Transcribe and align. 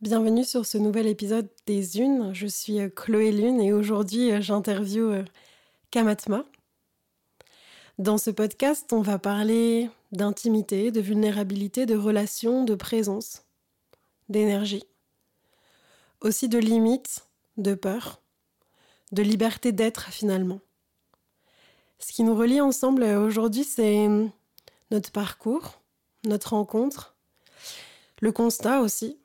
Bienvenue 0.00 0.44
sur 0.44 0.64
ce 0.64 0.78
nouvel 0.78 1.08
épisode 1.08 1.48
des 1.66 1.98
Unes. 1.98 2.32
Je 2.32 2.46
suis 2.46 2.78
euh, 2.78 2.88
Chloé 2.88 3.32
Lune 3.32 3.60
et 3.60 3.72
aujourd'hui 3.72 4.30
euh, 4.30 4.40
j'interviewe 4.40 5.12
euh, 5.12 5.24
Kamatma. 5.90 6.44
Dans 7.98 8.16
ce 8.16 8.30
podcast, 8.30 8.92
on 8.92 9.00
va 9.00 9.18
parler 9.18 9.90
d'intimité, 10.12 10.92
de 10.92 11.00
vulnérabilité, 11.00 11.84
de 11.84 11.96
relations, 11.96 12.62
de 12.62 12.76
présence, 12.76 13.42
d'énergie. 14.28 14.84
Aussi 16.20 16.48
de 16.48 16.58
limites, 16.58 17.26
de 17.56 17.74
peur, 17.74 18.22
de 19.10 19.24
liberté 19.24 19.72
d'être 19.72 20.12
finalement. 20.12 20.60
Ce 21.98 22.12
qui 22.12 22.22
nous 22.22 22.36
relie 22.36 22.60
ensemble 22.60 23.02
aujourd'hui, 23.02 23.64
c'est 23.64 24.06
notre 24.92 25.10
parcours, 25.10 25.80
notre 26.22 26.50
rencontre, 26.50 27.16
le 28.20 28.30
constat 28.30 28.80
aussi 28.80 29.18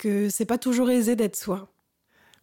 que 0.00 0.30
c'est 0.30 0.46
pas 0.46 0.56
toujours 0.56 0.90
aisé 0.90 1.14
d'être 1.14 1.36
soi. 1.36 1.68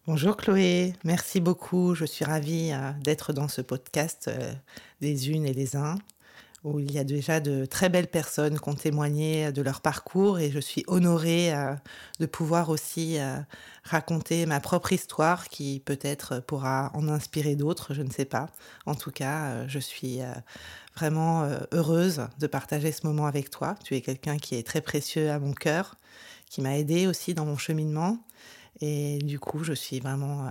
Bonjour 0.06 0.36
Chloé, 0.36 0.94
merci 1.02 1.40
beaucoup. 1.40 1.96
Je 1.96 2.04
suis 2.04 2.24
ravie 2.24 2.70
euh, 2.72 2.92
d'être 3.02 3.32
dans 3.32 3.48
ce 3.48 3.62
podcast 3.62 4.28
euh, 4.28 4.52
des 5.00 5.30
unes 5.30 5.44
et 5.44 5.52
des 5.52 5.74
uns 5.74 5.96
où 6.62 6.78
il 6.78 6.92
y 6.92 7.00
a 7.00 7.04
déjà 7.04 7.40
de 7.40 7.64
très 7.64 7.88
belles 7.88 8.06
personnes 8.06 8.60
qui 8.60 8.68
ont 8.68 8.74
témoigné 8.74 9.50
de 9.50 9.60
leur 9.60 9.80
parcours 9.80 10.38
et 10.38 10.52
je 10.52 10.60
suis 10.60 10.84
honorée 10.86 11.52
euh, 11.52 11.74
de 12.20 12.26
pouvoir 12.26 12.68
aussi 12.68 13.18
raconter 13.82 14.46
ma 14.46 14.60
propre 14.60 14.92
histoire 14.92 15.48
qui 15.48 15.82
peut-être 15.84 16.40
pourra 16.40 16.92
en 16.94 17.08
inspirer 17.08 17.56
d'autres, 17.56 17.92
je 17.92 18.02
ne 18.02 18.10
sais 18.10 18.24
pas. 18.24 18.46
En 18.86 18.94
tout 18.94 19.12
cas, 19.12 19.66
je 19.66 19.78
suis 19.78 20.18
vraiment 20.96 21.48
heureuse 21.72 22.22
de 22.40 22.46
partager 22.48 22.90
ce 22.90 23.06
moment 23.06 23.26
avec 23.26 23.50
toi. 23.50 23.76
Tu 23.84 23.94
es 23.94 24.00
quelqu'un 24.00 24.36
qui 24.36 24.56
est 24.56 24.66
très 24.66 24.80
précieux 24.80 25.30
à 25.30 25.38
mon 25.38 25.52
cœur 25.52 25.96
qui 26.48 26.60
m'a 26.60 26.78
aidé 26.78 27.06
aussi 27.06 27.34
dans 27.34 27.44
mon 27.44 27.56
cheminement. 27.56 28.18
Et 28.80 29.18
du 29.18 29.38
coup, 29.38 29.64
je 29.64 29.72
suis 29.72 30.00
vraiment 30.00 30.46
euh, 30.46 30.50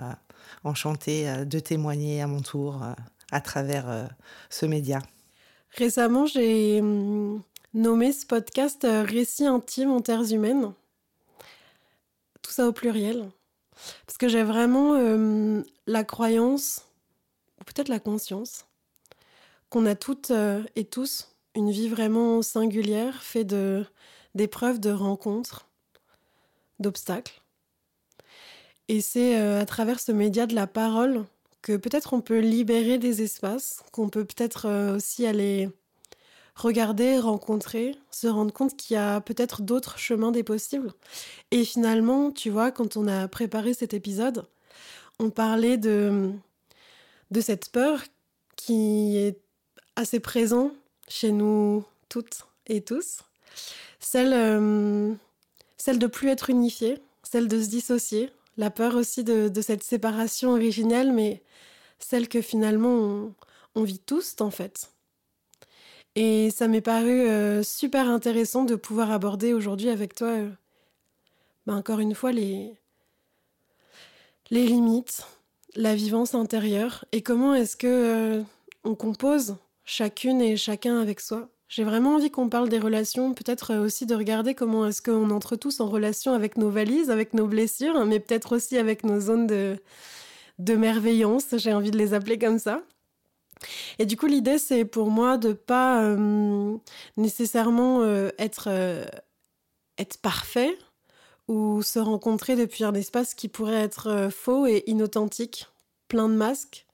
enchantée 0.64 1.30
euh, 1.30 1.46
de 1.46 1.60
témoigner 1.60 2.22
à 2.22 2.28
mon 2.28 2.42
tour 2.42 2.84
euh, 2.84 2.94
à 3.32 3.42
travers 3.42 4.08
ce 4.50 4.66
média. 4.66 5.02
Récemment, 5.72 6.26
j'ai 6.26 6.80
hum, 6.80 7.42
nommé 7.74 8.12
ce 8.12 8.26
podcast 8.26 8.88
Récit 8.90 9.46
intime 9.46 9.92
en 9.92 10.00
terres 10.00 10.32
humaines. 10.32 10.74
Tout 12.42 12.52
ça 12.52 12.68
au 12.68 12.72
pluriel. 12.72 13.30
Parce 14.06 14.18
que 14.18 14.28
j'ai 14.28 14.44
vraiment 14.44 14.92
hum, 14.92 15.64
la 15.88 16.04
croyance, 16.04 16.86
ou 17.60 17.66
peut-être 17.66 17.90
la 17.90 18.00
conscience, 18.00 18.66
qu'on 19.70 19.86
a 19.86 19.96
toutes 19.96 20.32
et 20.78 20.86
tous 20.86 21.36
une 21.54 21.72
vie 21.72 21.90
vraiment 21.90 22.42
singulière, 22.42 23.22
faite 23.22 23.54
d'épreuves, 24.36 24.80
de 24.80 24.92
rencontres, 24.92 25.67
d'obstacles. 26.80 27.42
Et 28.88 29.02
c'est 29.02 29.38
euh, 29.38 29.60
à 29.60 29.66
travers 29.66 30.00
ce 30.00 30.12
média 30.12 30.46
de 30.46 30.56
la 30.56 30.68
parole 30.68 31.26
que 31.62 31.76
peut-être 31.76 32.14
on 32.14 32.22
peut 32.22 32.40
libérer 32.40 32.98
des 32.98 33.22
espaces, 33.22 33.84
qu'on 33.92 34.10
peut 34.10 34.24
peut-être 34.24 34.68
euh, 34.68 34.96
aussi 34.96 35.26
aller 35.26 35.70
regarder, 36.56 37.20
rencontrer, 37.20 37.96
se 38.10 38.28
rendre 38.28 38.52
compte 38.52 38.76
qu'il 38.76 38.96
y 38.96 38.98
a 38.98 39.22
peut-être 39.22 39.62
d'autres 39.62 40.00
chemins 40.00 40.32
des 40.32 40.44
possibles. 40.44 40.92
Et 41.52 41.64
finalement, 41.64 42.32
tu 42.32 42.50
vois, 42.50 42.72
quand 42.72 42.98
on 42.98 43.08
a 43.08 43.28
préparé 43.28 43.74
cet 43.74 43.94
épisode, 43.94 44.46
on 45.20 45.30
parlait 45.30 45.78
de, 45.78 46.32
de 47.32 47.42
cette 47.42 47.70
peur 47.70 48.02
qui 48.56 49.18
est 49.18 49.40
assez 49.96 50.20
présente 50.20 50.74
chez 51.08 51.32
nous 51.32 51.84
toutes 52.10 52.48
et 52.68 52.82
tous. 52.82 53.20
Celle 54.00 54.34
euh, 54.34 55.14
celle 55.78 56.00
de 56.00 56.08
plus 56.08 56.30
être 56.30 56.50
unifié, 56.50 57.00
celle 57.24 57.48
de 57.48 57.62
se 57.62 57.70
dissocier, 57.70 58.32
la 58.58 58.70
peur 58.70 58.96
aussi 58.96 59.24
de, 59.24 59.52
cette 59.62 59.84
séparation 59.84 60.52
originelle, 60.52 61.12
mais 61.12 61.44
celle 62.00 62.28
que 62.28 62.42
finalement 62.42 63.32
on, 63.76 63.84
vit 63.84 64.00
tous 64.00 64.36
en 64.40 64.50
fait. 64.50 64.92
Et 66.16 66.50
ça 66.50 66.68
m'est 66.68 66.82
paru 66.82 67.28
euh, 67.28 67.62
super 67.62 68.10
intéressant 68.10 68.64
de 68.64 68.76
pouvoir 68.76 69.12
aborder 69.12 69.54
aujourd'hui 69.54 69.90
avec 69.90 70.16
toi, 70.16 70.30
euh, 70.30 70.50
ben, 71.68 71.76
encore 71.76 72.00
une 72.00 72.16
fois, 72.16 72.32
les, 72.32 72.74
les 74.50 74.66
limites, 74.66 75.28
la 75.76 75.96
vivance 75.96 76.34
intérieure 76.34 77.06
et 77.12 77.22
comment 77.22 77.54
est-ce 77.54 77.78
que 77.78 77.88
euh, 77.88 78.44
on 78.84 78.96
compose 78.96 79.58
chacune 79.86 80.42
et 80.42 80.58
chacun 80.58 81.00
avec 81.00 81.20
soi. 81.20 81.50
J'ai 81.70 81.84
vraiment 81.84 82.16
envie 82.16 82.32
qu'on 82.32 82.48
parle 82.48 82.70
des 82.70 82.80
relations, 82.80 83.34
peut-être 83.34 83.72
euh, 83.74 83.84
aussi 83.84 84.06
de 84.06 84.16
regarder 84.16 84.56
comment 84.56 84.88
est-ce 84.88 85.02
qu'on 85.02 85.30
entre 85.32 85.58
tous 85.58 85.82
en 85.82 85.90
relation 85.90 86.34
avec 86.34 86.58
nos 86.58 86.70
valises, 86.70 87.10
avec 87.10 87.34
nos 87.34 87.48
blessures, 87.48 88.06
mais 88.06 88.20
peut-être 88.20 88.56
aussi 88.56 88.78
avec 88.78 89.04
nos 89.04 89.20
zones 89.20 89.48
de, 89.48 89.78
de 90.60 90.76
merveillance, 90.76 91.58
j'ai 91.58 91.74
envie 91.74 91.92
de 91.92 91.98
les 91.98 92.14
appeler 92.14 92.40
comme 92.40 92.58
ça. 92.60 92.84
Et 94.00 94.06
du 94.06 94.16
coup, 94.16 94.28
l'idée, 94.28 94.60
c'est 94.60 94.86
pour 94.86 95.10
moi 95.10 95.38
de 95.38 95.52
pas 95.52 96.04
euh, 96.04 96.78
nécessairement 97.18 98.02
euh, 98.02 98.30
être 98.38 98.70
parfait 100.22 100.78
ou 101.50 101.82
se 101.82 102.00
rencontrer 102.00 102.56
depuis 102.56 102.86
un 102.86 102.94
espace 102.94 103.34
qui 103.34 103.50
pourrait 103.50 103.82
être 103.82 104.30
faux 104.32 104.68
et 104.68 104.84
inauthentique, 104.86 105.68
plein 106.08 106.30
de 106.30 106.36
masques. 106.36 106.86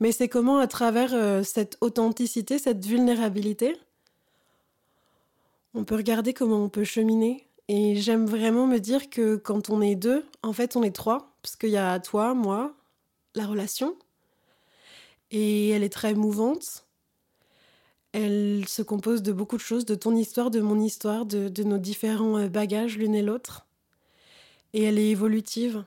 Mais 0.00 0.12
c'est 0.12 0.28
comment, 0.28 0.58
à 0.58 0.66
travers 0.66 1.44
cette 1.44 1.76
authenticité, 1.80 2.58
cette 2.58 2.84
vulnérabilité, 2.84 3.76
on 5.74 5.84
peut 5.84 5.96
regarder 5.96 6.34
comment 6.34 6.62
on 6.62 6.68
peut 6.68 6.84
cheminer. 6.84 7.46
Et 7.68 7.96
j'aime 7.96 8.26
vraiment 8.26 8.66
me 8.66 8.78
dire 8.78 9.08
que 9.08 9.36
quand 9.36 9.70
on 9.70 9.80
est 9.80 9.94
deux, 9.94 10.24
en 10.42 10.52
fait, 10.52 10.76
on 10.76 10.82
est 10.82 10.94
trois, 10.94 11.32
parce 11.42 11.56
qu'il 11.56 11.70
y 11.70 11.76
a 11.76 11.98
toi, 12.00 12.34
moi, 12.34 12.74
la 13.34 13.46
relation. 13.46 13.96
Et 15.30 15.70
elle 15.70 15.82
est 15.82 15.92
très 15.92 16.14
mouvante. 16.14 16.86
Elle 18.12 18.68
se 18.68 18.82
compose 18.82 19.22
de 19.22 19.32
beaucoup 19.32 19.56
de 19.56 19.62
choses, 19.62 19.86
de 19.86 19.94
ton 19.94 20.14
histoire, 20.14 20.50
de 20.50 20.60
mon 20.60 20.78
histoire, 20.78 21.24
de, 21.24 21.62
nos 21.62 21.78
différents 21.78 22.36
euh, 22.36 22.48
bagages 22.48 22.98
l'une 22.98 23.14
et 23.14 23.22
l'autre. 23.22 23.66
Et 24.74 24.82
elle 24.82 24.98
est 24.98 25.08
évolutive. 25.08 25.84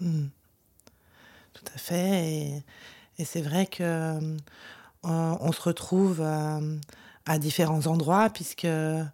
Hmm. 0.00 0.26
Tout 1.54 1.64
à 1.74 1.78
fait. 1.78 2.62
Et, 3.18 3.24
c'est 3.24 3.40
vrai 3.40 3.66
que 3.66 3.82
euh, 3.82 4.20
on 5.02 5.50
se 5.50 5.62
retrouve 5.62 6.20
euh, 6.20 6.76
à 7.26 7.38
différents 7.38 7.86
endroits 7.86 8.30
puisque 8.30 8.64
euh, 8.64 9.04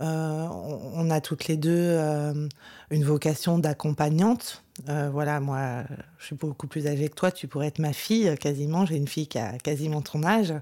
on 0.00 1.10
a 1.10 1.20
toutes 1.20 1.48
les 1.48 1.56
deux 1.56 1.70
euh, 1.72 2.48
une 2.90 3.04
vocation 3.04 3.58
d'accompagnante. 3.58 4.62
Euh, 4.88 5.10
voilà, 5.12 5.40
moi, 5.40 5.82
je 6.18 6.26
suis 6.26 6.36
beaucoup 6.36 6.66
plus 6.66 6.88
âgée 6.88 7.08
que 7.08 7.14
toi, 7.14 7.30
tu 7.30 7.46
pourrais 7.46 7.68
être 7.68 7.78
ma 7.78 7.92
fille 7.92 8.34
quasiment. 8.40 8.84
J'ai 8.84 8.96
une 8.96 9.06
fille 9.06 9.28
qui 9.28 9.38
a 9.38 9.56
quasiment 9.58 10.02
ton 10.02 10.24
âge. 10.24 10.52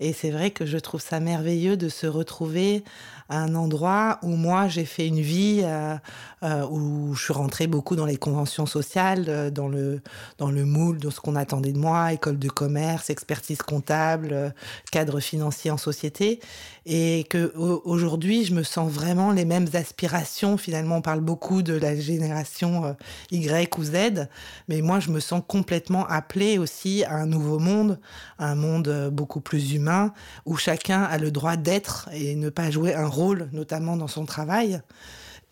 Et 0.00 0.14
c'est 0.14 0.30
vrai 0.30 0.50
que 0.50 0.64
je 0.64 0.78
trouve 0.78 1.02
ça 1.02 1.20
merveilleux 1.20 1.76
de 1.76 1.90
se 1.90 2.06
retrouver 2.06 2.82
à 3.28 3.38
un 3.38 3.54
endroit 3.54 4.18
où 4.22 4.28
moi, 4.28 4.68
j'ai 4.68 4.86
fait 4.86 5.06
une 5.06 5.20
vie 5.20 5.60
euh, 5.64 5.96
euh, 6.42 6.66
où 6.66 7.14
je 7.14 7.24
suis 7.24 7.32
rentrée 7.34 7.66
beaucoup 7.66 7.94
dans 7.94 8.06
les 8.06 8.16
conventions 8.16 8.64
sociales, 8.64 9.50
dans 9.52 9.68
le, 9.68 10.00
dans 10.38 10.50
le 10.50 10.64
moule 10.64 10.98
de 10.98 11.10
ce 11.10 11.20
qu'on 11.20 11.36
attendait 11.36 11.72
de 11.72 11.78
moi, 11.78 12.14
école 12.14 12.38
de 12.38 12.48
commerce, 12.48 13.10
expertise 13.10 13.60
comptable, 13.60 14.54
cadre 14.90 15.20
financier 15.20 15.70
en 15.70 15.76
société. 15.76 16.40
Et 16.84 17.26
que 17.30 17.52
aujourd'hui, 17.54 18.44
je 18.44 18.54
me 18.54 18.62
sens 18.62 18.90
vraiment 18.90 19.30
les 19.30 19.44
mêmes 19.44 19.68
aspirations. 19.74 20.56
Finalement, 20.56 20.96
on 20.96 21.02
parle 21.02 21.20
beaucoup 21.20 21.62
de 21.62 21.74
la 21.74 21.94
génération 21.94 22.96
Y 23.30 23.78
ou 23.78 23.84
Z, 23.84 24.26
mais 24.68 24.80
moi 24.80 24.98
je 25.02 25.10
me 25.10 25.20
sens 25.20 25.42
complètement 25.46 26.06
appelée 26.06 26.58
aussi 26.58 27.04
à 27.04 27.14
un 27.14 27.26
nouveau 27.26 27.58
monde, 27.58 27.98
un 28.38 28.54
monde 28.54 28.88
euh, 28.88 29.10
beaucoup 29.10 29.40
plus 29.40 29.74
humain, 29.74 30.12
où 30.46 30.56
chacun 30.56 31.02
a 31.02 31.18
le 31.18 31.30
droit 31.30 31.56
d'être 31.56 32.08
et 32.12 32.34
ne 32.34 32.48
pas 32.48 32.70
jouer 32.70 32.94
un 32.94 33.06
rôle, 33.06 33.48
notamment 33.52 33.96
dans 33.96 34.08
son 34.08 34.24
travail. 34.24 34.80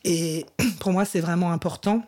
Et 0.04 0.46
pour 0.80 0.92
moi 0.92 1.04
c'est 1.04 1.20
vraiment 1.20 1.52
important 1.52 2.02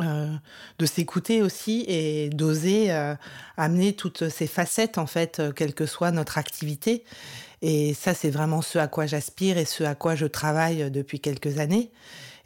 euh, 0.00 0.34
de 0.78 0.86
s'écouter 0.86 1.42
aussi 1.42 1.84
et 1.88 2.28
d'oser 2.28 2.90
euh, 2.90 3.14
amener 3.56 3.94
toutes 3.94 4.28
ces 4.28 4.46
facettes 4.46 4.98
en 4.98 5.06
fait, 5.06 5.40
quelle 5.54 5.74
que 5.74 5.86
soit 5.86 6.10
notre 6.10 6.38
activité. 6.38 7.04
Et 7.62 7.94
ça, 7.94 8.12
c'est 8.12 8.30
vraiment 8.30 8.60
ce 8.60 8.78
à 8.78 8.86
quoi 8.86 9.06
j'aspire 9.06 9.56
et 9.56 9.64
ce 9.64 9.82
à 9.82 9.94
quoi 9.94 10.14
je 10.14 10.26
travaille 10.26 10.90
depuis 10.90 11.20
quelques 11.20 11.58
années. 11.58 11.90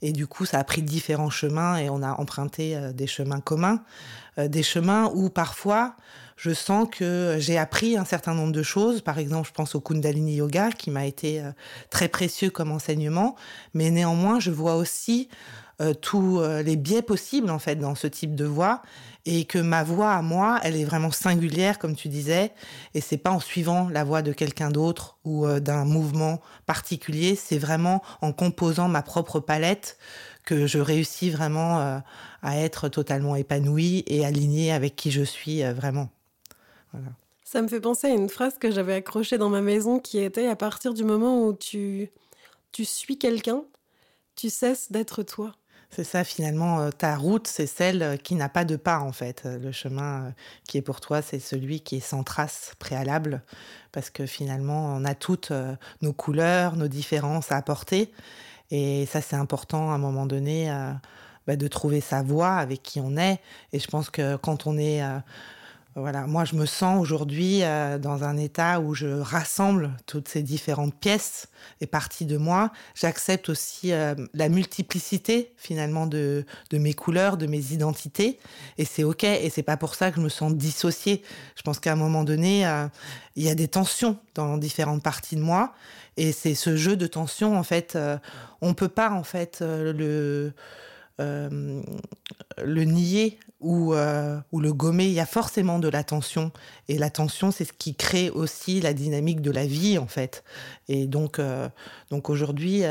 Et 0.03 0.13
du 0.13 0.27
coup, 0.27 0.45
ça 0.45 0.59
a 0.59 0.65
pris 0.65 0.83
différents 0.83 1.31
chemins 1.31 1.77
et 1.77 1.91
on 1.91 2.03
a 2.03 2.13
emprunté 2.13 2.77
euh, 2.77 2.93
des 2.93 3.07
chemins 3.07 3.41
communs, 3.41 3.83
euh, 4.39 4.49
des 4.49 4.63
chemins 4.63 5.11
où 5.15 5.29
parfois 5.29 5.95
je 6.37 6.53
sens 6.55 6.89
que 6.91 7.37
j'ai 7.39 7.59
appris 7.59 7.99
un 7.99 8.07
certain 8.07 8.35
nombre 8.35 8.53
de 8.53 8.63
choses. 8.63 9.03
Par 9.03 9.19
exemple, 9.19 9.49
je 9.49 9.53
pense 9.53 9.75
au 9.75 9.81
Kundalini 9.81 10.37
Yoga 10.37 10.71
qui 10.71 10.91
m'a 10.91 11.05
été 11.05 11.41
euh, 11.41 11.53
très 11.91 12.09
précieux 12.09 12.49
comme 12.49 12.73
enseignement, 12.73 13.37
mais 13.75 13.91
néanmoins, 13.91 14.41
je 14.41 14.51
vois 14.51 14.77
aussi 14.77 15.29
tous 16.03 16.43
les 16.63 16.77
biais 16.77 17.01
possibles 17.01 17.49
en 17.49 17.59
fait 17.59 17.77
dans 17.77 17.95
ce 17.95 18.07
type 18.07 18.35
de 18.35 18.45
voie 18.45 18.83
et 19.27 19.45
que 19.45 19.59
ma 19.59 19.83
voix 19.83 20.13
à 20.13 20.23
moi, 20.23 20.61
elle 20.63 20.77
est 20.77 20.85
vraiment 20.85 21.11
singulière, 21.11 21.79
comme 21.79 21.95
tu 21.95 22.09
disais, 22.09 22.53
et 22.95 23.01
c'est 23.01 23.19
pas 23.19 23.31
en 23.31 23.41
suivant 23.41 23.89
la 23.89 24.05
voix 24.05 24.23
de 24.23 24.33
quelqu'un 24.33 24.71
d'autre 24.71 25.19
ou 25.25 25.47
euh, 25.47 25.61
d'un 25.61 25.85
mouvement 25.85 26.41
particulier, 26.67 27.37
c'est 27.37 27.59
vraiment 27.59 28.03
en 28.23 28.33
composant 28.33 28.89
ma 28.89 29.03
propre 29.03 29.41
palette 29.41 29.99
que 30.45 30.67
je 30.67 30.79
réussis 30.79 31.31
vraiment 31.31 31.81
euh, 31.81 31.99
à 32.43 32.59
être 32.59 32.89
totalement 32.89 33.37
épanouie 33.37 34.05
et 34.07 34.25
alignée 34.25 34.73
avec 34.73 34.97
qui 34.97 35.11
je 35.11 35.23
suis 35.23 35.63
euh, 35.63 35.73
vraiment. 35.73 36.09
Ça 37.45 37.63
me 37.63 37.69
fait 37.69 37.81
penser 37.81 38.09
à 38.09 38.11
une 38.11 38.29
phrase 38.29 38.59
que 38.59 38.71
j'avais 38.71 38.95
accrochée 38.95 39.39
dans 39.39 39.49
ma 39.49 39.61
maison 39.61 39.99
qui 39.99 40.19
était 40.19 40.49
à 40.49 40.57
partir 40.57 40.95
du 40.95 41.05
moment 41.05 41.47
où 41.47 41.53
tu, 41.53 42.11
tu 42.73 42.85
suis 42.85 43.19
quelqu'un, 43.19 43.65
tu 44.35 44.51
cesses 44.51 44.91
d'être 44.91 45.23
toi. 45.23 45.55
C'est 45.91 46.05
ça, 46.05 46.23
finalement, 46.25 46.81
euh, 46.81 46.91
ta 46.91 47.17
route, 47.17 47.49
c'est 47.49 47.67
celle 47.67 48.19
qui 48.23 48.37
n'a 48.37 48.49
pas 48.49 48.65
de 48.65 48.77
pas, 48.77 49.01
en 49.01 49.13
fait. 49.13 49.43
Le 49.45 49.73
chemin 49.73 50.33
qui 50.69 50.79
est 50.79 50.83
pour 50.83 51.01
toi, 51.01 51.21
c'est 51.21 51.41
celui 51.41 51.81
qui 51.81 51.97
est 51.97 52.01
sans 52.01 52.23
trace 52.23 52.75
préalable, 52.79 53.43
parce 53.93 54.09
que 54.11 54.27
finalement, 54.27 54.95
on 54.95 55.05
a 55.05 55.15
toutes 55.15 55.53
nos 56.01 56.13
couleurs, 56.13 56.77
nos 56.77 56.89
différences 56.89 57.51
à 57.51 57.57
apporter. 57.57 58.13
Et 58.71 59.07
ça, 59.07 59.21
c'est 59.21 59.37
important 59.37 59.91
à 59.91 59.95
un 59.95 59.99
moment 59.99 60.27
donné 60.27 60.71
euh, 60.71 60.93
bah, 61.47 61.57
de 61.57 61.69
trouver 61.69 62.01
sa 62.01 62.23
voie 62.23 62.55
avec 62.55 62.83
qui 62.83 63.01
on 63.01 63.17
est. 63.17 63.41
Et 63.73 63.79
je 63.79 63.87
pense 63.89 64.11
que 64.11 64.37
quand 64.37 64.67
on 64.67 64.79
est... 64.79 65.03
Euh, 65.03 65.19
voilà, 65.97 66.27
moi, 66.27 66.45
je 66.45 66.55
me 66.55 66.67
sens 66.67 67.01
aujourd'hui 67.01 67.63
euh, 67.63 67.99
dans 67.99 68.25
un 68.25 68.37
état 68.37 68.81
où 68.81 68.95
je 68.95 69.07
rassemble 69.07 69.91
toutes 70.07 70.29
ces 70.29 70.43
différentes 70.43 70.95
pièces 70.95 71.49
et 71.81 71.87
parties 71.87 72.27
de 72.27 72.37
moi. 72.37 72.71
J'accepte 72.95 73.49
aussi 73.49 73.91
la 73.91 74.49
multiplicité 74.49 75.53
finalement 75.57 76.07
de, 76.07 76.45
mes 76.73 76.95
couleurs, 76.95 77.37
de 77.37 77.47
mes 77.47 77.73
identités, 77.73 78.39
et 78.79 78.85
c'est 78.85 79.05
ok. 79.05 79.25
Et 79.25 79.51
c'est 79.51 79.63
pas 79.63 79.77
pour 79.77 79.95
ça 79.95 80.11
que 80.11 80.17
je 80.17 80.23
me 80.23 80.29
sens 80.29 80.55
dissociée. 80.55 81.23
Je 81.57 81.63
pense 81.63 81.81
qu'à 81.81 81.93
un 81.93 81.97
moment 81.97 82.25
donné, 82.25 82.63
il 83.37 83.43
y 83.43 83.51
a 83.51 83.55
des 83.55 83.69
tensions 83.69 84.19
dans 84.35 84.57
différentes 84.57 85.03
parties 85.03 85.37
de 85.37 85.43
moi, 85.43 85.75
et 86.21 86.33
c'est 86.33 86.55
ce 86.55 86.77
jeu 86.77 86.97
de 86.97 87.07
tension, 87.07 87.57
en 87.59 87.63
fait, 87.63 87.97
euh, 87.97 88.19
on 88.61 88.75
peut 88.75 88.89
pas, 88.89 89.11
en 89.11 89.23
fait, 89.23 89.61
euh, 89.63 89.93
le, 89.93 90.53
euh, 91.21 91.83
le 92.63 92.85
nier 92.85 93.39
ou, 93.61 93.95
ou 93.95 94.61
le 94.61 94.73
gommer. 94.73 95.07
Il 95.07 95.13
y 95.13 95.21
a 95.21 95.27
forcément 95.27 95.79
de 95.79 95.89
la 95.89 96.05
tension. 96.05 96.53
Et 96.89 96.99
la 96.99 97.11
tension, 97.11 97.51
c'est 97.51 97.65
ce 97.65 97.73
qui 97.73 97.95
crée 97.95 98.31
aussi 98.31 98.81
la 98.81 98.93
dynamique 98.93 99.41
de 99.41 99.51
la 99.51 99.67
vie, 99.67 99.99
en 99.99 100.07
fait. 100.07 100.45
Et 100.89 101.07
donc, 101.07 101.41
donc 102.11 102.31
aujourd'hui, 102.31 102.83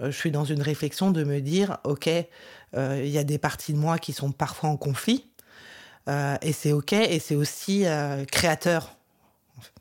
je 0.00 0.10
suis 0.10 0.30
dans 0.30 0.44
une 0.44 0.62
réflexion 0.62 1.10
de 1.10 1.24
me 1.24 1.40
dire, 1.40 1.78
OK, 1.84 2.08
il 2.08 3.08
y 3.08 3.18
a 3.18 3.24
des 3.24 3.38
parties 3.38 3.72
de 3.72 3.78
moi 3.78 3.98
qui 3.98 4.12
sont 4.12 4.32
parfois 4.32 4.70
en 4.70 4.76
conflit. 4.76 5.26
et 6.08 6.52
c'est 6.52 6.72
OK, 6.72 6.92
et 6.92 7.18
c'est 7.18 7.36
aussi 7.36 7.84
créateur. 8.30 8.96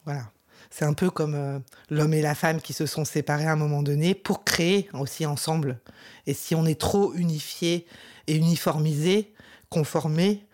Voilà. 0.06 0.24
C'est 0.70 0.86
un 0.86 0.94
peu 0.94 1.10
comme 1.10 1.36
euh, 1.36 1.60
l'homme 1.90 2.14
et 2.14 2.22
la 2.22 2.36
femme 2.36 2.62
qui 2.62 2.74
se 2.74 2.86
sont 2.86 3.06
séparés 3.06 3.48
à 3.48 3.54
un 3.54 3.58
moment 3.58 3.84
donné 3.84 4.14
pour 4.14 4.44
créer 4.44 4.90
aussi 4.94 5.26
ensemble. 5.26 5.80
Et 6.26 6.34
si 6.34 6.56
on 6.56 6.66
est 6.66 6.80
trop 6.80 7.14
unifié 7.14 7.88
et 8.28 8.36
uniformisé, 8.36 9.34
conformé 9.70 10.46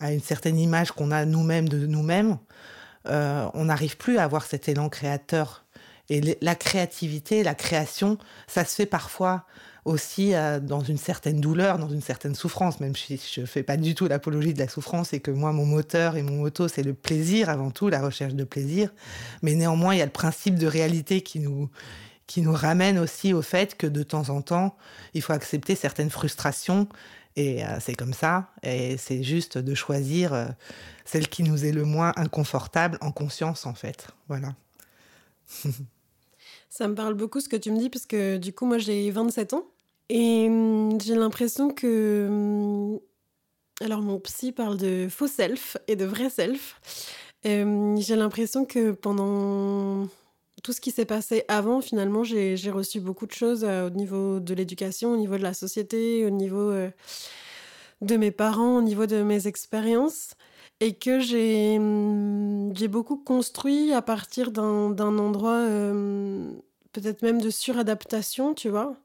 à 0.00 0.12
une 0.12 0.20
certaine 0.20 0.58
image 0.58 0.92
qu'on 0.92 1.10
a 1.10 1.24
nous-mêmes 1.24 1.68
de 1.68 1.86
nous-mêmes, 1.86 2.38
euh, 3.08 3.48
on 3.54 3.66
n'arrive 3.66 3.96
plus 3.96 4.18
à 4.18 4.24
avoir 4.24 4.44
cet 4.44 4.68
élan 4.68 4.88
créateur. 4.88 5.64
Et 6.08 6.38
la 6.40 6.54
créativité, 6.54 7.42
la 7.42 7.54
création, 7.54 8.18
ça 8.46 8.64
se 8.64 8.74
fait 8.74 8.86
parfois 8.86 9.46
aussi 9.84 10.34
euh, 10.34 10.60
dans 10.60 10.80
une 10.80 10.98
certaine 10.98 11.40
douleur, 11.40 11.78
dans 11.78 11.88
une 11.88 12.00
certaine 12.02 12.34
souffrance, 12.34 12.80
même 12.80 12.94
si 12.94 13.20
je 13.32 13.40
ne 13.40 13.46
fais 13.46 13.62
pas 13.62 13.76
du 13.76 13.94
tout 13.94 14.06
l'apologie 14.06 14.54
de 14.54 14.58
la 14.58 14.68
souffrance 14.68 15.12
et 15.12 15.20
que 15.20 15.30
moi, 15.30 15.52
mon 15.52 15.66
moteur 15.66 16.16
et 16.16 16.22
mon 16.22 16.36
moto, 16.36 16.68
c'est 16.68 16.82
le 16.82 16.94
plaisir 16.94 17.48
avant 17.48 17.70
tout, 17.70 17.88
la 17.88 18.00
recherche 18.00 18.34
de 18.34 18.44
plaisir. 18.44 18.90
Mais 19.42 19.54
néanmoins, 19.54 19.94
il 19.94 19.98
y 19.98 20.02
a 20.02 20.06
le 20.06 20.12
principe 20.12 20.56
de 20.56 20.66
réalité 20.66 21.22
qui 21.22 21.40
nous, 21.40 21.68
qui 22.26 22.42
nous 22.42 22.52
ramène 22.52 22.98
aussi 22.98 23.32
au 23.32 23.42
fait 23.42 23.76
que 23.76 23.86
de 23.86 24.02
temps 24.02 24.30
en 24.30 24.40
temps, 24.40 24.76
il 25.14 25.22
faut 25.22 25.32
accepter 25.32 25.74
certaines 25.74 26.10
frustrations. 26.10 26.88
Et 27.36 27.64
euh, 27.64 27.78
c'est 27.80 27.94
comme 27.94 28.12
ça. 28.12 28.50
Et 28.62 28.96
c'est 28.96 29.22
juste 29.22 29.58
de 29.58 29.74
choisir 29.74 30.34
euh, 30.34 30.46
celle 31.04 31.28
qui 31.28 31.42
nous 31.42 31.64
est 31.64 31.72
le 31.72 31.84
moins 31.84 32.12
inconfortable 32.16 32.98
en 33.00 33.10
conscience, 33.10 33.66
en 33.66 33.74
fait. 33.74 34.08
Voilà. 34.28 34.54
Ça 36.68 36.88
me 36.88 36.94
parle 36.94 37.14
beaucoup 37.14 37.40
ce 37.40 37.48
que 37.48 37.56
tu 37.56 37.70
me 37.70 37.78
dis, 37.78 37.90
parce 37.90 38.06
que 38.06 38.38
du 38.38 38.52
coup, 38.52 38.66
moi 38.66 38.78
j'ai 38.78 39.10
27 39.10 39.52
ans. 39.54 39.66
Et 40.08 40.46
hum, 40.48 41.00
j'ai 41.00 41.14
l'impression 41.14 41.70
que. 41.70 42.26
Hum, 42.28 43.00
alors, 43.80 44.00
mon 44.00 44.20
psy 44.20 44.52
parle 44.52 44.76
de 44.76 45.08
faux 45.10 45.26
self 45.26 45.76
et 45.88 45.96
de 45.96 46.04
vrai 46.04 46.30
self. 46.30 46.80
Hum, 47.44 48.00
j'ai 48.00 48.16
l'impression 48.16 48.64
que 48.64 48.92
pendant 48.92 50.08
tout 50.62 50.72
ce 50.72 50.80
qui 50.80 50.90
s'est 50.90 51.04
passé 51.04 51.44
avant, 51.48 51.80
finalement, 51.80 52.24
j'ai 52.24 52.70
reçu 52.70 53.00
beaucoup 53.00 53.26
de 53.26 53.32
choses 53.32 53.64
euh, 53.64 53.88
au 53.88 53.90
niveau 53.90 54.40
de 54.40 54.54
l'éducation, 54.54 55.12
au 55.12 55.16
niveau 55.16 55.36
de 55.36 55.42
la 55.42 55.54
société, 55.54 56.24
au 56.24 56.30
niveau 56.30 56.70
euh, 56.70 56.90
de 58.00 58.16
mes 58.16 58.30
parents, 58.30 58.76
au 58.76 58.82
niveau 58.82 59.06
de 59.06 59.22
mes 59.22 59.46
expériences. 59.46 60.34
Et 60.80 60.94
que 60.94 61.20
j'ai 61.20 61.78
beaucoup 62.88 63.16
construit 63.16 63.92
à 63.92 64.02
partir 64.02 64.50
d'un 64.50 64.98
endroit 64.98 65.64
peut-être 66.92 67.22
même 67.22 67.40
de 67.40 67.50
suradaptation, 67.50 68.52
tu 68.54 68.68
vois. 68.68 68.96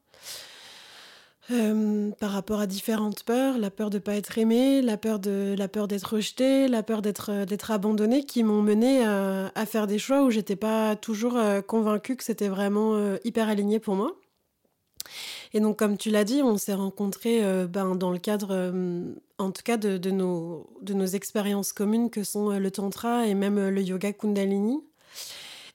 Euh, 1.49 2.11
par 2.19 2.31
rapport 2.31 2.59
à 2.59 2.67
différentes 2.67 3.23
peurs, 3.23 3.57
la 3.57 3.71
peur 3.71 3.89
de 3.89 3.97
ne 3.97 4.01
pas 4.01 4.15
être 4.15 4.37
aimé, 4.37 4.81
la 4.81 4.97
peur 4.97 5.17
de 5.17 5.55
la 5.57 5.69
peur 5.69 5.87
d'être 5.87 6.15
rejeté, 6.15 6.67
la 6.67 6.83
peur 6.83 7.01
d'être 7.01 7.31
euh, 7.31 7.45
d'être 7.45 7.71
abandonné, 7.71 8.25
qui 8.25 8.43
m'ont 8.43 8.61
mené 8.61 9.05
à, 9.05 9.65
faire 9.65 9.87
des 9.87 9.97
choix 9.97 10.23
où 10.23 10.29
j'étais 10.29 10.57
pas 10.57 10.97
toujours 10.97 11.37
euh, 11.37 11.61
convaincue 11.61 12.17
que 12.17 12.23
c'était 12.23 12.49
vraiment 12.49 12.97
hyper 13.23 13.47
aligné 13.47 13.79
pour 13.79 13.95
moi. 13.95 14.15
Et 15.53 15.61
donc, 15.61 15.79
comme 15.79 15.97
tu 15.97 16.09
l'as 16.09 16.25
dit, 16.25 16.41
on 16.43 16.57
s'est 16.57 16.73
rencontrés 16.73 17.41
ben, 17.67 17.95
dans 17.95 18.11
le 18.11 18.19
cadre, 18.19 18.73
en 19.37 19.51
tout 19.51 19.63
cas, 19.63 19.77
de, 19.77 20.11
nos, 20.11 20.69
de 20.81 20.93
nos 20.93 21.05
expériences 21.05 21.71
communes 21.71 22.09
que 22.09 22.23
sont 22.23 22.49
le 22.49 22.71
tantra 22.71 23.25
et 23.25 23.33
même 23.33 23.69
le 23.69 23.81
yoga 23.81 24.11
kundalini. 24.11 24.83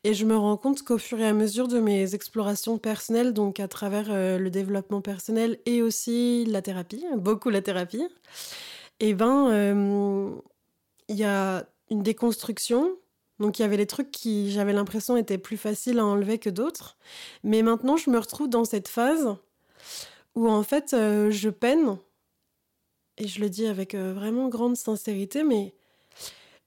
Et 0.05 0.15
je 0.15 0.25
me 0.27 0.37
rends 0.37 0.57
compte 0.57 0.83
qu'au 0.83 0.99
fur 0.99 1.21
et 1.21 1.27
à 1.27 1.33
mesure 1.33 1.69
de 1.69 1.79
mes 1.79 2.15
explorations 2.15 2.77
personnelles, 2.77 3.33
donc 3.33 3.61
à 3.61 3.69
travers 3.69 4.09
euh, 4.11 4.37
le 4.37 4.51
développement 4.51 5.01
personnel 5.01 5.61
et 5.65 5.81
aussi 5.81 6.45
la 6.47 6.61
thérapie, 6.61 7.05
beaucoup 7.17 7.51
la 7.51 7.63
thérapie, 7.63 8.03
et 8.99 9.11
eh 9.11 9.15
ben, 9.15 9.49
euh, 9.51 10.31
il 11.09 11.17
y 11.17 11.25
a 11.25 11.67
une 11.91 12.03
déconstruction. 12.03 12.97
Donc 13.39 13.59
il 13.59 13.63
y 13.63 13.65
avait 13.65 13.77
les 13.77 13.87
trucs 13.87 14.11
qui, 14.11 14.51
j'avais 14.51 14.73
l'impression, 14.73 15.17
étaient 15.17 15.39
plus 15.39 15.57
faciles 15.57 15.99
à 15.99 16.07
enlever 16.07 16.39
que 16.39 16.51
d'autres. 16.51 16.97
Mais 17.45 17.63
maintenant, 17.63 17.97
je 17.97 18.11
me 18.11 18.19
retrouve 18.19 18.49
dans 18.49 18.65
cette 18.65 18.89
phase 18.89 19.37
où 20.35 20.49
en 20.49 20.63
fait, 20.65 20.95
euh, 20.95 21.31
je 21.31 21.49
peine, 21.49 21.99
et 23.19 23.29
je 23.29 23.41
le 23.41 23.51
dis 23.51 23.67
avec 23.67 23.95
vraiment 23.95 24.49
grande 24.49 24.77
sincérité, 24.77 25.45
mais 25.45 25.75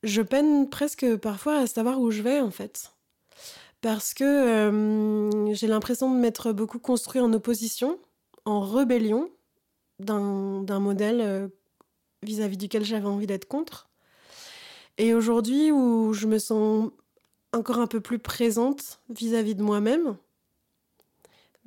je 0.04 0.22
peine 0.22 0.70
presque 0.70 1.18
parfois 1.18 1.58
à 1.60 1.68
savoir 1.68 2.00
où 2.00 2.12
je 2.12 2.22
vais 2.22 2.40
en 2.40 2.52
fait 2.52 2.95
parce 3.86 4.16
que 4.16 4.24
euh, 4.24 5.54
j'ai 5.54 5.68
l'impression 5.68 6.12
de 6.12 6.20
m'être 6.20 6.52
beaucoup 6.52 6.80
construit 6.80 7.22
en 7.22 7.32
opposition, 7.34 8.00
en 8.44 8.62
rébellion 8.62 9.30
d'un 10.00 10.80
modèle 10.80 11.22
euh, 11.22 11.48
vis-à-vis 12.24 12.58
duquel 12.58 12.84
j'avais 12.84 13.06
envie 13.06 13.28
d'être 13.28 13.48
contre. 13.48 13.88
Et 14.98 15.14
aujourd'hui, 15.14 15.72
où 15.72 16.14
je 16.14 16.26
me 16.26 16.40
sens 16.40 16.90
encore 17.54 17.78
un 17.78 17.86
peu 17.86 18.00
plus 18.00 18.18
présente 18.18 19.02
vis-à-vis 19.10 19.54
de 19.54 19.62
moi-même, 19.62 20.18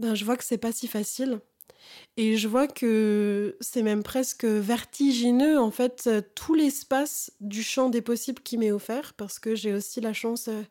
ben, 0.01 0.17
je 0.17 0.25
vois 0.25 0.37
que 0.37 0.43
c'est 0.43 0.59
pas 0.59 0.73
si 0.73 0.89
facile. 0.89 1.39
Et 2.17 2.37
je 2.37 2.49
vois 2.49 2.67
que 2.67 3.57
c'est 3.61 3.85
même 3.85 4.03
presque 4.03 4.45
vertigineux, 4.45 5.61
en 5.61 5.71
fait, 5.71 6.11
tout 6.35 6.55
l'espace 6.55 7.31
du 7.41 7.63
champ 7.63 7.91
des 7.91 8.03
possibles 8.03 8.43
qui 8.43 8.59
m'est 8.59 8.73
offert, 8.73 9.15
parce 9.15 9.39
que 9.39 9.55
j'ai 9.55 9.73
aussi 9.73 10.01
la 10.01 10.13
chance 10.13 10.49
euh, 10.49 10.63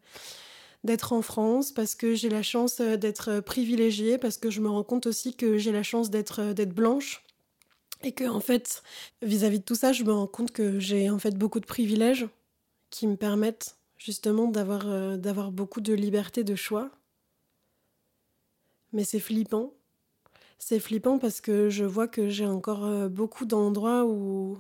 d'être 0.84 1.14
en 1.14 1.22
France, 1.22 1.72
parce 1.72 1.96
que 1.96 2.16
j'ai 2.16 2.30
la 2.30 2.44
chance 2.44 2.80
euh, 2.80 2.98
d'être 2.98 3.30
euh, 3.30 3.42
privilégiée, 3.42 4.18
parce 4.18 4.38
que 4.38 4.50
je 4.50 4.62
me 4.62 4.70
rends 4.70 4.84
compte 4.84 5.08
aussi 5.08 5.36
que 5.36 5.58
j'ai 5.58 5.72
la 5.72 5.84
chance 5.84 6.10
d'être 6.10 6.42
euh, 6.42 6.54
d'être 6.54 6.74
blanche. 6.74 7.24
Et 8.04 8.12
que, 8.12 8.26
en 8.26 8.40
fait, 8.40 8.84
vis-à-vis 9.24 9.60
de 9.60 9.64
tout 9.64 9.76
ça, 9.76 9.92
je 9.92 10.04
me 10.04 10.14
rends 10.14 10.28
compte 10.28 10.52
que 10.52 10.80
j'ai 10.80 11.10
en 11.10 11.18
fait 11.18 11.36
beaucoup 11.36 11.60
de 11.60 11.66
privilèges 11.66 12.28
qui 12.92 13.08
me 13.08 13.16
permettent 13.16 13.76
justement 13.98 14.48
d'avoir 14.48 15.18
d'avoir 15.18 15.52
beaucoup 15.52 15.82
de 15.82 15.94
liberté 15.94 16.44
de 16.44 16.56
choix. 16.56 16.92
Mais 18.94 19.04
c'est 19.04 19.20
flippant. 19.20 19.74
C'est 20.60 20.80
flippant 20.80 21.18
parce 21.18 21.42
que 21.42 21.70
je 21.70 21.86
vois 21.86 22.08
que 22.08 22.30
j'ai 22.30 22.46
encore 22.46 23.10
beaucoup 23.10 23.46
d'endroits 23.46 24.06
où 24.06 24.60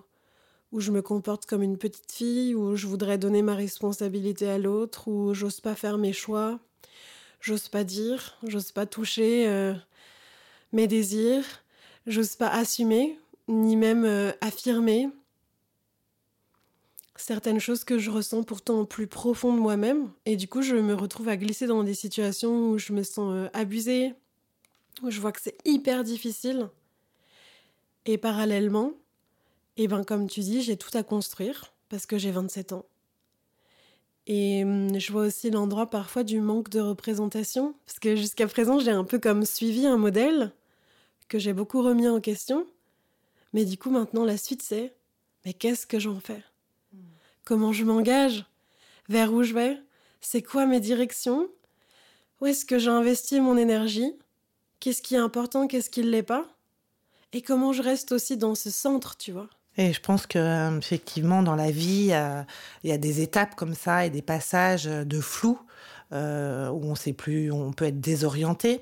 où 0.71 0.79
je 0.79 0.91
me 0.91 1.01
comporte 1.01 1.45
comme 1.45 1.63
une 1.63 1.77
petite 1.77 2.11
fille, 2.11 2.55
où 2.55 2.75
je 2.75 2.87
voudrais 2.87 3.17
donner 3.17 3.41
ma 3.41 3.55
responsabilité 3.55 4.49
à 4.49 4.57
l'autre, 4.57 5.07
où 5.07 5.33
j'ose 5.33 5.61
pas 5.61 5.75
faire 5.75 5.97
mes 5.97 6.13
choix, 6.13 6.59
j'ose 7.39 7.69
pas 7.69 7.83
dire, 7.83 8.37
j'ose 8.43 8.71
pas 8.71 8.85
toucher 8.85 9.47
euh, 9.47 9.73
mes 10.73 10.87
désirs, 10.87 11.45
j'ose 12.05 12.35
pas 12.35 12.49
assumer, 12.49 13.17
ni 13.47 13.75
même 13.75 14.03
euh, 14.03 14.31
affirmer 14.41 15.09
certaines 17.15 17.59
choses 17.59 17.83
que 17.83 17.97
je 17.97 18.11
ressens 18.11 18.43
pourtant 18.43 18.81
au 18.81 18.85
plus 18.85 19.07
profond 19.07 19.53
de 19.53 19.59
moi-même. 19.59 20.11
Et 20.25 20.35
du 20.35 20.47
coup, 20.47 20.61
je 20.61 20.75
me 20.75 20.93
retrouve 20.93 21.29
à 21.29 21.37
glisser 21.37 21.65
dans 21.65 21.83
des 21.83 21.93
situations 21.93 22.69
où 22.69 22.77
je 22.77 22.93
me 22.93 23.03
sens 23.03 23.33
euh, 23.33 23.49
abusée, 23.53 24.13
où 25.01 25.09
je 25.09 25.19
vois 25.19 25.31
que 25.31 25.41
c'est 25.41 25.57
hyper 25.65 26.03
difficile 26.03 26.69
Et 28.05 28.17
parallèlement, 28.17 28.93
et 29.77 29.87
ben 29.87 30.03
comme 30.03 30.27
tu 30.27 30.41
dis, 30.41 30.61
j'ai 30.61 30.77
tout 30.77 30.95
à 30.97 31.03
construire 31.03 31.73
parce 31.89 32.05
que 32.05 32.17
j'ai 32.17 32.31
27 32.31 32.73
ans. 32.73 32.85
Et 34.25 34.63
hum, 34.63 34.99
je 34.99 35.11
vois 35.11 35.23
aussi 35.25 35.49
l'endroit 35.49 35.89
parfois 35.89 36.23
du 36.23 36.41
manque 36.41 36.69
de 36.69 36.81
représentation, 36.81 37.73
parce 37.85 37.99
que 37.99 38.15
jusqu'à 38.15 38.47
présent, 38.47 38.79
j'ai 38.79 38.91
un 38.91 39.05
peu 39.05 39.19
comme 39.19 39.45
suivi 39.45 39.85
un 39.85 39.97
modèle 39.97 40.51
que 41.29 41.39
j'ai 41.39 41.53
beaucoup 41.53 41.81
remis 41.81 42.07
en 42.07 42.19
question. 42.19 42.67
Mais 43.53 43.63
du 43.65 43.77
coup, 43.77 43.89
maintenant, 43.89 44.25
la 44.25 44.37
suite, 44.37 44.61
c'est 44.61 44.93
mais 45.45 45.53
qu'est-ce 45.53 45.87
que 45.87 45.99
j'en 45.99 46.19
fais? 46.19 46.43
Comment 47.45 47.71
je 47.71 47.85
m'engage? 47.85 48.45
Vers 49.07 49.31
où 49.31 49.43
je 49.43 49.53
vais? 49.53 49.79
C'est 50.19 50.41
quoi 50.41 50.65
mes 50.65 50.81
directions? 50.81 51.47
Où 52.41 52.47
est-ce 52.47 52.65
que 52.65 52.77
j'ai 52.77 52.89
investi 52.89 53.39
mon 53.39 53.55
énergie? 53.55 54.13
Qu'est-ce 54.81 55.01
qui 55.01 55.15
est 55.15 55.19
important? 55.19 55.67
Qu'est-ce 55.67 55.89
qui 55.89 56.01
ne 56.01 56.09
l'est 56.09 56.23
pas? 56.23 56.45
Et 57.31 57.41
comment 57.41 57.71
je 57.71 57.81
reste 57.81 58.11
aussi 58.11 58.35
dans 58.35 58.55
ce 58.55 58.69
centre, 58.69 59.15
tu 59.15 59.31
vois? 59.31 59.49
Et 59.77 59.93
je 59.93 60.01
pense 60.01 60.27
que 60.27 60.39
euh, 60.39 60.77
effectivement 60.77 61.43
dans 61.43 61.55
la 61.55 61.71
vie, 61.71 62.11
il 62.83 62.89
y 62.89 62.91
a 62.91 62.97
des 62.97 63.21
étapes 63.21 63.55
comme 63.55 63.75
ça 63.75 64.05
et 64.05 64.09
des 64.09 64.21
passages 64.21 64.85
de 64.85 65.19
flou 65.21 65.59
euh, 66.13 66.69
où 66.69 66.85
on 66.85 66.95
sait 66.95 67.13
plus, 67.13 67.51
on 67.51 67.73
peut 67.73 67.85
être 67.85 67.99
désorienté. 67.99 68.81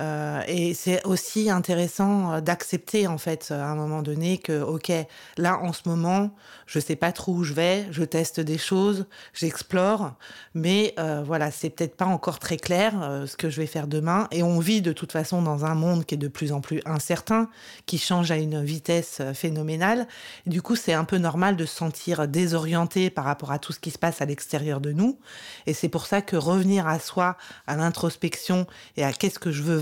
Euh, 0.00 0.42
et 0.46 0.72
c'est 0.72 1.04
aussi 1.04 1.50
intéressant 1.50 2.32
euh, 2.32 2.40
d'accepter 2.40 3.06
en 3.06 3.18
fait 3.18 3.50
à 3.50 3.66
un 3.66 3.74
moment 3.74 4.02
donné 4.02 4.38
que 4.38 4.62
ok 4.62 4.90
là 5.36 5.58
en 5.58 5.72
ce 5.72 5.82
moment 5.86 6.34
je 6.66 6.78
sais 6.78 6.96
pas 6.96 7.12
trop 7.12 7.32
où 7.32 7.44
je 7.44 7.52
vais, 7.52 7.86
je 7.90 8.04
teste 8.04 8.38
des 8.38 8.56
choses, 8.56 9.06
j'explore, 9.34 10.14
mais 10.54 10.94
euh, 10.98 11.22
voilà 11.24 11.50
c'est 11.50 11.68
peut-être 11.68 11.96
pas 11.96 12.06
encore 12.06 12.38
très 12.38 12.56
clair 12.56 12.94
euh, 13.02 13.26
ce 13.26 13.36
que 13.36 13.50
je 13.50 13.60
vais 13.60 13.66
faire 13.66 13.88
demain 13.88 14.28
et 14.30 14.42
on 14.42 14.58
vit 14.60 14.80
de 14.80 14.92
toute 14.92 15.12
façon 15.12 15.42
dans 15.42 15.64
un 15.64 15.74
monde 15.74 16.06
qui 16.06 16.14
est 16.14 16.18
de 16.18 16.28
plus 16.28 16.52
en 16.52 16.60
plus 16.60 16.80
incertain, 16.86 17.48
qui 17.86 17.98
change 17.98 18.30
à 18.30 18.36
une 18.36 18.62
vitesse 18.62 19.20
phénoménale. 19.34 20.06
Du 20.46 20.62
coup 20.62 20.76
c'est 20.76 20.94
un 20.94 21.04
peu 21.04 21.18
normal 21.18 21.56
de 21.56 21.66
se 21.66 21.74
sentir 21.74 22.28
désorienté 22.28 23.10
par 23.10 23.24
rapport 23.24 23.50
à 23.50 23.58
tout 23.58 23.72
ce 23.72 23.80
qui 23.80 23.90
se 23.90 23.98
passe 23.98 24.22
à 24.22 24.24
l'extérieur 24.24 24.80
de 24.80 24.92
nous 24.92 25.18
et 25.66 25.74
c'est 25.74 25.88
pour 25.88 26.06
ça 26.06 26.22
que 26.22 26.36
revenir 26.36 26.86
à 26.86 27.00
soi, 27.00 27.36
à 27.66 27.76
l'introspection 27.76 28.66
et 28.96 29.04
à 29.04 29.12
qu'est-ce 29.12 29.40
que 29.40 29.50
je 29.50 29.62
veux 29.62 29.76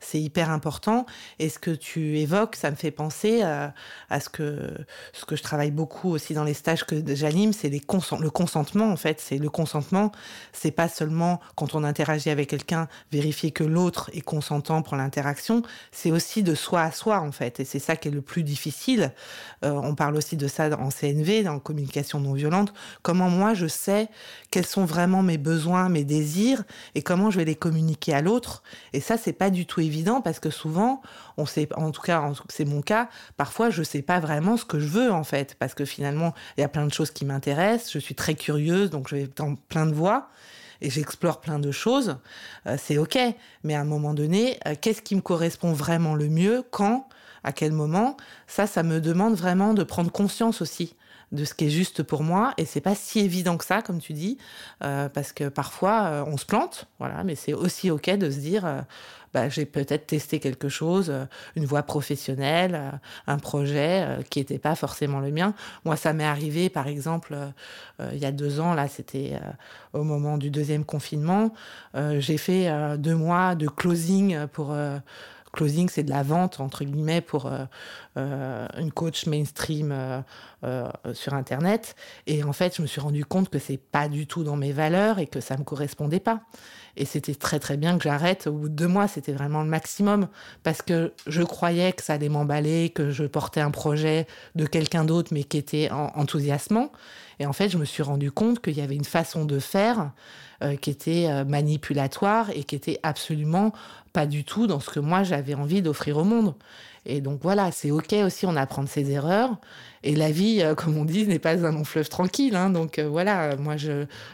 c'est 0.00 0.20
hyper 0.20 0.50
important. 0.50 1.06
Et 1.38 1.48
ce 1.48 1.58
que 1.58 1.70
tu 1.70 2.18
évoques, 2.18 2.56
ça 2.56 2.70
me 2.70 2.76
fait 2.76 2.90
penser 2.90 3.42
à, 3.42 3.74
à 4.10 4.20
ce, 4.20 4.28
que, 4.28 4.72
ce 5.12 5.24
que 5.24 5.36
je 5.36 5.42
travaille 5.42 5.70
beaucoup 5.70 6.10
aussi 6.10 6.34
dans 6.34 6.44
les 6.44 6.54
stages 6.54 6.84
que 6.84 7.02
j'anime, 7.14 7.52
c'est 7.52 7.68
les 7.68 7.80
consent 7.80 8.18
le 8.18 8.30
consentement 8.30 8.90
en 8.90 8.96
fait. 8.96 9.20
C'est 9.20 9.38
le 9.38 9.50
consentement, 9.50 10.12
c'est 10.52 10.70
pas 10.70 10.88
seulement 10.88 11.40
quand 11.56 11.74
on 11.74 11.84
interagit 11.84 12.30
avec 12.30 12.48
quelqu'un, 12.48 12.88
vérifier 13.12 13.50
que 13.50 13.64
l'autre 13.64 14.10
est 14.14 14.20
consentant 14.20 14.82
pour 14.82 14.96
l'interaction, 14.96 15.62
c'est 15.92 16.10
aussi 16.10 16.42
de 16.42 16.54
soi 16.54 16.82
à 16.82 16.92
soi 16.92 17.20
en 17.20 17.32
fait. 17.32 17.60
Et 17.60 17.64
c'est 17.64 17.78
ça 17.78 17.96
qui 17.96 18.08
est 18.08 18.12
le 18.12 18.22
plus 18.22 18.44
difficile. 18.44 19.12
Euh, 19.64 19.72
on 19.72 19.94
parle 19.94 20.16
aussi 20.16 20.36
de 20.36 20.48
ça 20.48 20.68
en 20.78 20.90
CNV, 20.90 21.42
dans 21.42 21.58
communication 21.58 22.20
non 22.20 22.34
violente. 22.34 22.72
Comment 23.02 23.30
moi 23.30 23.54
je 23.54 23.66
sais 23.66 24.08
quels 24.50 24.66
sont 24.66 24.84
vraiment 24.84 25.22
mes 25.22 25.38
besoins, 25.38 25.88
mes 25.88 26.04
désirs 26.04 26.64
et 26.94 27.02
comment 27.02 27.30
je 27.30 27.38
vais 27.38 27.44
les 27.44 27.54
communiquer 27.54 28.14
à 28.14 28.22
l'autre. 28.22 28.62
Et 28.92 29.00
ça, 29.08 29.16
c'est 29.16 29.32
pas 29.32 29.48
du 29.48 29.64
tout 29.64 29.80
évident 29.80 30.20
parce 30.20 30.38
que 30.38 30.50
souvent, 30.50 31.00
on 31.38 31.46
sait, 31.46 31.66
en 31.76 31.90
tout 31.92 32.02
cas, 32.02 32.30
c'est 32.50 32.66
mon 32.66 32.82
cas, 32.82 33.08
parfois 33.38 33.70
je 33.70 33.82
sais 33.82 34.02
pas 34.02 34.20
vraiment 34.20 34.58
ce 34.58 34.66
que 34.66 34.78
je 34.78 34.86
veux 34.86 35.10
en 35.10 35.24
fait 35.24 35.56
parce 35.58 35.72
que 35.72 35.86
finalement, 35.86 36.34
il 36.56 36.60
y 36.60 36.64
a 36.64 36.68
plein 36.68 36.86
de 36.86 36.92
choses 36.92 37.10
qui 37.10 37.24
m'intéressent. 37.24 37.90
Je 37.94 38.00
suis 38.00 38.14
très 38.14 38.34
curieuse, 38.34 38.90
donc 38.90 39.08
je 39.08 39.16
vais 39.16 39.28
dans 39.34 39.54
plein 39.54 39.86
de 39.86 39.94
voies 39.94 40.28
et 40.82 40.90
j'explore 40.90 41.40
plein 41.40 41.58
de 41.58 41.72
choses. 41.72 42.18
Euh, 42.66 42.76
c'est 42.78 42.98
ok, 42.98 43.18
mais 43.64 43.74
à 43.74 43.80
un 43.80 43.86
moment 43.86 44.12
donné, 44.12 44.58
euh, 44.66 44.74
qu'est-ce 44.78 45.00
qui 45.00 45.16
me 45.16 45.22
correspond 45.22 45.72
vraiment 45.72 46.14
le 46.14 46.28
mieux, 46.28 46.62
quand, 46.70 47.08
à 47.44 47.52
quel 47.52 47.72
moment? 47.72 48.14
Ça, 48.46 48.66
ça 48.66 48.82
me 48.82 49.00
demande 49.00 49.36
vraiment 49.36 49.72
de 49.72 49.84
prendre 49.84 50.12
conscience 50.12 50.60
aussi 50.60 50.94
de 51.32 51.44
ce 51.44 51.54
qui 51.54 51.66
est 51.66 51.70
juste 51.70 52.02
pour 52.02 52.22
moi. 52.22 52.54
Et 52.56 52.64
c'est 52.64 52.80
pas 52.80 52.94
si 52.94 53.20
évident 53.20 53.56
que 53.56 53.64
ça 53.64 53.82
comme 53.82 54.00
tu 54.00 54.12
dis 54.12 54.38
euh, 54.82 55.08
parce 55.08 55.32
que 55.32 55.48
parfois 55.48 56.04
euh, 56.04 56.24
on 56.26 56.36
se 56.36 56.46
plante 56.46 56.86
voilà. 56.98 57.24
Mais 57.24 57.34
c'est 57.34 57.52
aussi 57.52 57.90
ok 57.90 58.10
de 58.16 58.30
se 58.30 58.38
dire 58.38 58.64
euh, 58.64 58.80
bah, 59.34 59.50
j'ai 59.50 59.66
peut-être 59.66 60.06
testé 60.06 60.40
quelque 60.40 60.70
chose 60.70 61.12
une 61.54 61.66
voie 61.66 61.82
professionnelle 61.82 62.98
un 63.26 63.38
projet 63.38 64.20
qui 64.30 64.38
n'était 64.38 64.58
pas 64.58 64.74
forcément 64.74 65.20
le 65.20 65.30
mien. 65.30 65.52
Moi 65.84 65.96
ça 65.96 66.14
m'est 66.14 66.24
arrivé 66.24 66.70
par 66.70 66.86
exemple 66.86 67.36
il 68.00 68.16
y 68.16 68.24
a 68.24 68.32
deux 68.32 68.58
ans 68.58 68.72
là 68.72 68.88
c'était 68.88 69.38
au 69.92 70.02
moment 70.02 70.38
du 70.38 70.50
deuxième 70.50 70.86
confinement. 70.86 71.52
J'ai 71.94 72.38
fait 72.38 72.72
deux 72.96 73.16
mois 73.16 73.54
de 73.54 73.68
closing 73.68 74.46
pour 74.46 74.74
closing 75.50 75.88
c'est 75.88 76.02
de 76.02 76.10
la 76.10 76.22
vente 76.22 76.60
entre 76.60 76.84
guillemets 76.84 77.20
pour 77.20 77.46
euh, 77.46 77.64
euh, 78.16 78.66
une 78.78 78.92
coach 78.92 79.26
mainstream 79.26 79.92
euh, 79.92 80.88
sur 81.12 81.34
internet. 81.34 81.94
Et 82.26 82.42
en 82.44 82.52
fait 82.52 82.76
je 82.76 82.82
me 82.82 82.86
suis 82.86 83.00
rendu 83.00 83.24
compte 83.24 83.48
que 83.48 83.58
c'est 83.58 83.78
pas 83.78 84.08
du 84.08 84.26
tout 84.26 84.44
dans 84.44 84.56
mes 84.56 84.72
valeurs 84.72 85.18
et 85.18 85.26
que 85.26 85.40
ça 85.40 85.56
me 85.56 85.64
correspondait 85.64 86.20
pas 86.20 86.40
et 86.98 87.04
c'était 87.04 87.34
très 87.34 87.58
très 87.58 87.76
bien 87.76 87.96
que 87.96 88.04
j'arrête. 88.04 88.46
Au 88.46 88.52
bout 88.52 88.68
de 88.68 88.74
deux 88.74 88.88
mois 88.88 89.08
c'était 89.08 89.32
vraiment 89.32 89.62
le 89.62 89.68
maximum. 89.68 90.28
Parce 90.62 90.82
que 90.82 91.12
je 91.26 91.42
croyais 91.42 91.92
que 91.92 92.02
ça 92.02 92.14
allait 92.14 92.28
m'emballer 92.28 92.90
que 92.90 93.10
je 93.10 93.24
portais 93.24 93.60
un 93.60 93.70
projet 93.70 94.26
de 94.56 94.66
quelqu'un 94.66 95.04
d'autre 95.04 95.30
mais 95.32 95.44
qui 95.44 95.56
était 95.56 95.90
en 95.90 96.12
enthousiasmant. 96.14 96.92
Et 97.38 97.46
en 97.46 97.52
fait 97.52 97.70
je 97.70 97.78
me 97.78 97.84
suis 97.84 98.02
rendu 98.02 98.30
compte 98.30 98.60
qu'il 98.60 98.76
y 98.76 98.80
avait 98.80 98.96
une 98.96 99.04
façon 99.04 99.44
de 99.44 99.58
faire 99.58 100.10
euh, 100.62 100.76
qui 100.76 100.90
était 100.90 101.26
euh, 101.28 101.44
manipulatoire 101.44 102.50
et 102.50 102.64
qui 102.64 102.74
était 102.74 102.98
absolument 103.04 103.72
pas 104.12 104.26
du 104.26 104.44
tout 104.44 104.66
dans 104.66 104.80
ce 104.80 104.90
que 104.90 105.00
moi 105.00 105.22
j'avais 105.22 105.54
envie 105.54 105.82
d'offrir 105.82 106.18
au 106.18 106.24
monde 106.24 106.54
et 107.08 107.20
donc 107.20 107.40
voilà 107.42 107.72
c'est 107.72 107.90
ok 107.90 108.14
aussi 108.24 108.46
on 108.46 108.54
apprend 108.54 108.84
de 108.84 108.88
ses 108.88 109.10
erreurs. 109.10 109.56
Et 110.04 110.14
la 110.14 110.30
vie 110.30 110.62
euh, 110.62 110.74
comme 110.74 110.96
on 110.96 111.04
dit 111.04 111.26
n'est 111.26 111.40
pas 111.40 111.66
un 111.66 111.72
long 111.72 111.84
fleuve 111.84 112.08
tranquille 112.08 112.54
hein, 112.54 112.70
donc 112.70 112.98
euh, 112.98 113.08
voilà 113.08 113.56
moi 113.56 113.74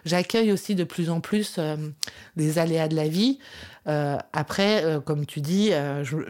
j'accueille 0.04 0.52
aussi 0.52 0.74
de 0.74 0.84
plus 0.84 1.08
en 1.08 1.20
plus 1.20 1.56
euh, 1.58 1.76
des 2.36 2.58
aléas 2.58 2.88
de 2.88 2.96
la 2.96 3.08
vie. 3.08 3.38
Après 3.86 4.82
comme 5.04 5.26
tu 5.26 5.42
dis 5.42 5.70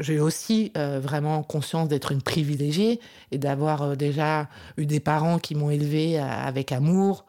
j'ai 0.01 0.19
aussi 0.19 0.73
vraiment 0.75 1.45
conscience 1.45 1.87
d'être 1.87 2.11
une 2.11 2.21
privilégiée 2.21 2.99
et 3.31 3.39
d'avoir 3.39 3.97
déjà 3.97 4.49
eu 4.77 4.87
des 4.87 4.99
parents 4.99 5.39
qui 5.39 5.55
m'ont 5.55 5.71
élevé 5.71 6.19
euh, 6.19 6.25
avec 6.25 6.73
amour 6.73 7.27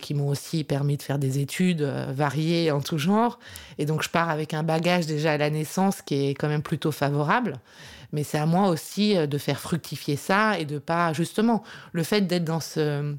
qui 0.00 0.14
m'ont 0.14 0.28
aussi 0.28 0.64
permis 0.64 0.96
de 0.96 1.02
faire 1.02 1.18
des 1.18 1.38
études 1.38 1.82
variées 1.82 2.72
en 2.72 2.80
tout 2.80 2.98
genre. 2.98 3.38
Et 3.78 3.84
donc 3.84 4.02
je 4.02 4.08
pars 4.08 4.30
avec 4.30 4.54
un 4.54 4.62
bagage 4.62 5.06
déjà 5.06 5.32
à 5.32 5.36
la 5.36 5.50
naissance 5.50 6.00
qui 6.00 6.28
est 6.28 6.34
quand 6.34 6.48
même 6.48 6.62
plutôt 6.62 6.90
favorable 6.90 7.60
mais 8.16 8.24
c'est 8.24 8.38
à 8.38 8.46
moi 8.46 8.68
aussi 8.68 9.16
euh, 9.16 9.26
de 9.26 9.38
faire 9.38 9.60
fructifier 9.60 10.16
ça 10.16 10.58
et 10.58 10.64
de 10.64 10.78
pas 10.78 11.12
justement 11.12 11.62
le 11.92 12.02
fait 12.02 12.22
d'être 12.22 12.44
dans 12.44 12.60
ce 12.60 13.14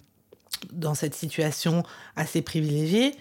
dans 0.73 0.95
cette 0.95 1.13
situation 1.13 1.83
assez 2.15 2.41
privilégiée 2.41 3.13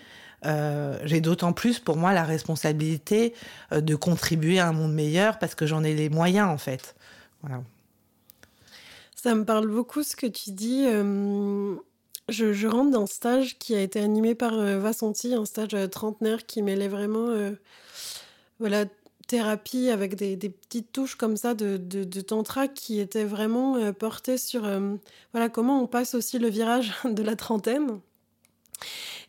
euh, 0.46 0.98
j'ai 1.04 1.20
d'autant 1.20 1.52
plus 1.52 1.78
pour 1.78 1.96
moi 1.96 2.12
la 2.12 2.24
responsabilité 2.24 3.34
euh, 3.72 3.80
de 3.80 3.94
contribuer 3.94 4.58
à 4.58 4.68
un 4.68 4.72
monde 4.72 4.92
meilleur 4.92 5.38
parce 5.38 5.54
que 5.54 5.66
j'en 5.66 5.82
ai 5.82 5.94
les 5.94 6.08
moyens 6.08 6.48
en 6.48 6.58
fait. 6.58 6.94
Ça 9.14 9.34
me 9.34 9.44
parle 9.44 9.66
beaucoup 9.66 10.02
ce 10.02 10.16
que 10.16 10.26
tu 10.26 10.50
dis 10.50 10.86
je, 12.28 12.52
je 12.52 12.66
rentre 12.66 12.90
dans 12.90 13.04
un 13.04 13.06
stage 13.06 13.56
qui 13.58 13.74
a 13.74 13.80
été 13.80 14.00
animé 14.00 14.34
par 14.34 14.54
euh, 14.54 14.78
Vassanti 14.78 15.34
un 15.34 15.44
stage 15.44 15.76
trentenaire 15.90 16.46
qui 16.46 16.62
mêlait 16.62 16.88
vraiment 16.88 17.28
voilà 18.58 18.84
thérapie 19.26 19.90
avec 19.90 20.14
des, 20.14 20.36
petites 20.36 20.92
touches 20.92 21.16
comme 21.16 21.36
ça 21.36 21.54
de, 21.54 21.76
de, 21.76 22.20
tantra 22.20 22.68
qui 22.68 23.00
était 23.00 23.24
vraiment 23.24 23.76
euh, 23.76 23.92
portée 23.92 24.38
sur 24.38 24.64
euh, 24.64 24.94
voilà 25.32 25.48
comment 25.48 25.82
on 25.82 25.86
passe 25.86 26.14
aussi 26.14 26.38
le 26.38 26.48
virage 26.48 26.92
de 27.04 27.22
la 27.22 27.36
trentaine. 27.36 28.00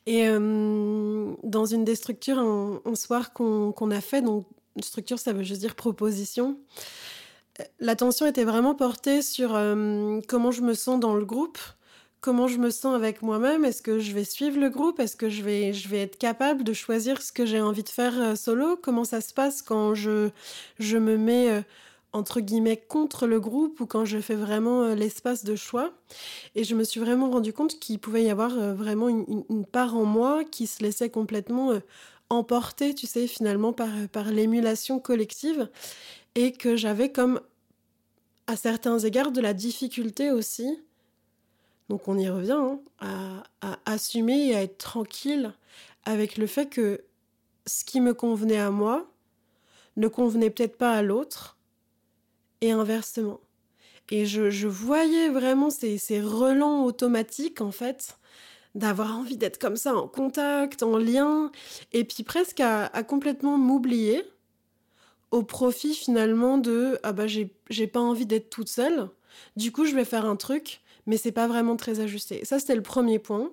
Et 0.05 0.27
euh, 0.27 1.33
dans 1.43 1.65
une 1.65 1.83
des 1.83 1.95
structures, 1.95 2.39
un, 2.39 2.95
soir 2.95 3.33
qu'on 3.33 3.73
qu 3.73 3.93
a 3.93 4.01
fait, 4.01 4.21
donc 4.21 4.45
structure, 4.81 5.19
ça 5.19 5.33
veut 5.33 5.43
juste 5.43 5.61
dire 5.61 5.75
proposition, 5.75 6.57
l'attention 7.79 8.25
était 8.25 8.45
vraiment 8.45 8.75
portée 8.75 9.21
sur 9.21 9.49
comment 10.27 10.51
je 10.51 10.61
me 10.61 10.73
sens 10.73 10.99
dans 10.99 11.15
le 11.15 11.25
groupe, 11.25 11.57
comment 12.21 12.47
je 12.47 12.57
me 12.57 12.69
sens 12.69 12.95
avec 12.95 13.21
moi-même, 13.21 13.65
est-ce 13.65 13.81
que 13.81 14.00
je 14.00 14.12
vais 14.13 14.24
suivre 14.24 14.59
le 14.59 14.69
groupe, 14.69 15.00
est-ce 15.00 15.15
que 15.15 15.29
je 15.29 15.43
vais, 15.43 15.74
je 15.74 15.88
vais 15.88 16.01
être 16.01 16.17
capable 16.17 16.63
de 16.63 16.74
choisir 16.74 17.21
ce 17.21 17.31
que 17.31 17.45
j'ai 17.45 17.62
envie 17.62 17.83
de 17.83 17.89
faire 17.89 18.19
euh, 18.19 18.36
solo, 18.36 18.77
comment 18.77 19.03
ça 19.03 19.21
se 19.21 19.33
passe 19.33 19.62
quand 19.62 19.93
je, 19.93 20.29
je 20.79 20.97
me 20.97 21.17
mets 21.17 21.50
euh, 21.50 21.62
entre 22.13 22.39
guillemets 22.39 22.77
contre 22.77 23.27
le 23.27 23.39
groupe 23.39 23.79
ou 23.79 23.86
quand 23.86 24.05
je 24.05 24.19
fais 24.19 24.36
vraiment 24.36 24.83
euh, 24.83 24.95
l'espace 24.95 25.43
de 25.43 25.55
choix. 25.55 25.91
Et 26.55 26.63
je 26.63 26.75
me 26.75 26.83
suis 26.83 27.00
vraiment 27.00 27.29
rendu 27.29 27.53
compte 27.53 27.79
qu'il 27.79 28.00
pouvait 28.00 28.24
y 28.24 28.29
avoir 28.29 28.51
vraiment 28.74 29.09
une, 29.09 29.65
part 29.65 29.95
en 29.95 30.05
moi 30.05 30.43
qui 30.43 30.67
se 30.67 30.81
laissait 30.81 31.09
complètement 31.09 31.74
emporter, 32.29 32.93
tu 32.95 33.07
sais, 33.07 33.27
finalement 33.27 33.74
par, 33.74 33.89
par 34.12 34.31
l'émulation 34.31 35.00
collective 35.00 35.69
et 36.36 36.51
que 36.51 36.75
j'avais 36.75 37.12
comme 37.12 37.39
à 38.47 38.55
certains 38.55 39.00
égards 39.00 39.31
de 39.31 39.41
la 39.41 39.53
difficulté 39.53 40.31
aussi 40.31 40.79
donc 41.89 42.08
on 42.08 42.17
y 42.17 42.29
revient 42.29 42.51
hein, 42.51 42.79
à, 43.00 43.44
à 43.62 43.79
assumer 43.86 44.48
et 44.48 44.56
à 44.56 44.63
être 44.63 44.77
tranquille 44.77 45.53
avec 46.06 46.38
le 46.38 46.48
fait 46.48 46.67
que 46.67 47.03
ce 47.65 47.84
qui 47.84 48.01
me 48.01 48.13
convenait 48.13 48.58
à 48.58 48.72
moi 48.72 49.08
ne 49.98 50.08
convenait 50.08 50.50
peut-être 50.50 50.77
pas 50.77 50.94
à 50.94 51.01
l'autre 51.01 51.58
et 52.62 52.72
inversement. 52.72 53.39
Et 54.10 54.25
je, 54.25 54.67
voyais 54.67 55.29
vraiment 55.29 55.70
ces, 55.70 56.22
relents 56.22 56.86
automatiques, 56.86 57.60
en 57.60 57.72
fait, 57.72 58.17
d'avoir 58.74 59.17
envie 59.17 59.38
d'être 59.38 59.60
comme 59.60 59.75
ça, 59.75 59.96
en 59.96 60.08
contact, 60.08 60.82
en 60.82 60.98
lien, 60.98 61.51
et 61.91 62.06
puis 62.06 62.24
presque 62.24 62.62
à, 62.62 62.88
complètement 63.03 63.58
m'oublier 63.58 64.24
au 65.32 65.44
profit 65.44 65.94
finalement 65.94 66.58
de 66.58 66.98
ah 67.03 67.12
bah 67.12 67.25
j'ai 67.27 67.88
pas 67.88 68.00
envie 68.00 68.25
d'être 68.25 68.50
toute 68.50 68.70
seule, 68.70 69.10
du 69.58 69.74
coup 69.74 69.84
je 69.84 69.94
vais 69.94 70.06
faire 70.06 70.25
un 70.25 70.38
truc, 70.38 70.79
mais 71.07 71.17
c'est 71.17 71.31
pas 71.31 71.47
vraiment 71.47 71.75
très 71.77 71.99
ajusté. 72.01 72.45
Ça 72.45 72.59
c'était 72.59 72.75
le 72.75 72.83
premier 72.83 73.17
point. 73.17 73.51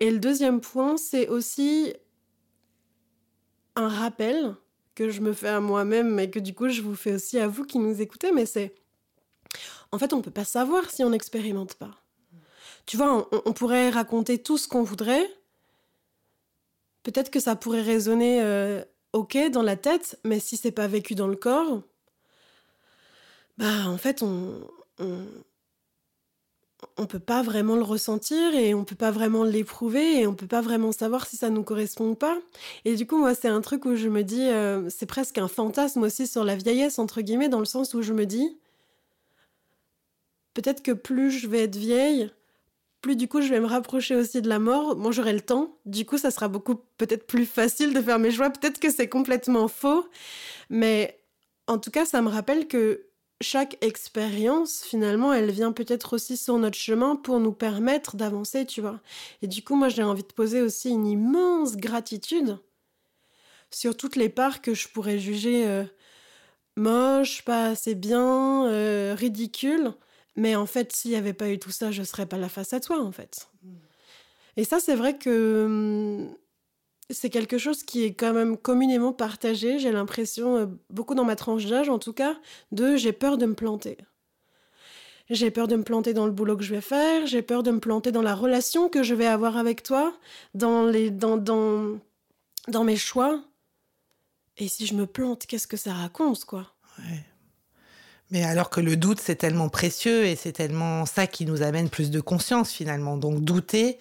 Et 0.00 0.10
le 0.10 0.18
deuxième 0.18 0.60
point, 0.60 0.96
c'est 0.96 1.28
aussi 1.28 1.94
un 3.76 3.88
rappel 3.88 4.56
que 4.94 5.10
je 5.10 5.20
me 5.20 5.34
fais 5.34 5.48
à 5.48 5.60
moi-même, 5.60 6.12
mais 6.12 6.30
que 6.30 6.38
du 6.40 6.54
coup 6.54 6.70
je 6.70 6.80
vous 6.80 6.96
fais 6.96 7.14
aussi 7.14 7.38
à 7.38 7.46
vous 7.46 7.64
qui 7.64 7.78
nous 7.78 8.00
écoutez, 8.00 8.32
mais 8.32 8.46
c'est 8.46 8.74
en 9.92 9.98
fait 9.98 10.12
on 10.14 10.22
peut 10.22 10.30
pas 10.30 10.44
savoir 10.44 10.90
si 10.90 11.04
on 11.04 11.10
n'expérimente 11.10 11.74
pas. 11.74 12.02
Tu 12.86 12.96
vois, 12.96 13.28
on, 13.32 13.52
pourrait 13.52 13.90
raconter 13.90 14.38
tout 14.38 14.58
ce 14.58 14.68
qu'on 14.68 14.84
voudrait. 14.84 15.28
Peut-être 17.02 17.30
que 17.30 17.40
ça 17.40 17.56
pourrait 17.56 17.82
résonner 17.82 18.40
euh, 18.40 18.82
ok 19.12 19.36
dans 19.50 19.62
la 19.62 19.76
tête, 19.76 20.20
mais 20.24 20.38
si 20.38 20.56
c'est 20.56 20.70
pas 20.70 20.86
vécu 20.86 21.16
dans 21.16 21.26
le 21.26 21.34
corps, 21.34 21.82
bah 23.58 23.88
en 23.88 23.98
fait 23.98 24.22
on, 24.22 24.60
on 24.98 25.26
on 26.96 27.06
peut 27.06 27.18
pas 27.18 27.42
vraiment 27.42 27.76
le 27.76 27.82
ressentir 27.82 28.54
et 28.54 28.74
on 28.74 28.84
peut 28.84 28.96
pas 28.96 29.10
vraiment 29.10 29.44
l'éprouver 29.44 30.20
et 30.20 30.26
on 30.26 30.34
peut 30.34 30.46
pas 30.46 30.60
vraiment 30.60 30.92
savoir 30.92 31.26
si 31.26 31.36
ça 31.36 31.50
nous 31.50 31.62
correspond 31.62 32.10
ou 32.10 32.14
pas. 32.14 32.38
Et 32.84 32.94
du 32.96 33.06
coup, 33.06 33.18
moi, 33.18 33.34
c'est 33.34 33.48
un 33.48 33.60
truc 33.60 33.84
où 33.84 33.96
je 33.96 34.08
me 34.08 34.22
dis, 34.22 34.48
euh, 34.48 34.88
c'est 34.90 35.06
presque 35.06 35.38
un 35.38 35.48
fantasme 35.48 36.02
aussi 36.02 36.26
sur 36.26 36.44
la 36.44 36.56
vieillesse, 36.56 36.98
entre 36.98 37.20
guillemets, 37.20 37.48
dans 37.48 37.58
le 37.58 37.64
sens 37.64 37.94
où 37.94 38.02
je 38.02 38.12
me 38.12 38.26
dis, 38.26 38.56
peut-être 40.54 40.82
que 40.82 40.92
plus 40.92 41.30
je 41.30 41.48
vais 41.48 41.64
être 41.64 41.76
vieille, 41.76 42.30
plus 43.02 43.16
du 43.16 43.28
coup 43.28 43.40
je 43.40 43.48
vais 43.48 43.60
me 43.60 43.66
rapprocher 43.66 44.16
aussi 44.16 44.42
de 44.42 44.48
la 44.48 44.58
mort. 44.58 44.96
Moi 44.96 45.12
j'aurai 45.12 45.32
le 45.32 45.40
temps. 45.40 45.76
Du 45.84 46.04
coup, 46.04 46.18
ça 46.18 46.30
sera 46.30 46.48
beaucoup 46.48 46.76
peut-être 46.98 47.26
plus 47.26 47.46
facile 47.46 47.94
de 47.94 48.00
faire 48.00 48.18
mes 48.18 48.32
choix. 48.32 48.50
Peut-être 48.50 48.80
que 48.80 48.90
c'est 48.90 49.08
complètement 49.08 49.68
faux. 49.68 50.06
Mais 50.70 51.20
en 51.66 51.78
tout 51.78 51.90
cas, 51.90 52.04
ça 52.04 52.22
me 52.22 52.28
rappelle 52.28 52.66
que 52.66 53.06
chaque 53.40 53.76
expérience, 53.82 54.82
finalement, 54.82 55.32
elle 55.32 55.50
vient 55.50 55.72
peut-être 55.72 56.14
aussi 56.14 56.36
sur 56.36 56.58
notre 56.58 56.78
chemin 56.78 57.16
pour 57.16 57.38
nous 57.38 57.52
permettre 57.52 58.16
d'avancer, 58.16 58.64
tu 58.64 58.80
vois. 58.80 59.00
Et 59.42 59.46
du 59.46 59.62
coup, 59.62 59.76
moi, 59.76 59.88
j'ai 59.88 60.02
envie 60.02 60.22
de 60.22 60.32
poser 60.32 60.62
aussi 60.62 60.90
une 60.90 61.06
immense 61.06 61.76
gratitude 61.76 62.58
sur 63.70 63.96
toutes 63.96 64.16
les 64.16 64.28
parts 64.28 64.62
que 64.62 64.74
je 64.74 64.88
pourrais 64.88 65.18
juger 65.18 65.66
euh, 65.66 65.84
moches, 66.76 67.42
pas 67.42 67.66
assez 67.66 67.94
bien, 67.94 68.66
euh, 68.66 69.14
ridicules, 69.16 69.92
mais 70.36 70.56
en 70.56 70.66
fait, 70.66 70.92
s'il 70.92 71.10
n'y 71.10 71.16
avait 71.16 71.32
pas 71.32 71.50
eu 71.50 71.58
tout 71.58 71.70
ça, 71.70 71.90
je 71.90 72.02
serais 72.02 72.26
pas 72.26 72.38
là 72.38 72.48
face 72.48 72.72
à 72.72 72.80
toi, 72.80 73.00
en 73.02 73.12
fait. 73.12 73.48
Et 74.56 74.64
ça, 74.64 74.80
c'est 74.80 74.94
vrai 74.94 75.18
que 75.18 75.64
hum, 75.66 76.36
c'est 77.10 77.30
quelque 77.30 77.58
chose 77.58 77.82
qui 77.82 78.04
est 78.04 78.14
quand 78.14 78.32
même 78.32 78.56
communément 78.56 79.12
partagé, 79.12 79.78
j'ai 79.78 79.92
l'impression, 79.92 80.56
euh, 80.56 80.66
beaucoup 80.90 81.14
dans 81.14 81.24
ma 81.24 81.36
tranche 81.36 81.66
d'âge 81.66 81.88
en 81.88 81.98
tout 81.98 82.12
cas, 82.12 82.36
de 82.72 82.96
j'ai 82.96 83.12
peur 83.12 83.38
de 83.38 83.46
me 83.46 83.54
planter. 83.54 83.96
J'ai 85.28 85.50
peur 85.50 85.66
de 85.66 85.74
me 85.76 85.82
planter 85.82 86.14
dans 86.14 86.26
le 86.26 86.32
boulot 86.32 86.56
que 86.56 86.62
je 86.62 86.74
vais 86.74 86.80
faire, 86.80 87.26
j'ai 87.26 87.42
peur 87.42 87.62
de 87.62 87.72
me 87.72 87.80
planter 87.80 88.12
dans 88.12 88.22
la 88.22 88.34
relation 88.34 88.88
que 88.88 89.02
je 89.02 89.14
vais 89.14 89.26
avoir 89.26 89.56
avec 89.56 89.82
toi, 89.82 90.16
dans, 90.54 90.84
les, 90.84 91.10
dans, 91.10 91.36
dans, 91.36 91.98
dans 92.68 92.84
mes 92.84 92.96
choix. 92.96 93.42
Et 94.56 94.68
si 94.68 94.86
je 94.86 94.94
me 94.94 95.06
plante, 95.06 95.46
qu'est-ce 95.46 95.66
que 95.66 95.76
ça 95.76 95.92
raconte, 95.92 96.44
quoi? 96.44 96.72
Mais 98.30 98.42
alors 98.44 98.70
que 98.70 98.80
le 98.80 98.96
doute, 98.96 99.20
c'est 99.20 99.36
tellement 99.36 99.68
précieux 99.68 100.24
et 100.24 100.34
c'est 100.34 100.52
tellement 100.52 101.06
ça 101.06 101.26
qui 101.26 101.44
nous 101.44 101.62
amène 101.62 101.88
plus 101.88 102.10
de 102.10 102.20
conscience 102.20 102.72
finalement. 102.72 103.16
Donc 103.16 103.40
douter, 103.40 103.98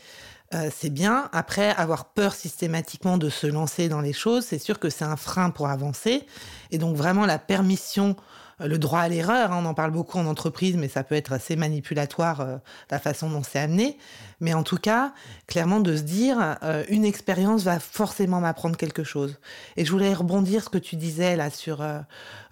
euh, 0.55 0.70
c'est 0.74 0.89
bien. 0.89 1.29
Après, 1.33 1.72
avoir 1.75 2.05
peur 2.05 2.33
systématiquement 2.33 3.18
de 3.18 3.29
se 3.29 3.48
lancer 3.48 3.89
dans 3.89 4.01
les 4.01 4.13
choses, 4.13 4.46
c'est 4.46 4.59
sûr 4.59 4.79
que 4.79 4.89
c'est 4.89 5.05
un 5.05 5.18
frein 5.18 5.50
pour 5.50 5.68
avancer. 5.68 6.25
Et 6.72 6.77
donc 6.77 6.96
vraiment 6.96 7.25
la 7.25 7.39
permission 7.39 8.15
euh, 8.61 8.68
le 8.68 8.77
droit 8.77 9.00
à 9.00 9.09
l'erreur, 9.09 9.51
hein, 9.51 9.59
on 9.61 9.65
en 9.65 9.74
parle 9.74 9.91
beaucoup 9.91 10.18
en 10.18 10.25
entreprise, 10.25 10.77
mais 10.77 10.87
ça 10.87 11.03
peut 11.03 11.15
être 11.15 11.33
assez 11.33 11.57
manipulatoire 11.57 12.39
euh, 12.39 12.57
la 12.89 13.00
façon 13.00 13.29
dont 13.29 13.44
c'est 13.44 13.59
amené. 13.59 13.98
Mais 14.39 14.53
en 14.53 14.63
tout 14.63 14.77
cas, 14.77 15.13
clairement 15.48 15.81
de 15.81 15.96
se 15.98 16.03
dire, 16.03 16.57
une 16.89 17.05
expérience 17.05 17.63
va 17.63 17.79
forcément 17.79 18.41
m'apprendre 18.41 18.75
quelque 18.75 19.03
chose. 19.03 19.39
Et 19.77 19.85
je 19.85 19.91
voulais 19.91 20.13
rebondir 20.13 20.61
ce 20.61 20.70
que 20.70 20.77
tu 20.77 20.98
disais 20.98 21.37
là 21.37 21.50
sur 21.50 21.81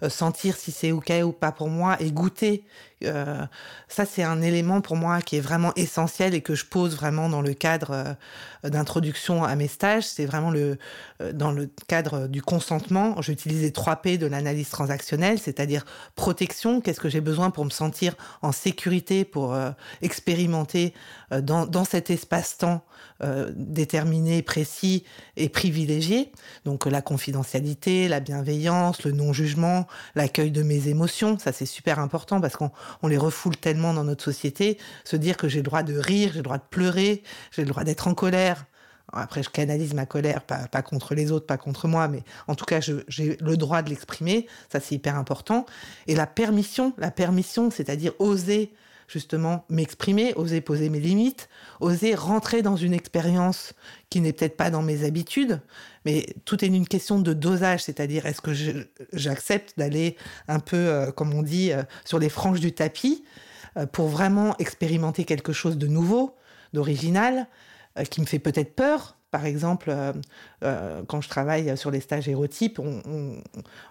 sentir 0.08 0.56
si 0.56 0.72
c'est 0.72 0.92
ok 0.92 1.12
ou 1.24 1.32
pas 1.32 1.52
pour 1.52 1.68
moi 1.68 1.98
et 2.00 2.10
goûter. 2.10 2.64
Ça, 3.02 4.06
c'est 4.06 4.22
un 4.22 4.40
élément 4.42 4.80
pour 4.80 4.96
moi 4.96 5.20
qui 5.20 5.36
est 5.36 5.40
vraiment 5.40 5.72
essentiel 5.76 6.34
et 6.34 6.40
que 6.40 6.54
je 6.54 6.64
pose 6.64 6.96
vraiment 6.96 7.28
dans 7.28 7.42
le 7.42 7.52
cadre 7.54 8.16
d'introduction 8.62 9.44
à 9.44 9.54
mes 9.56 9.68
stages. 9.68 10.04
C'est 10.04 10.26
vraiment 10.26 10.50
le 10.50 10.78
dans 11.32 11.52
le 11.52 11.70
cadre 11.88 12.26
du 12.28 12.42
consentement. 12.42 13.20
J'utilise 13.20 13.62
les 13.62 13.72
3 13.72 13.96
P 13.96 14.18
de 14.18 14.26
l'analyse 14.26 14.68
transactionnelle, 14.70 15.38
c'est-à-dire 15.38 15.84
protection, 16.14 16.80
qu'est-ce 16.80 17.00
que 17.00 17.08
j'ai 17.08 17.20
besoin 17.20 17.50
pour 17.50 17.64
me 17.64 17.70
sentir 17.70 18.14
en 18.42 18.52
sécurité, 18.52 19.24
pour 19.24 19.54
euh, 19.54 19.70
expérimenter 20.02 20.94
euh, 21.23 21.23
dans, 21.30 21.66
dans, 21.66 21.84
cet 21.84 22.10
espace-temps 22.10 22.84
euh, 23.22 23.52
déterminé, 23.54 24.42
précis 24.42 25.04
et 25.36 25.48
privilégié. 25.48 26.32
Donc 26.64 26.86
la 26.86 27.02
confidentialité, 27.02 28.08
la 28.08 28.20
bienveillance, 28.20 29.04
le 29.04 29.12
non-jugement, 29.12 29.86
l'accueil 30.14 30.50
de 30.50 30.62
mes 30.62 30.88
émotions, 30.88 31.38
ça 31.38 31.52
c'est 31.52 31.66
super 31.66 31.98
important 31.98 32.40
parce 32.40 32.56
qu'on 32.56 32.70
on 33.02 33.08
les 33.08 33.18
refoule 33.18 33.56
tellement 33.56 33.94
dans 33.94 34.04
notre 34.04 34.24
société. 34.24 34.78
Se 35.04 35.16
dire 35.16 35.36
que 35.36 35.48
j'ai 35.48 35.58
le 35.58 35.64
droit 35.64 35.82
de 35.82 35.96
rire, 35.96 36.30
j'ai 36.32 36.38
le 36.38 36.44
droit 36.44 36.58
de 36.58 36.64
pleurer, 36.68 37.22
j'ai 37.50 37.62
le 37.62 37.68
droit 37.68 37.84
d'être 37.84 38.08
en 38.08 38.14
colère, 38.14 38.66
après, 39.12 39.42
je 39.42 39.50
canalise 39.50 39.94
ma 39.94 40.06
colère, 40.06 40.42
pas, 40.42 40.66
pas, 40.66 40.82
contre 40.82 41.14
les 41.14 41.30
autres, 41.30 41.46
pas 41.46 41.58
contre 41.58 41.88
moi, 41.88 42.08
mais 42.08 42.22
en 42.48 42.54
tout 42.54 42.64
cas, 42.64 42.80
j'ai 42.80 43.36
le 43.36 43.56
droit 43.56 43.82
de 43.82 43.90
l'exprimer. 43.90 44.46
Ça, 44.72 44.80
c'est 44.80 44.94
hyper 44.94 45.16
important. 45.16 45.66
Et 46.06 46.14
la 46.14 46.26
permission, 46.26 46.92
la 46.98 47.10
permission, 47.10 47.70
c'est-à-dire 47.70 48.12
oser 48.18 48.74
justement 49.08 49.64
m'exprimer, 49.68 50.32
oser 50.34 50.60
poser 50.60 50.88
mes 50.88 51.00
limites, 51.00 51.48
oser 51.80 52.14
rentrer 52.14 52.62
dans 52.62 52.76
une 52.76 52.94
expérience 52.94 53.74
qui 54.10 54.20
n'est 54.20 54.32
peut-être 54.32 54.56
pas 54.56 54.70
dans 54.70 54.82
mes 54.82 55.04
habitudes, 55.04 55.60
mais 56.04 56.26
tout 56.44 56.64
est 56.64 56.68
une 56.68 56.86
question 56.86 57.18
de 57.18 57.32
dosage, 57.32 57.82
c'est-à-dire 57.84 58.26
est-ce 58.26 58.40
que 58.40 58.52
j'accepte 59.12 59.74
d'aller 59.78 60.16
un 60.48 60.60
peu, 60.60 60.76
euh, 60.76 61.10
comme 61.10 61.34
on 61.34 61.42
dit, 61.42 61.72
euh, 61.72 61.82
sur 62.04 62.18
les 62.18 62.28
franges 62.28 62.60
du 62.60 62.72
tapis 62.72 63.24
euh, 63.76 63.86
pour 63.86 64.08
vraiment 64.08 64.56
expérimenter 64.58 65.24
quelque 65.24 65.52
chose 65.52 65.78
de 65.78 65.86
nouveau, 65.86 66.36
d'original, 66.72 67.46
qui 68.10 68.20
me 68.20 68.26
fait 68.26 68.40
peut-être 68.40 68.74
peur. 68.74 69.16
Par 69.34 69.46
exemple, 69.46 69.90
euh, 69.90 70.12
euh, 70.62 71.02
quand 71.08 71.20
je 71.20 71.28
travaille 71.28 71.76
sur 71.76 71.90
les 71.90 71.98
stages 71.98 72.28
hérotypes, 72.28 72.78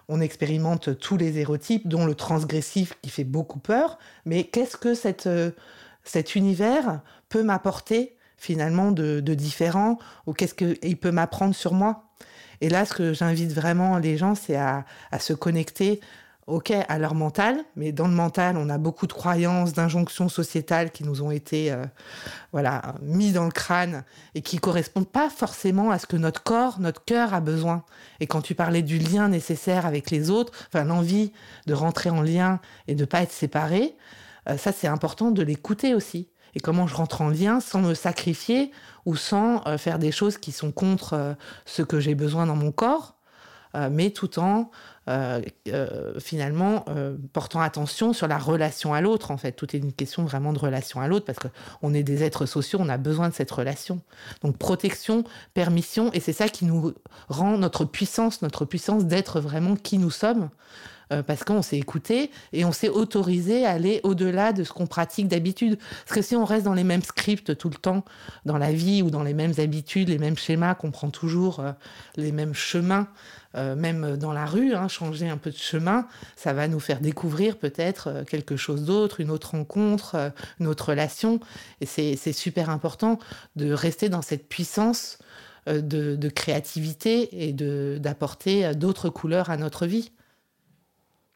on, 0.08 0.20
expérimente 0.22 0.98
tous 0.98 1.18
les 1.18 1.38
hérotypes, 1.38 1.86
dont 1.86 2.06
le 2.06 2.14
transgressif 2.14 2.94
qui 3.02 3.10
fait 3.10 3.24
beaucoup 3.24 3.58
peur. 3.58 3.98
Mais 4.24 4.44
qu'est-ce 4.44 4.78
que 4.78 4.94
cette, 4.94 5.28
cet 6.02 6.34
univers 6.34 7.02
peut 7.28 7.42
m'apporter 7.42 8.16
finalement 8.38 8.90
de, 8.90 9.20
différent 9.20 9.98
ou 10.26 10.32
qu'est-ce 10.32 10.54
qu'il 10.54 10.96
peut 10.96 11.12
m'apprendre 11.12 11.54
sur 11.54 11.74
moi? 11.74 12.04
Et 12.62 12.70
là, 12.70 12.86
ce 12.86 12.94
que 12.94 13.12
j'invite 13.12 13.52
vraiment 13.52 13.98
les 13.98 14.16
gens, 14.16 14.34
c'est 14.34 14.56
à 14.56 14.86
se 15.18 15.34
connecter 15.34 16.00
ok, 16.46 16.72
à 16.88 16.98
leur 16.98 17.14
mental, 17.14 17.64
mais 17.76 17.92
dans 17.92 18.06
le 18.06 18.14
mental, 18.14 18.56
on 18.56 18.68
a 18.68 18.76
beaucoup 18.76 19.06
de 19.06 19.12
croyances, 19.12 19.72
d'injonctions 19.72 20.28
sociétales 20.28 20.90
qui 20.90 21.04
nous 21.04 21.22
ont 21.22 21.30
été 21.30 21.72
euh, 21.72 21.84
voilà, 22.52 22.96
mis 23.02 23.32
dans 23.32 23.44
le 23.44 23.50
crâne 23.50 24.04
et 24.34 24.42
qui 24.42 24.58
correspondent 24.58 25.08
pas 25.08 25.30
forcément 25.30 25.90
à 25.90 25.98
ce 25.98 26.06
que 26.06 26.16
notre 26.16 26.42
corps, 26.42 26.80
notre 26.80 27.04
cœur 27.04 27.32
a 27.32 27.40
besoin. 27.40 27.84
Et 28.20 28.26
quand 28.26 28.42
tu 28.42 28.54
parlais 28.54 28.82
du 28.82 28.98
lien 28.98 29.28
nécessaire 29.28 29.86
avec 29.86 30.10
les 30.10 30.30
autres, 30.30 30.52
enfin 30.68 30.84
l'envie 30.84 31.32
de 31.66 31.74
rentrer 31.74 32.10
en 32.10 32.20
lien 32.20 32.60
et 32.88 32.94
de 32.94 33.04
pas 33.04 33.22
être 33.22 33.32
séparé, 33.32 33.96
euh, 34.48 34.58
ça 34.58 34.72
c'est 34.72 34.88
important 34.88 35.30
de 35.30 35.42
l'écouter 35.42 35.94
aussi. 35.94 36.28
Et 36.56 36.60
comment 36.60 36.86
je 36.86 36.94
rentre 36.94 37.22
en 37.22 37.30
lien 37.30 37.58
sans 37.58 37.80
me 37.80 37.94
sacrifier 37.94 38.70
ou 39.06 39.16
sans 39.16 39.66
euh, 39.66 39.78
faire 39.78 39.98
des 39.98 40.12
choses 40.12 40.36
qui 40.36 40.52
sont 40.52 40.72
contre 40.72 41.36
ce 41.64 41.82
que 41.82 42.00
j'ai 42.00 42.14
besoin 42.14 42.46
dans 42.46 42.54
mon 42.54 42.70
corps, 42.70 43.13
mais 43.90 44.10
tout 44.10 44.38
en 44.38 44.70
euh, 45.06 45.42
euh, 45.68 46.18
finalement 46.18 46.86
euh, 46.88 47.14
portant 47.34 47.60
attention 47.60 48.14
sur 48.14 48.26
la 48.26 48.38
relation 48.38 48.94
à 48.94 49.02
l'autre 49.02 49.32
en 49.32 49.36
fait 49.36 49.52
tout 49.52 49.76
est 49.76 49.78
une 49.78 49.92
question 49.92 50.24
vraiment 50.24 50.54
de 50.54 50.58
relation 50.58 51.02
à 51.02 51.08
l'autre 51.08 51.26
parce 51.26 51.38
que 51.38 51.48
on 51.82 51.92
est 51.92 52.02
des 52.02 52.22
êtres 52.22 52.46
sociaux 52.46 52.78
on 52.80 52.88
a 52.88 52.96
besoin 52.96 53.28
de 53.28 53.34
cette 53.34 53.50
relation 53.50 54.00
donc 54.42 54.56
protection 54.56 55.22
permission 55.52 56.10
et 56.14 56.20
c'est 56.20 56.32
ça 56.32 56.48
qui 56.48 56.64
nous 56.64 56.94
rend 57.28 57.58
notre 57.58 57.84
puissance 57.84 58.40
notre 58.40 58.64
puissance 58.64 59.04
d'être 59.04 59.40
vraiment 59.40 59.76
qui 59.76 59.98
nous 59.98 60.10
sommes 60.10 60.48
parce 61.26 61.44
qu'on 61.44 61.60
s'est 61.60 61.76
écouté 61.76 62.30
et 62.54 62.64
on 62.64 62.72
s'est 62.72 62.88
autorisé 62.88 63.66
à 63.66 63.72
aller 63.72 64.00
au-delà 64.02 64.54
de 64.54 64.64
ce 64.64 64.72
qu'on 64.72 64.86
pratique 64.86 65.28
d'habitude. 65.28 65.78
Parce 66.06 66.18
que 66.18 66.22
si 66.22 66.34
on 66.34 66.46
reste 66.46 66.64
dans 66.64 66.74
les 66.74 66.82
mêmes 66.82 67.02
scripts 67.02 67.56
tout 67.56 67.68
le 67.68 67.76
temps, 67.76 68.04
dans 68.46 68.56
la 68.56 68.72
vie 68.72 69.02
ou 69.02 69.10
dans 69.10 69.22
les 69.22 69.34
mêmes 69.34 69.52
habitudes, 69.58 70.08
les 70.08 70.18
mêmes 70.18 70.38
schémas, 70.38 70.74
qu'on 70.74 70.90
prend 70.90 71.10
toujours 71.10 71.62
les 72.16 72.32
mêmes 72.32 72.54
chemins, 72.54 73.06
euh, 73.56 73.76
même 73.76 74.16
dans 74.16 74.32
la 74.32 74.46
rue, 74.46 74.74
hein, 74.74 74.88
changer 74.88 75.28
un 75.28 75.36
peu 75.36 75.50
de 75.50 75.56
chemin, 75.56 76.06
ça 76.36 76.52
va 76.52 76.66
nous 76.66 76.80
faire 76.80 77.00
découvrir 77.00 77.56
peut-être 77.56 78.08
euh, 78.08 78.24
quelque 78.24 78.56
chose 78.56 78.84
d'autre, 78.84 79.20
une 79.20 79.30
autre 79.30 79.52
rencontre, 79.52 80.14
euh, 80.16 80.30
une 80.60 80.66
autre 80.66 80.88
relation. 80.88 81.40
Et 81.80 81.86
c'est 81.86 82.32
super 82.32 82.70
important 82.70 83.18
de 83.56 83.72
rester 83.72 84.08
dans 84.08 84.22
cette 84.22 84.48
puissance 84.48 85.18
de, 85.66 86.14
de 86.14 86.28
créativité 86.28 87.46
et 87.48 87.52
d'apporter 87.52 88.74
d'autres 88.74 89.08
couleurs 89.08 89.48
à 89.50 89.56
notre 89.56 89.86
vie. 89.86 90.12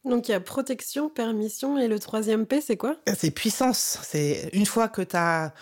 Donc 0.05 0.27
il 0.27 0.31
y 0.31 0.35
a 0.35 0.39
protection, 0.39 1.09
permission 1.09 1.77
et 1.77 1.87
le 1.87 1.99
troisième 1.99 2.45
P, 2.45 2.61
c'est 2.61 2.77
quoi? 2.77 2.95
C'est 3.17 3.31
puissance. 3.31 3.99
C'est 4.03 4.49
une 4.53 4.65
fois 4.65 4.87
que 4.87 5.01
tu 5.01 5.15
as 5.15 5.53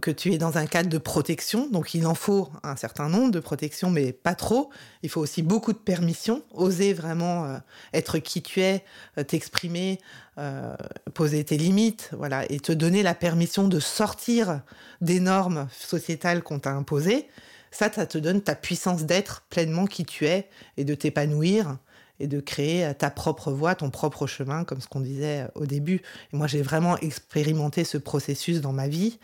que 0.00 0.10
tu 0.10 0.32
es 0.32 0.38
dans 0.38 0.58
un 0.58 0.66
cadre 0.66 0.88
de 0.88 0.98
protection, 0.98 1.68
donc 1.68 1.94
il 1.94 2.06
en 2.06 2.14
faut 2.14 2.48
un 2.62 2.76
certain 2.76 3.08
nombre 3.08 3.30
de 3.30 3.40
protections, 3.40 3.90
mais 3.90 4.12
pas 4.12 4.34
trop. 4.34 4.70
Il 5.02 5.08
faut 5.08 5.20
aussi 5.20 5.42
beaucoup 5.42 5.72
de 5.72 5.78
permission, 5.78 6.42
oser 6.52 6.92
vraiment 6.92 7.44
euh, 7.44 7.58
être 7.92 8.18
qui 8.18 8.42
tu 8.42 8.60
es, 8.60 8.84
euh, 9.18 9.24
t'exprimer, 9.24 10.00
euh, 10.38 10.74
poser 11.14 11.44
tes 11.44 11.56
limites, 11.56 12.10
voilà, 12.12 12.50
et 12.50 12.60
te 12.60 12.72
donner 12.72 13.02
la 13.02 13.14
permission 13.14 13.68
de 13.68 13.80
sortir 13.80 14.60
des 15.00 15.20
normes 15.20 15.68
sociétales 15.72 16.42
qu'on 16.42 16.58
t'a 16.58 16.72
imposées. 16.72 17.28
Ça, 17.70 17.90
ça 17.92 18.06
te 18.06 18.18
donne 18.18 18.40
ta 18.40 18.54
puissance 18.54 19.04
d'être 19.04 19.44
pleinement 19.50 19.86
qui 19.86 20.04
tu 20.04 20.26
es 20.26 20.48
et 20.76 20.84
de 20.84 20.94
t'épanouir 20.94 21.78
et 22.20 22.28
de 22.28 22.38
créer 22.38 22.94
ta 22.96 23.10
propre 23.10 23.50
voie, 23.50 23.74
ton 23.74 23.90
propre 23.90 24.28
chemin, 24.28 24.62
comme 24.62 24.80
ce 24.80 24.86
qu'on 24.86 25.00
disait 25.00 25.48
au 25.56 25.66
début. 25.66 26.00
Et 26.32 26.36
moi, 26.36 26.46
j'ai 26.46 26.62
vraiment 26.62 26.96
expérimenté 26.98 27.82
ce 27.82 27.98
processus 27.98 28.60
dans 28.60 28.72
ma 28.72 28.86
vie 28.86 29.18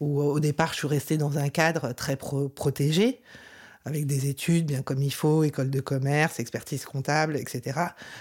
où 0.00 0.20
au 0.20 0.40
départ, 0.40 0.72
je 0.72 0.78
suis 0.78 0.86
restée 0.86 1.16
dans 1.16 1.38
un 1.38 1.48
cadre 1.48 1.92
très 1.92 2.16
protégé, 2.16 3.20
avec 3.84 4.06
des 4.06 4.28
études 4.28 4.66
bien 4.66 4.82
comme 4.82 5.02
il 5.02 5.12
faut, 5.12 5.44
école 5.44 5.70
de 5.70 5.80
commerce, 5.80 6.40
expertise 6.40 6.84
comptable, 6.84 7.36
etc. 7.36 7.80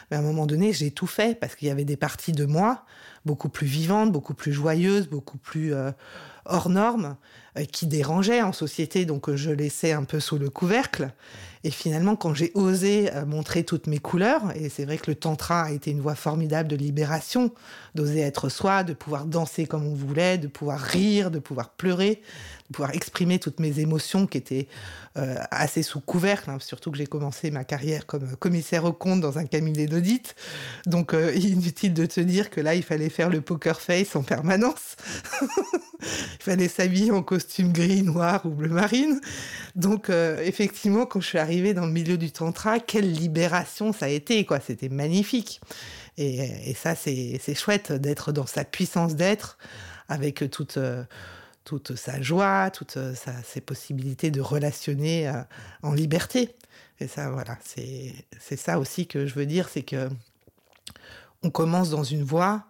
Mais 0.09 0.17
à 0.17 0.19
un 0.19 0.23
moment 0.23 0.45
donné, 0.45 0.73
j'ai 0.73 0.91
tout 0.91 1.07
fait 1.07 1.37
parce 1.39 1.55
qu'il 1.55 1.67
y 1.67 1.71
avait 1.71 1.85
des 1.85 1.97
parties 1.97 2.31
de 2.31 2.45
moi 2.45 2.85
beaucoup 3.25 3.49
plus 3.49 3.67
vivantes, 3.67 4.11
beaucoup 4.11 4.33
plus 4.33 4.53
joyeuses, 4.53 5.07
beaucoup 5.07 5.37
plus 5.37 5.73
euh, 5.73 5.91
hors 6.45 6.69
normes, 6.69 7.17
euh, 7.57 7.65
qui 7.65 7.85
dérangeaient 7.85 8.41
en 8.41 8.53
société, 8.53 9.05
donc 9.05 9.29
euh, 9.29 9.35
je 9.35 9.51
laissais 9.51 9.91
un 9.91 10.05
peu 10.05 10.19
sous 10.19 10.37
le 10.37 10.49
couvercle. 10.49 11.11
Et 11.67 11.71
finalement, 11.71 12.15
quand 12.15 12.33
j'ai 12.33 12.51
osé 12.53 13.09
montrer 13.25 13.65
toutes 13.65 13.87
mes 13.87 13.97
couleurs, 13.97 14.55
et 14.55 14.69
c'est 14.69 14.85
vrai 14.85 14.97
que 14.97 15.11
le 15.11 15.15
tantra 15.15 15.63
a 15.63 15.71
été 15.71 15.91
une 15.91 15.99
voie 15.99 16.15
formidable 16.15 16.69
de 16.69 16.77
libération, 16.77 17.51
d'oser 17.93 18.21
être 18.21 18.47
soi, 18.47 18.85
de 18.85 18.93
pouvoir 18.93 19.25
danser 19.25 19.65
comme 19.65 19.85
on 19.85 19.93
voulait, 19.93 20.37
de 20.37 20.47
pouvoir 20.47 20.79
rire, 20.79 21.29
de 21.29 21.39
pouvoir 21.39 21.71
pleurer, 21.71 22.21
de 22.69 22.73
pouvoir 22.73 22.93
exprimer 22.93 23.39
toutes 23.39 23.59
mes 23.59 23.79
émotions 23.79 24.27
qui 24.27 24.37
étaient 24.37 24.67
euh, 25.17 25.35
assez 25.49 25.81
sous 25.81 25.99
couvercle, 25.99 26.51
hein, 26.51 26.57
surtout 26.59 26.91
que 26.91 26.97
j'ai 26.97 27.07
commencé 27.07 27.49
ma 27.49 27.63
carrière 27.63 28.05
comme 28.05 28.35
commissaire 28.35 28.85
au 28.85 28.93
compte 28.93 29.19
dans 29.19 29.39
un 29.39 29.45
cabinet 29.45 29.87
d'audit. 29.87 30.35
Donc 30.85 31.13
euh, 31.13 31.33
inutile 31.33 31.93
de 31.93 32.05
te 32.05 32.21
dire 32.21 32.51
que 32.51 32.61
là, 32.61 32.75
il 32.75 32.83
fallait 32.83 33.09
faire 33.09 33.29
le 33.29 33.41
poker 33.41 33.81
face 33.81 34.15
en 34.15 34.21
permanence. 34.21 34.95
il 36.01 36.43
fallait 36.43 36.67
s'habiller 36.67 37.11
en 37.11 37.23
costume 37.23 37.73
gris, 37.73 38.03
noir 38.03 38.45
ou 38.45 38.49
bleu 38.49 38.69
marine. 38.69 39.19
Donc 39.75 40.11
euh, 40.11 40.39
effectivement, 40.43 41.07
quand 41.07 41.19
je 41.19 41.27
suis 41.27 41.39
arrivée 41.39 41.56
dans 41.73 41.85
le 41.85 41.91
milieu 41.91 42.17
du 42.17 42.31
tantra, 42.31 42.79
quelle 42.79 43.11
libération 43.11 43.93
ça 43.93 44.07
a 44.07 44.09
été, 44.09 44.45
quoi. 44.45 44.59
C'était 44.59 44.89
magnifique. 44.89 45.61
Et, 46.17 46.69
et 46.69 46.73
ça, 46.73 46.95
c'est 46.95 47.55
chouette 47.55 47.91
d'être 47.91 48.31
dans 48.31 48.47
sa 48.47 48.63
puissance 48.63 49.15
d'être 49.15 49.57
avec 50.09 50.49
toute 50.49 50.79
toute 51.67 51.97
sa 51.97 52.21
joie, 52.21 52.71
toutes 52.71 52.97
ses 53.43 53.59
possibilités 53.59 54.31
de 54.31 54.39
relationner 54.39 55.27
euh, 55.27 55.33
en 55.83 55.91
liberté. 55.93 56.55
Et 57.01 57.07
ça, 57.07 57.29
voilà, 57.29 57.57
c'est 57.61 58.55
ça 58.55 58.79
aussi 58.79 59.05
que 59.05 59.27
je 59.27 59.35
veux 59.35 59.45
dire, 59.45 59.67
c'est 59.67 59.83
que 59.83 60.09
on 61.43 61.49
commence 61.49 61.89
dans 61.89 62.05
une 62.05 62.23
voie, 62.23 62.63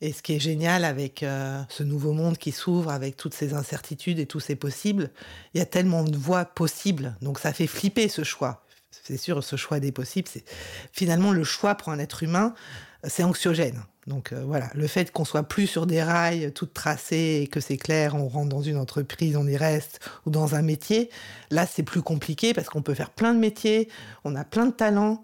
et 0.00 0.12
ce 0.12 0.22
qui 0.22 0.34
est 0.34 0.40
génial 0.40 0.84
avec 0.84 1.22
euh, 1.22 1.62
ce 1.68 1.82
nouveau 1.82 2.12
monde 2.12 2.36
qui 2.36 2.52
s'ouvre, 2.52 2.90
avec 2.90 3.16
toutes 3.16 3.34
ces 3.34 3.54
incertitudes 3.54 4.18
et 4.18 4.26
tous 4.26 4.40
ces 4.40 4.56
possibles, 4.56 5.10
il 5.54 5.58
y 5.58 5.60
a 5.60 5.66
tellement 5.66 6.04
de 6.04 6.16
voies 6.16 6.44
possibles, 6.44 7.16
donc 7.22 7.38
ça 7.38 7.52
fait 7.52 7.66
flipper 7.66 8.08
ce 8.08 8.24
choix. 8.24 8.64
C'est 8.90 9.16
sûr, 9.16 9.42
ce 9.42 9.56
choix 9.56 9.80
des 9.80 9.92
possibles, 9.92 10.28
c'est 10.30 10.44
finalement 10.92 11.32
le 11.32 11.44
choix 11.44 11.74
pour 11.74 11.90
un 11.90 11.98
être 11.98 12.22
humain, 12.22 12.54
c'est 13.04 13.22
anxiogène. 13.22 13.82
Donc 14.06 14.32
euh, 14.32 14.42
voilà, 14.44 14.70
le 14.74 14.86
fait 14.86 15.10
qu'on 15.10 15.24
soit 15.24 15.42
plus 15.42 15.66
sur 15.66 15.86
des 15.86 16.02
rails 16.02 16.52
toutes 16.52 16.72
tracées 16.72 17.40
et 17.42 17.46
que 17.48 17.60
c'est 17.60 17.76
clair, 17.76 18.14
on 18.14 18.28
rentre 18.28 18.48
dans 18.48 18.62
une 18.62 18.76
entreprise, 18.76 19.36
on 19.36 19.46
y 19.46 19.56
reste, 19.56 20.00
ou 20.26 20.30
dans 20.30 20.54
un 20.54 20.62
métier, 20.62 21.10
là 21.50 21.66
c'est 21.66 21.82
plus 21.82 22.02
compliqué 22.02 22.54
parce 22.54 22.68
qu'on 22.68 22.82
peut 22.82 22.94
faire 22.94 23.10
plein 23.10 23.34
de 23.34 23.40
métiers, 23.40 23.88
on 24.24 24.36
a 24.36 24.44
plein 24.44 24.66
de 24.66 24.72
talents, 24.72 25.20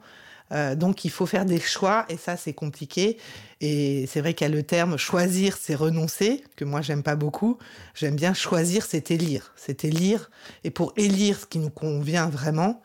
euh, 0.52 0.74
donc 0.74 1.04
il 1.04 1.10
faut 1.10 1.26
faire 1.26 1.44
des 1.44 1.60
choix 1.60 2.04
et 2.08 2.16
ça 2.16 2.36
c'est 2.36 2.52
compliqué. 2.52 3.18
Et 3.60 4.06
c'est 4.06 4.20
vrai 4.20 4.34
qu'il 4.34 4.46
y 4.46 4.50
a 4.50 4.54
le 4.54 4.62
terme 4.62 4.96
choisir, 4.96 5.56
c'est 5.56 5.74
renoncer, 5.74 6.44
que 6.56 6.64
moi 6.64 6.82
j'aime 6.82 7.02
pas 7.02 7.16
beaucoup. 7.16 7.58
J'aime 7.94 8.16
bien 8.16 8.34
choisir, 8.34 8.84
c'est 8.84 9.10
élire, 9.10 9.52
c'est 9.56 9.84
élire. 9.84 10.30
Et 10.64 10.70
pour 10.70 10.92
élire 10.96 11.38
ce 11.38 11.46
qui 11.46 11.58
nous 11.58 11.70
convient 11.70 12.28
vraiment, 12.28 12.82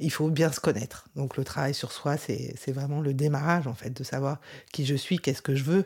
il 0.00 0.10
faut 0.10 0.28
bien 0.28 0.50
se 0.50 0.60
connaître. 0.60 1.08
Donc 1.14 1.36
le 1.36 1.44
travail 1.44 1.74
sur 1.74 1.92
soi, 1.92 2.16
c'est 2.16 2.72
vraiment 2.72 3.00
le 3.00 3.14
démarrage, 3.14 3.66
en 3.66 3.74
fait, 3.74 3.90
de 3.90 4.02
savoir 4.02 4.38
qui 4.72 4.86
je 4.86 4.94
suis, 4.94 5.18
qu'est-ce 5.18 5.42
que 5.42 5.54
je 5.54 5.64
veux. 5.64 5.84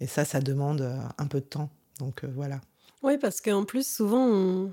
Et 0.00 0.06
ça, 0.06 0.24
ça 0.24 0.40
demande 0.40 0.82
euh, 0.82 0.98
un 1.16 1.26
peu 1.26 1.40
de 1.40 1.46
temps. 1.46 1.70
Donc 1.98 2.24
euh, 2.24 2.28
voilà. 2.32 2.60
Oui, 3.02 3.16
parce 3.18 3.40
qu'en 3.40 3.64
plus, 3.64 3.86
souvent, 3.86 4.70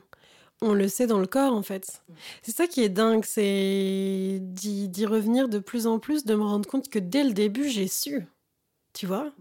le 0.62 0.88
sait 0.88 1.08
dans 1.08 1.20
le 1.20 1.28
corps, 1.28 1.54
en 1.54 1.62
fait. 1.62 2.02
C'est 2.42 2.56
ça 2.56 2.68
qui 2.68 2.82
est 2.82 2.90
dingue, 2.90 3.26
c'est 3.26 4.40
d'y 4.42 5.06
revenir 5.06 5.50
de 5.50 5.60
plus 5.60 5.88
en 5.88 6.00
plus, 6.00 6.26
de 6.26 6.36
me 6.36 6.44
rendre 6.44 6.68
compte 6.70 6.90
que 6.90 7.00
dès 7.00 7.24
le 7.24 7.34
début, 7.34 7.70
j'ai 7.70 7.88
su, 7.88 8.26
tu 8.94 9.06
vois, 9.06 9.32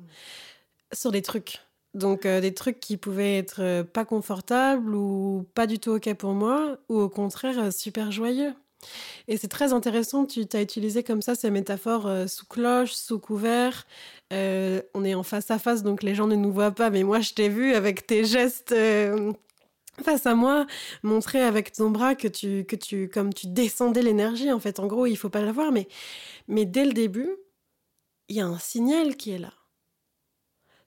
sur 0.92 1.12
des 1.12 1.22
trucs. 1.22 1.60
Donc 1.94 2.26
euh, 2.26 2.40
des 2.40 2.52
trucs 2.52 2.80
qui 2.80 2.96
pouvaient 2.96 3.38
être 3.38 3.82
pas 3.82 4.04
confortables 4.04 4.96
ou 4.96 5.46
pas 5.54 5.68
du 5.68 5.78
tout 5.78 5.92
OK 5.92 6.12
pour 6.14 6.32
moi, 6.32 6.76
ou 6.88 6.98
au 6.98 7.08
contraire 7.08 7.72
super 7.72 8.10
joyeux. 8.10 8.52
Et 9.28 9.36
c'est 9.36 9.48
très 9.48 9.72
intéressant, 9.72 10.26
tu 10.26 10.46
as 10.52 10.62
utilisé 10.62 11.02
comme 11.02 11.22
ça 11.22 11.34
ces 11.34 11.50
métaphores 11.50 12.06
euh, 12.06 12.26
sous 12.26 12.46
cloche, 12.46 12.92
sous 12.92 13.18
couvert. 13.18 13.86
Euh, 14.32 14.82
on 14.94 15.04
est 15.04 15.14
en 15.14 15.22
face 15.22 15.50
à 15.50 15.58
face, 15.58 15.82
donc 15.82 16.02
les 16.02 16.14
gens 16.14 16.26
ne 16.26 16.36
nous 16.36 16.52
voient 16.52 16.72
pas, 16.72 16.90
mais 16.90 17.02
moi 17.02 17.20
je 17.20 17.32
t'ai 17.32 17.48
vu 17.48 17.74
avec 17.74 18.06
tes 18.06 18.24
gestes 18.24 18.72
euh, 18.72 19.32
face 20.02 20.26
à 20.26 20.34
moi, 20.34 20.66
montrer 21.02 21.42
avec 21.42 21.72
ton 21.72 21.90
bras 21.90 22.14
que 22.14 22.28
tu, 22.28 22.64
que 22.64 22.76
tu, 22.76 23.08
comme 23.08 23.32
tu 23.32 23.46
descendais 23.48 24.02
l'énergie. 24.02 24.50
En 24.52 24.60
fait, 24.60 24.80
en 24.80 24.86
gros, 24.86 25.06
il 25.06 25.16
faut 25.16 25.30
pas 25.30 25.42
la 25.42 25.52
voir, 25.52 25.72
mais, 25.72 25.88
mais 26.48 26.64
dès 26.64 26.84
le 26.84 26.92
début, 26.92 27.30
il 28.28 28.36
y 28.36 28.40
a 28.40 28.46
un 28.46 28.58
signal 28.58 29.16
qui 29.16 29.30
est 29.32 29.38
là. 29.38 29.52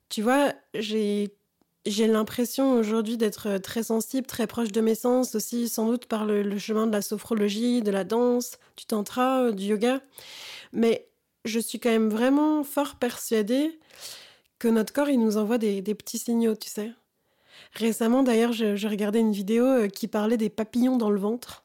Tu 0.08 0.22
vois, 0.22 0.54
j'ai 0.74 1.34
j'ai 1.86 2.06
l'impression 2.06 2.72
aujourd'hui 2.78 3.16
d'être 3.16 3.48
euh, 3.48 3.58
très 3.58 3.82
sensible, 3.84 4.26
très 4.26 4.46
proche 4.46 4.72
de 4.72 4.80
mes 4.80 4.94
sens, 4.94 5.34
aussi 5.34 5.68
sans 5.68 5.86
doute 5.86 6.06
par 6.06 6.26
le, 6.26 6.58
chemin 6.58 6.86
de 6.86 6.92
la 6.92 7.02
sophrologie, 7.02 7.82
de 7.82 7.90
la 7.90 8.04
danse, 8.04 8.58
du 8.76 8.84
tantra, 8.84 9.44
euh, 9.44 9.52
du 9.52 9.64
yoga. 9.66 10.00
Mais 10.72 11.08
je 11.44 11.58
suis 11.58 11.80
quand 11.80 11.90
même 11.90 12.10
vraiment 12.10 12.62
fort 12.64 12.96
persuadée 12.96 13.78
que 14.58 14.68
notre 14.68 14.92
corps, 14.92 15.08
il 15.08 15.20
nous 15.20 15.38
envoie 15.38 15.58
des 15.58 15.82
petits 15.82 16.18
signaux, 16.18 16.56
tu 16.56 16.68
sais. 16.68 16.92
Récemment, 17.74 18.22
d'ailleurs, 18.22 18.52
je, 18.52 18.88
regardais 18.88 19.20
une 19.20 19.32
vidéo 19.32 19.64
euh, 19.64 19.88
qui 19.88 20.08
parlait 20.08 20.36
des 20.36 20.48
papillons 20.48 20.96
dans 20.96 21.10
le 21.10 21.18
ventre. 21.18 21.64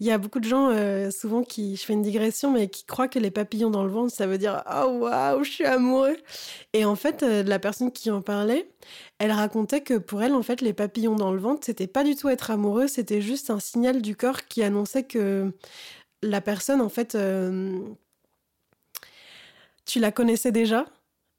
Il 0.00 0.06
y 0.06 0.10
a 0.10 0.18
beaucoup 0.18 0.40
de 0.40 0.48
gens, 0.48 0.70
euh, 0.70 1.10
souvent, 1.10 1.42
qui, 1.42 1.76
je 1.76 1.84
fais 1.84 1.92
une 1.92 2.02
digression, 2.02 2.50
mais 2.52 2.68
qui 2.68 2.84
croient 2.84 3.08
que 3.08 3.18
les 3.18 3.30
papillons 3.30 3.70
dans 3.70 3.84
le 3.84 3.90
ventre, 3.90 4.12
ça 4.12 4.26
veut 4.26 4.38
dire 4.38 4.62
Oh 4.66 4.98
waouh, 5.00 5.44
je 5.44 5.50
suis 5.50 5.64
amoureux. 5.64 6.16
Et 6.72 6.84
en 6.84 6.96
fait, 6.96 7.22
euh, 7.22 7.42
la 7.42 7.58
personne 7.58 7.92
qui 7.92 8.10
en 8.10 8.22
parlait, 8.22 8.70
elle 9.18 9.32
racontait 9.32 9.82
que 9.82 9.98
pour 9.98 10.22
elle, 10.22 10.34
en 10.34 10.42
fait, 10.42 10.60
les 10.60 10.72
papillons 10.72 11.16
dans 11.16 11.32
le 11.32 11.38
ventre, 11.38 11.66
c'était 11.66 11.86
pas 11.86 12.04
du 12.04 12.16
tout 12.16 12.28
être 12.28 12.50
amoureux, 12.50 12.88
c'était 12.88 13.20
juste 13.20 13.50
un 13.50 13.60
signal 13.60 14.02
du 14.02 14.16
corps 14.16 14.46
qui 14.46 14.62
annonçait 14.62 15.04
que 15.04 15.52
la 16.22 16.40
personne, 16.40 16.80
en 16.80 16.88
fait, 16.88 17.16
tu 19.86 20.00
la 20.00 20.12
connaissais 20.12 20.52
déjà 20.52 20.86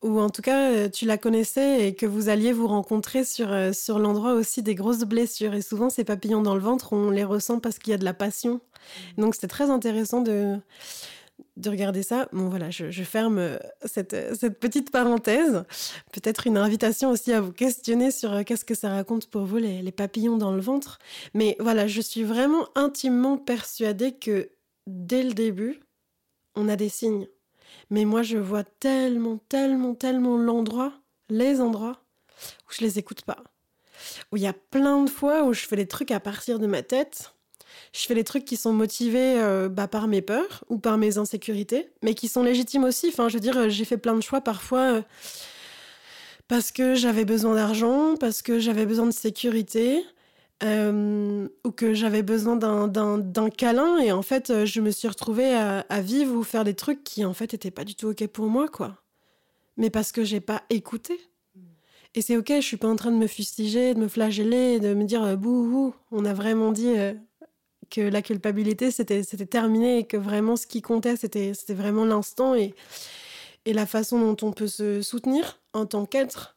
ou 0.04 0.20
en 0.20 0.30
tout 0.30 0.42
cas 0.42 0.72
euh, 0.72 0.89
tu 0.89 1.06
la 1.06 1.18
connaissais 1.18 1.88
et 1.88 1.96
que 1.96 2.06
vous 2.06 2.30
alliez 2.30 2.52
vous 2.52 2.68
rencontrer 2.68 3.24
sur, 3.24 3.52
euh, 3.52 3.72
sur 3.72 4.00
l'endroit 4.00 4.34
aussi 4.34 4.62
des 4.62 4.76
grosses 4.76 5.04
blessures. 5.04 5.54
Et 5.54 5.62
souvent, 5.62 5.89
ces 5.89 6.04
papillons 6.04 6.42
dans 6.42 6.56
le 6.56 6.62
ventre, 6.62 6.94
on 6.94 7.10
les 7.10 7.24
ressent 7.24 7.60
parce 7.60 7.80
qu'il 7.80 7.92
y 7.92 7.94
a 7.94 7.98
de 7.98 8.06
la 8.06 8.13
passion. 8.13 8.56
Mmh. 9.18 9.22
Donc, 9.22 9.36
c'était 9.36 9.48
très 9.48 9.70
intéressant 9.70 10.22
de, 10.22 10.58
de 11.56 11.70
regarder 11.70 12.04
ça. 12.04 12.28
Bon, 12.34 12.50
voilà, 12.50 12.70
je, 12.70 12.92
ferme 13.04 13.38
euh, 13.38 13.58
cette, 13.86 14.36
cette, 14.38 14.60
petite 14.60 14.92
parenthèse. 14.92 15.63
Peut-être 16.12 16.48
une 16.48 16.58
invitation 16.58 17.10
aussi 17.10 17.32
à 17.32 17.39
vous 17.39 17.54
questionner 17.54 18.12
sur 18.12 18.44
qu'est-ce 18.44 18.66
que 18.66 18.76
ça 18.76 18.89
raconte 18.89 19.28
pour 19.30 19.46
vous, 19.46 19.58
les, 19.58 19.82
les 19.82 19.92
papillons 19.94 20.38
dans 20.38 20.52
le 20.52 20.62
ventre. 20.62 21.00
Mais 21.34 21.56
voilà, 21.60 21.88
je 21.88 22.02
suis 22.02 22.24
vraiment 22.24 22.68
intimement 22.76 23.38
persuadée 23.38 24.12
que 24.12 24.50
dès 24.86 25.24
le 25.24 25.34
début, 25.34 25.80
on 26.56 26.68
a 26.68 26.76
des 26.76 26.89
signes. 26.89 27.28
Mais 27.89 28.06
moi, 28.06 28.24
je 28.24 28.38
vois 28.38 28.63
tellement, 28.63 29.39
tellement, 29.50 29.96
tellement 29.96 30.38
l'endroit, 30.38 30.93
les 31.30 31.62
endroits 31.62 32.00
où 32.67 32.74
je 32.74 32.84
les 32.84 33.00
écoute 33.00 33.22
pas. 33.24 33.43
Où 34.32 34.38
il 34.38 34.43
y 34.43 34.48
a 34.48 34.54
plein 34.54 35.04
de 35.04 35.10
fois 35.10 35.43
où 35.43 35.54
je 35.54 35.65
fais 35.65 35.76
des 35.76 35.88
trucs 35.88 36.12
à 36.12 36.19
partir 36.19 36.60
de 36.60 36.67
ma 36.67 36.82
tête. 36.82 37.34
Je 37.93 38.06
fais 38.06 38.15
des 38.15 38.24
trucs 38.24 38.46
qui 38.46 38.58
sont 38.58 38.74
motivés 38.74 39.39
euh, 39.39 39.69
bah, 39.69 39.88
par 39.88 40.08
mes 40.08 40.22
peurs 40.22 40.63
ou 40.69 40.78
par 40.78 40.98
mes 40.98 41.17
insécurités, 41.17 41.89
mais 42.02 42.13
qui 42.13 42.28
sont 42.28 42.43
légitimes 42.43 42.84
aussi. 42.84 43.08
Enfin, 43.10 43.30
je 43.30 43.36
veux 43.36 43.39
dire, 43.39 43.69
j'ai 43.69 43.86
fait 43.86 43.98
plein 43.98 44.15
de 44.15 44.22
choix 44.22 44.41
parfois 44.41 44.93
euh, 44.93 45.02
parce 46.48 46.72
que 46.72 46.96
j'avais 46.96 47.26
besoin 47.26 47.56
d'argent, 47.56 48.15
parce 48.19 48.41
que 48.41 48.60
j'avais 48.60 48.86
besoin 48.86 49.06
de 49.06 49.12
sécurité, 49.12 50.04
euh, 50.63 51.47
ou 51.63 51.71
que 51.71 51.93
j'avais 51.93 52.23
besoin 52.23 52.56
d'un 52.56 53.49
câlin. 53.49 53.99
Et 53.99 54.12
en 54.12 54.21
fait, 54.21 54.65
je 54.65 54.82
me 54.82 54.91
suis 54.91 55.08
retrouvée 55.08 55.54
à, 55.54 56.02
vivre 56.02 56.36
ou 56.36 56.43
faire 56.43 56.63
des 56.63 56.73
trucs 56.73 57.04
qui, 57.04 57.26
en 57.26 57.34
fait, 57.34 57.54
n'étaient 57.54 57.71
pas 57.71 57.84
du 57.84 57.95
tout 57.95 58.10
OK 58.10 58.26
pour 58.28 58.47
moi, 58.47 58.67
quoi. 58.67 58.97
Mais 59.78 59.89
parce 59.89 60.12
que 60.12 60.23
j'ai 60.23 60.39
pas 60.39 60.63
écouté. 60.69 61.19
Et 62.15 62.21
c'est 62.21 62.38
ok, 62.38 62.49
je 62.49 62.62
suis 62.62 62.78
pas 62.78 62.88
en 62.88 62.95
train 62.95 63.12
de 63.12 63.17
me 63.17 63.28
fustiger, 63.28 63.95
de 63.95 63.99
me 63.99 64.08
flageller, 64.08 64.80
de 64.80 64.93
me 64.93 65.04
dire 65.04 65.36
bouh, 65.36 65.95
on 66.12 66.26
a 66.26 66.34
vraiment 66.34 66.71
dit 66.71 66.93
que 67.89 68.02
la 68.02 68.21
culpabilité 68.21 68.91
c'était 68.91 69.23
terminé 69.47 69.97
et 69.97 70.04
que 70.04 70.17
vraiment 70.17 70.56
ce 70.56 70.67
qui 70.67 70.84
comptait 70.84 71.15
c'était 71.15 71.54
vraiment 71.69 72.06
l'instant 72.06 72.54
et, 72.54 72.76
et 73.65 73.73
la 73.73 73.88
façon 73.88 74.19
dont 74.19 74.47
on 74.47 74.52
peut 74.52 74.67
se 74.67 75.02
soutenir 75.02 75.60
en 75.73 75.88
tant 75.88 76.06
qu'être. 76.06 76.56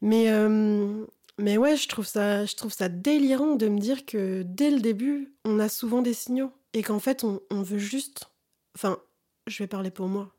Mais, 0.00 0.28
euh, 0.28 1.04
mais 1.38 1.56
ouais, 1.58 1.76
je 1.76 1.88
trouve, 1.88 2.06
ça, 2.06 2.44
je 2.46 2.54
trouve 2.54 2.72
ça 2.72 2.88
délirant 2.88 3.56
de 3.56 3.68
me 3.68 3.78
dire 3.78 4.06
que 4.06 4.42
dès 4.42 4.70
le 4.70 4.80
début, 4.80 5.34
on 5.44 5.58
a 5.58 5.68
souvent 5.68 6.02
des 6.02 6.14
signaux 6.14 6.52
et 6.72 6.82
qu'en 6.82 7.00
fait, 7.00 7.24
on, 7.24 7.40
on 7.50 7.62
veut 7.62 7.78
juste. 7.78 8.30
Enfin, 8.76 8.98
je 9.46 9.62
vais 9.62 9.66
parler 9.66 9.90
pour 9.90 10.08
moi. 10.08 10.32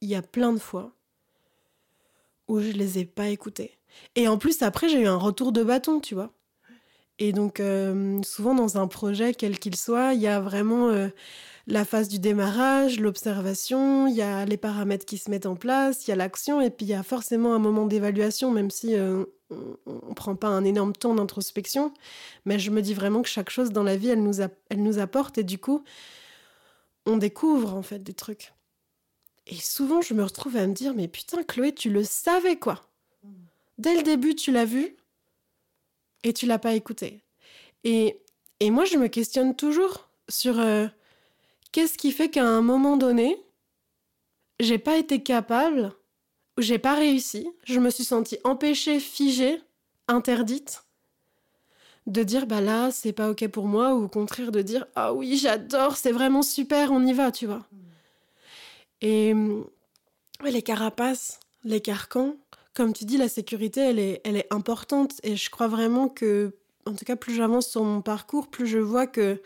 Il 0.00 0.08
y 0.08 0.14
a 0.14 0.22
plein 0.22 0.52
de 0.52 0.58
fois 0.58 0.92
où 2.48 2.60
je 2.60 2.70
les 2.70 2.98
ai 2.98 3.04
pas 3.04 3.28
écoutés. 3.28 3.78
Et 4.14 4.28
en 4.28 4.38
plus, 4.38 4.62
après, 4.62 4.88
j'ai 4.88 5.00
eu 5.00 5.06
un 5.06 5.16
retour 5.16 5.52
de 5.52 5.62
bâton, 5.62 6.00
tu 6.00 6.14
vois. 6.14 6.32
Et 7.22 7.32
donc, 7.32 7.60
euh, 7.60 8.18
souvent 8.22 8.54
dans 8.54 8.78
un 8.78 8.88
projet, 8.88 9.34
quel 9.34 9.58
qu'il 9.58 9.76
soit, 9.76 10.14
il 10.14 10.22
y 10.22 10.26
a 10.26 10.40
vraiment 10.40 10.88
euh, 10.88 11.08
la 11.66 11.84
phase 11.84 12.08
du 12.08 12.18
démarrage, 12.18 12.98
l'observation, 12.98 14.06
il 14.06 14.16
y 14.16 14.22
a 14.22 14.46
les 14.46 14.56
paramètres 14.56 15.04
qui 15.04 15.18
se 15.18 15.30
mettent 15.30 15.44
en 15.44 15.54
place, 15.54 16.06
il 16.06 16.10
y 16.10 16.12
a 16.14 16.16
l'action, 16.16 16.62
et 16.62 16.70
puis 16.70 16.86
il 16.86 16.88
y 16.88 16.94
a 16.94 17.02
forcément 17.02 17.54
un 17.54 17.58
moment 17.58 17.84
d'évaluation, 17.84 18.50
même 18.50 18.70
si 18.70 18.94
euh, 18.94 19.26
on 19.50 20.08
ne 20.08 20.14
prend 20.14 20.34
pas 20.34 20.48
un 20.48 20.64
énorme 20.64 20.94
temps 20.94 21.14
d'introspection. 21.14 21.92
Mais 22.46 22.58
je 22.58 22.70
me 22.70 22.80
dis 22.80 22.94
vraiment 22.94 23.20
que 23.20 23.28
chaque 23.28 23.50
chose 23.50 23.70
dans 23.70 23.82
la 23.82 23.96
vie, 23.96 24.08
elle 24.08 24.22
nous, 24.22 24.40
elle 24.40 24.82
nous 24.82 24.98
apporte, 24.98 25.36
et 25.36 25.44
du 25.44 25.58
coup, 25.58 25.84
on 27.04 27.18
découvre 27.18 27.74
en 27.74 27.82
fait 27.82 28.02
des 28.02 28.14
trucs. 28.14 28.54
Et 29.46 29.56
souvent, 29.56 30.00
je 30.00 30.14
me 30.14 30.24
retrouve 30.24 30.56
à 30.56 30.66
me 30.66 30.72
dire, 30.72 30.94
mais 30.94 31.06
putain, 31.06 31.42
Chloé, 31.42 31.74
tu 31.74 31.90
le 31.90 32.02
savais 32.02 32.56
quoi 32.56 32.80
Dès 33.76 33.94
le 33.94 34.02
début, 34.02 34.34
tu 34.34 34.52
l'as 34.52 34.64
vu, 34.64 34.96
et 36.24 36.32
tu 36.32 36.46
l'as 36.46 36.58
pas 36.58 36.74
écouté. 36.74 37.22
Et, 37.84 38.20
et 38.60 38.70
moi, 38.70 38.84
je 38.84 38.96
me 38.96 39.08
questionne 39.08 39.54
toujours 39.54 40.08
sur 40.28 40.58
euh, 40.58 40.86
qu'est-ce 41.72 41.96
qui 41.98 42.12
fait 42.12 42.28
qu'à 42.28 42.46
un 42.46 42.62
moment 42.62 42.96
donné, 42.96 43.36
j'ai 44.58 44.78
pas 44.78 44.98
été 44.98 45.22
capable, 45.22 45.92
ou 46.58 46.62
j'ai 46.62 46.78
pas 46.78 46.94
réussi, 46.94 47.48
je 47.64 47.80
me 47.80 47.90
suis 47.90 48.04
sentie 48.04 48.38
empêchée, 48.44 49.00
figée, 49.00 49.60
interdite, 50.08 50.84
de 52.06 52.22
dire 52.22 52.46
bah 52.46 52.60
là, 52.60 52.90
c'est 52.90 53.12
pas 53.12 53.30
ok 53.30 53.46
pour 53.48 53.66
moi, 53.66 53.94
ou 53.94 54.04
au 54.04 54.08
contraire 54.08 54.52
de 54.52 54.62
dire 54.62 54.86
ah 54.94 55.14
oui, 55.14 55.36
j'adore, 55.36 55.96
c'est 55.96 56.12
vraiment 56.12 56.42
super, 56.42 56.92
on 56.92 57.04
y 57.06 57.12
va, 57.12 57.30
tu 57.32 57.46
vois. 57.46 57.66
Et 59.00 59.34
les 60.44 60.62
carapaces, 60.62 61.40
les 61.64 61.80
carcans, 61.80 62.36
comme 62.74 62.92
tu 62.92 63.04
dis, 63.04 63.16
la 63.16 63.28
sécurité, 63.28 63.80
elle 63.80 63.98
est, 63.98 64.20
elle 64.24 64.36
est 64.36 64.52
importante. 64.52 65.20
Et 65.22 65.36
je 65.36 65.50
crois 65.50 65.68
vraiment 65.68 66.08
que, 66.08 66.54
en 66.86 66.94
tout 66.94 67.04
cas, 67.04 67.16
plus 67.16 67.34
j'avance 67.34 67.68
sur 67.68 67.82
mon 67.82 68.00
parcours, 68.00 68.48
plus 68.48 68.66
je 68.66 68.78
vois 68.78 69.06
que 69.06 69.40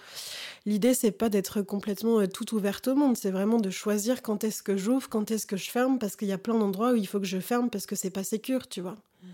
l'idée, 0.67 0.95
c'est 0.95 1.11
pas 1.11 1.29
d'être 1.29 1.63
complètement 1.63 2.21
euh, 2.21 2.27
tout 2.27 2.55
ouverte 2.55 2.89
au 2.89 2.95
monde. 2.95 3.17
C'est 3.17 3.31
vraiment 3.31 3.59
de 3.59 3.71
choisir 3.71 4.23
quand 4.23 4.45
est-ce 4.45 4.63
que 4.63 4.77
j'ouvre, 4.77 5.09
quand 5.09 5.31
est-ce 5.31 5.47
que 5.47 5.57
je 5.57 5.71
ferme, 5.71 5.99
parce 5.99 6.17
qu'il 6.17 6.29
y 6.29 6.33
a 6.33 6.39
plein 6.39 6.59
d'endroits 6.59 6.93
où 6.93 6.97
il 6.97 7.07
faut 7.07 7.21
que 7.21 7.27
je 7.27 7.41
ferme 7.41 7.71
parce 7.71 7.87
que 7.87 7.97
c'est 7.97 8.11
pas 8.11 8.25
sécure, 8.25 8.69
tu 8.69 8.81
vois. 8.81 8.97
Mm. 9.23 9.29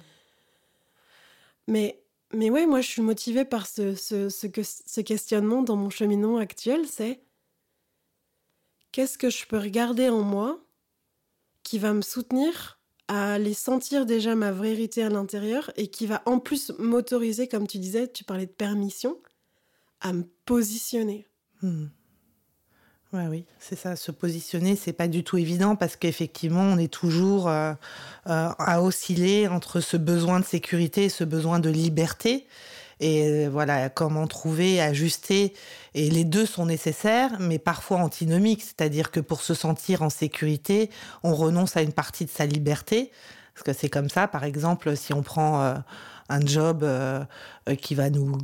Mais, 1.69 2.03
mais 2.33 2.51
ouais, 2.51 2.67
moi, 2.67 2.81
je 2.81 2.89
suis 2.89 3.03
motivée 3.03 3.45
par 3.45 3.67
ce, 3.67 3.95
ce, 3.95 4.29
ce, 4.29 4.47
ce 4.63 5.01
questionnement 5.01 5.63
dans 5.63 5.77
mon 5.77 5.91
cheminement 5.91 6.39
actuel. 6.39 6.87
C'est 6.87 7.21
qu'est-ce 8.93 9.19
que 9.19 9.31
je 9.31 9.47
peux 9.47 9.59
regarder 9.59 10.09
en 10.09 10.23
moi 10.23 10.61
qui 11.65 11.79
va 11.79 11.93
me 11.93 12.03
soutenir 12.03 12.80
à 13.11 13.33
aller 13.33 13.55
sentir 13.55 14.07
déjà 14.07 14.37
ma 14.37 14.53
vérité 14.53 15.03
à 15.03 15.09
l'intérieur 15.09 15.73
et 15.77 15.89
qui 15.89 16.07
va 16.07 16.23
en 16.27 16.39
plus 16.39 16.71
m'autoriser, 16.79 17.49
comme 17.49 17.67
tu 17.67 17.79
disais, 17.79 18.07
tu 18.07 18.23
parlais 18.23 18.47
de 18.47 18.53
permission, 18.53 19.19
à 20.01 20.13
me 20.13 20.23
positionner. 20.45 21.27
Hmm. 21.61 21.87
Oui, 23.13 23.45
c'est 23.59 23.75
ça. 23.75 23.97
Se 23.97 24.13
positionner, 24.13 24.77
c'est 24.77 24.93
pas 24.93 25.09
du 25.09 25.25
tout 25.25 25.37
évident 25.37 25.75
parce 25.75 25.97
qu'effectivement, 25.97 26.63
on 26.63 26.79
est 26.79 26.93
toujours 26.93 27.49
euh, 27.49 27.73
euh, 28.29 28.49
à 28.57 28.81
osciller 28.81 29.49
entre 29.49 29.81
ce 29.81 29.97
besoin 29.97 30.39
de 30.39 30.45
sécurité 30.45 31.07
et 31.07 31.09
ce 31.09 31.25
besoin 31.25 31.59
de 31.59 31.69
liberté 31.69 32.47
et 33.01 33.25
euh, 33.25 33.49
voilà 33.51 33.89
comment 33.89 34.27
trouver, 34.27 34.81
ajuster. 34.81 35.55
Et 35.95 36.11
les 36.11 36.25
deux 36.25 36.47
sont 36.47 36.67
nécessaires, 36.67 37.33
mais 37.41 37.59
parfois 37.59 37.99
antinomiques, 37.99 38.63
c'est-à-dire 38.63 39.11
que 39.11 39.21
pour 39.21 39.43
se 39.43 39.55
sentir 39.55 40.03
en 40.03 40.11
sécurité, 40.11 40.91
on 41.23 41.35
renonce 41.35 41.77
à 41.77 41.83
une 41.83 41.93
partie 41.93 42.27
de 42.27 42.31
sa 42.31 42.47
liberté. 42.47 43.11
Parce 43.55 43.65
que 43.65 43.73
c'est 43.73 43.89
comme 43.89 44.09
ça, 44.09 44.29
par 44.29 44.45
exemple, 44.45 44.97
si 44.97 45.13
on 45.13 45.23
prend 45.23 45.63
euh, 45.63 45.75
un 46.29 46.41
job 46.47 46.83
euh, 46.85 47.25
qui 47.77 47.95
va 47.95 48.11
nous 48.11 48.39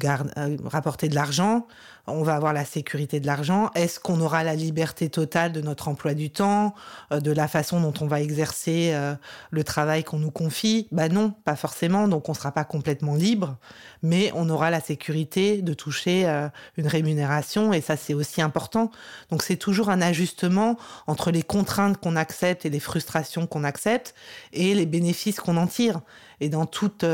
rapporter 0.64 1.08
de 1.08 1.14
l'argent, 1.14 1.66
on 2.08 2.22
va 2.22 2.36
avoir 2.36 2.52
la 2.52 2.64
sécurité 2.64 3.20
de 3.20 3.26
l'argent. 3.26 3.70
Est-ce 3.74 3.98
qu'on 3.98 4.20
aura 4.20 4.44
la 4.44 4.54
liberté 4.54 5.08
totale 5.08 5.52
de 5.52 5.60
notre 5.60 5.88
emploi 5.88 6.14
du 6.14 6.30
temps, 6.30 6.74
euh, 7.12 7.20
de 7.20 7.32
la 7.32 7.48
façon 7.48 7.80
dont 7.80 7.94
on 8.00 8.06
va 8.06 8.20
exercer 8.20 8.90
euh, 8.92 9.14
le 9.50 9.64
travail 9.64 10.04
qu'on 10.04 10.18
nous 10.18 10.30
confie? 10.30 10.88
Bah 10.92 11.08
non, 11.08 11.30
pas 11.44 11.56
forcément. 11.56 12.06
Donc 12.08 12.28
on 12.28 12.34
sera 12.34 12.52
pas 12.52 12.64
complètement 12.64 13.14
libre, 13.14 13.56
mais 14.02 14.30
on 14.34 14.48
aura 14.48 14.70
la 14.70 14.80
sécurité 14.80 15.62
de 15.62 15.74
toucher 15.74 16.28
euh, 16.28 16.48
une 16.76 16.86
rémunération 16.86 17.72
et 17.72 17.80
ça 17.80 17.96
c'est 17.96 18.14
aussi 18.14 18.40
important. 18.40 18.90
Donc 19.30 19.42
c'est 19.42 19.56
toujours 19.56 19.90
un 19.90 20.00
ajustement 20.00 20.76
entre 21.06 21.30
les 21.30 21.42
contraintes 21.42 21.98
qu'on 21.98 22.16
accepte 22.16 22.66
et 22.66 22.70
les 22.70 22.80
frustrations 22.80 23.46
qu'on 23.46 23.64
accepte 23.64 24.14
et 24.52 24.74
les 24.74 24.86
bénéfices 24.86 25.40
qu'on 25.40 25.56
en 25.56 25.66
tire. 25.66 26.00
Et 26.38 26.50
dans 26.50 26.66
toutes 26.66 27.06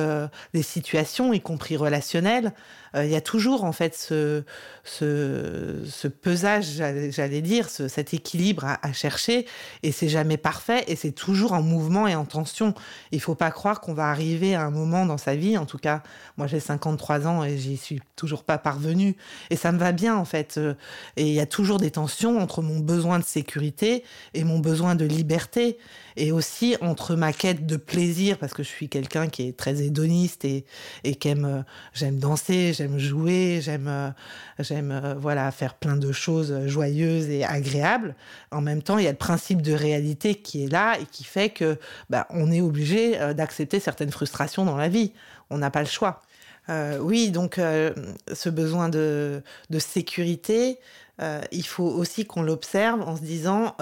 les 0.53 0.63
situations, 0.63 1.33
y 1.33 1.41
compris 1.41 1.77
relationnelles, 1.77 2.02
relationnel, 2.03 2.53
il 2.95 3.09
y 3.09 3.17
a 3.17 3.21
toujours 3.21 3.65
en 3.65 3.73
fait 3.73 3.95
ce, 3.95 4.45
ce, 4.85 6.09
pesage, 6.09 6.67
j'allais 7.11 7.41
dire, 7.41 7.69
cet 7.69 8.15
équilibre 8.15 8.65
à, 8.65 8.93
chercher. 8.93 9.47
Et 9.83 9.93
c'est 9.93 10.09
jamais 10.09 10.37
parfait 10.37 10.85
et 10.89 10.97
c'est 10.97 11.13
toujours 11.13 11.53
en 11.53 11.63
mouvement 11.63 12.07
et 12.07 12.15
en 12.15 12.25
tension. 12.25 12.75
Il 13.11 13.21
faut 13.21 13.35
pas 13.35 13.51
croire 13.51 13.81
qu'on 13.81 13.95
va 13.95 14.09
arriver 14.09 14.55
à 14.55 14.63
un 14.63 14.71
moment 14.71 15.07
dans 15.07 15.19
sa 15.19 15.35
vie. 15.35 15.57
En 15.57 15.67
tout 15.67 15.79
cas, 15.79 16.03
moi 16.37 16.47
j'ai 16.47 16.61
53 16.61 17.27
ans 17.27 17.45
et 17.45 17.57
j'y 17.57 17.77
suis 17.77 18.01
toujours 18.17 18.45
pas 18.45 18.59
parvenue. 18.59 19.17
Et 19.51 19.57
ça 19.57 19.73
me 19.73 19.79
va 19.79 19.93
bien 19.93 20.17
en 20.17 20.25
fait. 20.25 20.61
Et 21.17 21.29
il 21.29 21.35
y 21.35 21.41
a 21.41 21.47
toujours 21.47 21.79
des 21.79 21.91
tensions 21.91 22.39
entre 22.39 22.63
mon 22.63 22.81
besoin 22.81 23.19
de 23.19 23.25
sécurité 23.25 24.05
et 24.35 24.45
mon 24.45 24.59
besoin 24.59 24.95
de 24.95 25.05
liberté 25.05 25.79
et 26.17 26.33
aussi 26.33 26.77
entre 26.81 27.15
ma 27.15 27.33
quête 27.33 27.67
de 27.67 27.77
plaisir, 27.77 28.39
parce 28.39 28.53
que 28.53 28.63
je 28.63 28.69
suis 28.69 28.89
quelqu'un 28.89 29.29
qui 29.29 29.49
est 29.49 29.57
très 29.57 29.83
hédoniste 29.83 30.45
et, 30.45 30.65
et 31.05 31.15
qui 31.15 31.29
aime, 31.29 31.45
euh, 31.45 31.63
j'aime 31.95 32.19
danser, 32.19 32.73
j'aime 32.83 32.99
jouer, 32.99 33.61
j'aime, 33.63 33.87
euh, 33.89 34.11
j'aime, 34.59 34.91
euh, 34.91 35.15
voilà, 35.15 35.51
faire 35.53 35.75
plein 35.75 35.97
de 35.97 36.11
choses 36.11 36.67
joyeuses 36.67 37.29
et 37.29 37.45
agréables. 37.45 38.15
En 38.51 38.61
même 38.61 38.83
temps, 38.83 38.99
il 38.99 39.05
y 39.05 39.09
a 39.09 39.13
le 39.13 39.17
principe 39.17 39.63
de 39.63 39.73
réalité 39.73 40.35
qui 40.35 40.65
est 40.65 40.69
là 40.69 40.99
et 41.01 41.07
qui 41.07 41.23
fait 41.23 41.51
que, 41.51 41.79
bah, 42.11 42.27
on 42.31 42.51
est 42.51 42.61
obligé 42.61 43.17
d'accepter 43.35 43.79
certaines 43.79 44.11
frustrations 44.11 44.65
dans 44.65 44.77
la 44.77 44.89
vie. 44.89 45.13
On 45.51 45.59
n'a 45.59 45.71
pas 45.71 45.81
le 45.81 45.87
choix. 45.87 46.23
oui, 47.01 47.31
donc 47.31 47.57
ce 47.57 48.49
besoin 48.49 48.89
de, 48.89 49.43
de 49.71 49.79
sécurité, 49.79 50.79
il 51.53 51.67
faut 51.67 51.89
aussi 51.89 52.25
qu'on 52.25 52.43
l'observe 52.43 53.03
en 53.03 53.17
se 53.17 53.23
disant 53.23 53.77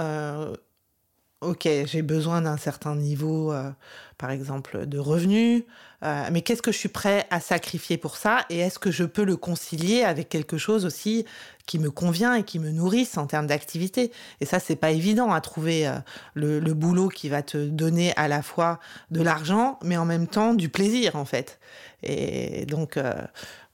ok, 1.40 1.66
j'ai 1.86 2.02
besoin 2.02 2.42
d'un 2.42 2.56
certain 2.56 2.94
niveau, 2.94 3.52
euh, 3.52 3.70
par 4.18 4.30
exemple, 4.30 4.86
de 4.86 4.98
revenus, 4.98 5.64
euh, 6.02 6.28
mais 6.30 6.42
qu'est-ce 6.42 6.62
que 6.62 6.72
je 6.72 6.76
suis 6.76 6.88
prêt 6.88 7.26
à 7.30 7.40
sacrifier 7.40 7.96
pour 7.96 8.16
ça 8.16 8.44
Et 8.50 8.58
est-ce 8.58 8.78
que 8.78 8.90
je 8.90 9.04
peux 9.04 9.24
le 9.24 9.36
concilier 9.36 10.02
avec 10.02 10.28
quelque 10.28 10.58
chose 10.58 10.84
aussi 10.84 11.24
qui 11.66 11.78
me 11.78 11.90
convient 11.90 12.34
et 12.34 12.42
qui 12.42 12.58
me 12.58 12.70
nourrisse 12.70 13.16
en 13.16 13.26
termes 13.26 13.46
d'activité? 13.46 14.12
Et 14.40 14.46
ça, 14.46 14.60
c'est 14.60 14.76
pas 14.76 14.90
évident 14.90 15.32
à 15.32 15.40
trouver 15.40 15.86
euh, 15.88 15.94
le, 16.34 16.60
le, 16.60 16.74
boulot 16.74 17.08
qui 17.08 17.30
va 17.30 17.42
te 17.42 17.68
donner 17.68 18.12
à 18.16 18.28
la 18.28 18.42
fois 18.42 18.78
de 19.10 19.22
l'argent, 19.22 19.78
mais 19.82 19.96
en 19.96 20.04
même 20.04 20.26
temps 20.26 20.52
du 20.52 20.68
plaisir, 20.68 21.16
en 21.16 21.24
fait. 21.24 21.58
Et 22.02 22.66
donc, 22.66 22.98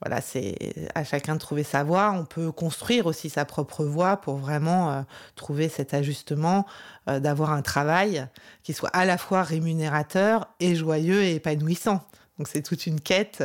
voilà, 0.06 0.22
c'est 0.22 0.88
à 0.94 1.02
chacun 1.02 1.34
de 1.34 1.40
trouver 1.40 1.64
sa 1.64 1.82
voie. 1.82 2.12
On 2.12 2.24
peut 2.24 2.52
construire 2.52 3.06
aussi 3.06 3.28
sa 3.28 3.44
propre 3.44 3.84
voie 3.84 4.18
pour 4.18 4.36
vraiment 4.36 4.92
euh, 4.92 5.02
trouver 5.34 5.68
cet 5.68 5.94
ajustement, 5.94 6.64
euh, 7.08 7.18
d'avoir 7.18 7.50
un 7.50 7.60
travail 7.60 8.28
qui 8.62 8.72
soit 8.72 8.90
à 8.90 9.04
la 9.04 9.18
fois 9.18 9.42
rémunérateur 9.42 10.46
et 10.60 10.76
joyeux 10.76 11.24
et 11.24 11.34
épanouissant. 11.34 12.02
Donc 12.38 12.48
c'est 12.48 12.62
toute 12.62 12.86
une 12.86 13.00
quête. 13.00 13.42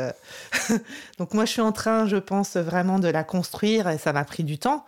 Donc 1.17 1.33
moi 1.33 1.45
je 1.45 1.51
suis 1.51 1.61
en 1.61 1.71
train, 1.71 2.07
je 2.07 2.17
pense 2.17 2.57
vraiment 2.57 2.99
de 2.99 3.07
la 3.07 3.23
construire 3.23 3.87
et 3.87 3.97
ça 3.97 4.11
m'a 4.11 4.25
pris 4.25 4.43
du 4.43 4.57
temps. 4.57 4.85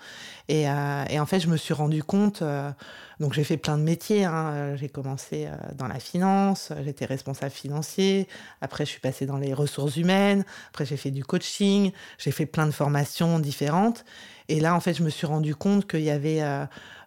Et, 0.49 0.67
euh, 0.69 1.19
en 1.19 1.25
fait 1.25 1.39
je 1.39 1.47
me 1.47 1.57
suis 1.57 1.73
rendu 1.73 2.03
compte. 2.03 2.41
Euh, 2.41 2.69
donc 3.19 3.33
j'ai 3.33 3.45
fait 3.45 3.55
plein 3.55 3.77
de 3.77 3.83
métiers. 3.83 4.25
Hein. 4.25 4.75
J'ai 4.75 4.89
commencé 4.89 5.45
euh, 5.45 5.55
dans 5.75 5.87
la 5.87 5.99
finance, 5.99 6.73
j'étais 6.83 7.05
responsable 7.05 7.51
financier. 7.51 8.27
Après 8.59 8.85
je 8.85 8.89
suis 8.89 8.99
passée 8.99 9.25
dans 9.25 9.37
les 9.37 9.53
ressources 9.53 9.95
humaines. 9.95 10.43
Après 10.69 10.85
j'ai 10.85 10.97
fait 10.97 11.11
du 11.11 11.23
coaching. 11.23 11.91
J'ai 12.17 12.31
fait 12.31 12.45
plein 12.45 12.65
de 12.65 12.71
formations 12.71 13.39
différentes. 13.39 14.03
Et 14.49 14.59
là 14.59 14.75
en 14.75 14.81
fait 14.81 14.93
je 14.95 15.03
me 15.03 15.09
suis 15.09 15.27
rendu 15.27 15.55
compte 15.55 15.87
qu'il 15.87 16.01
y 16.01 16.11
avait 16.11 16.41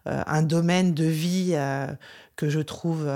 un 0.07 0.43
domaine 0.43 0.95
de 0.95 1.05
vie 1.05 1.55
que 2.37 2.49
je 2.49 2.61
trouve 2.61 3.07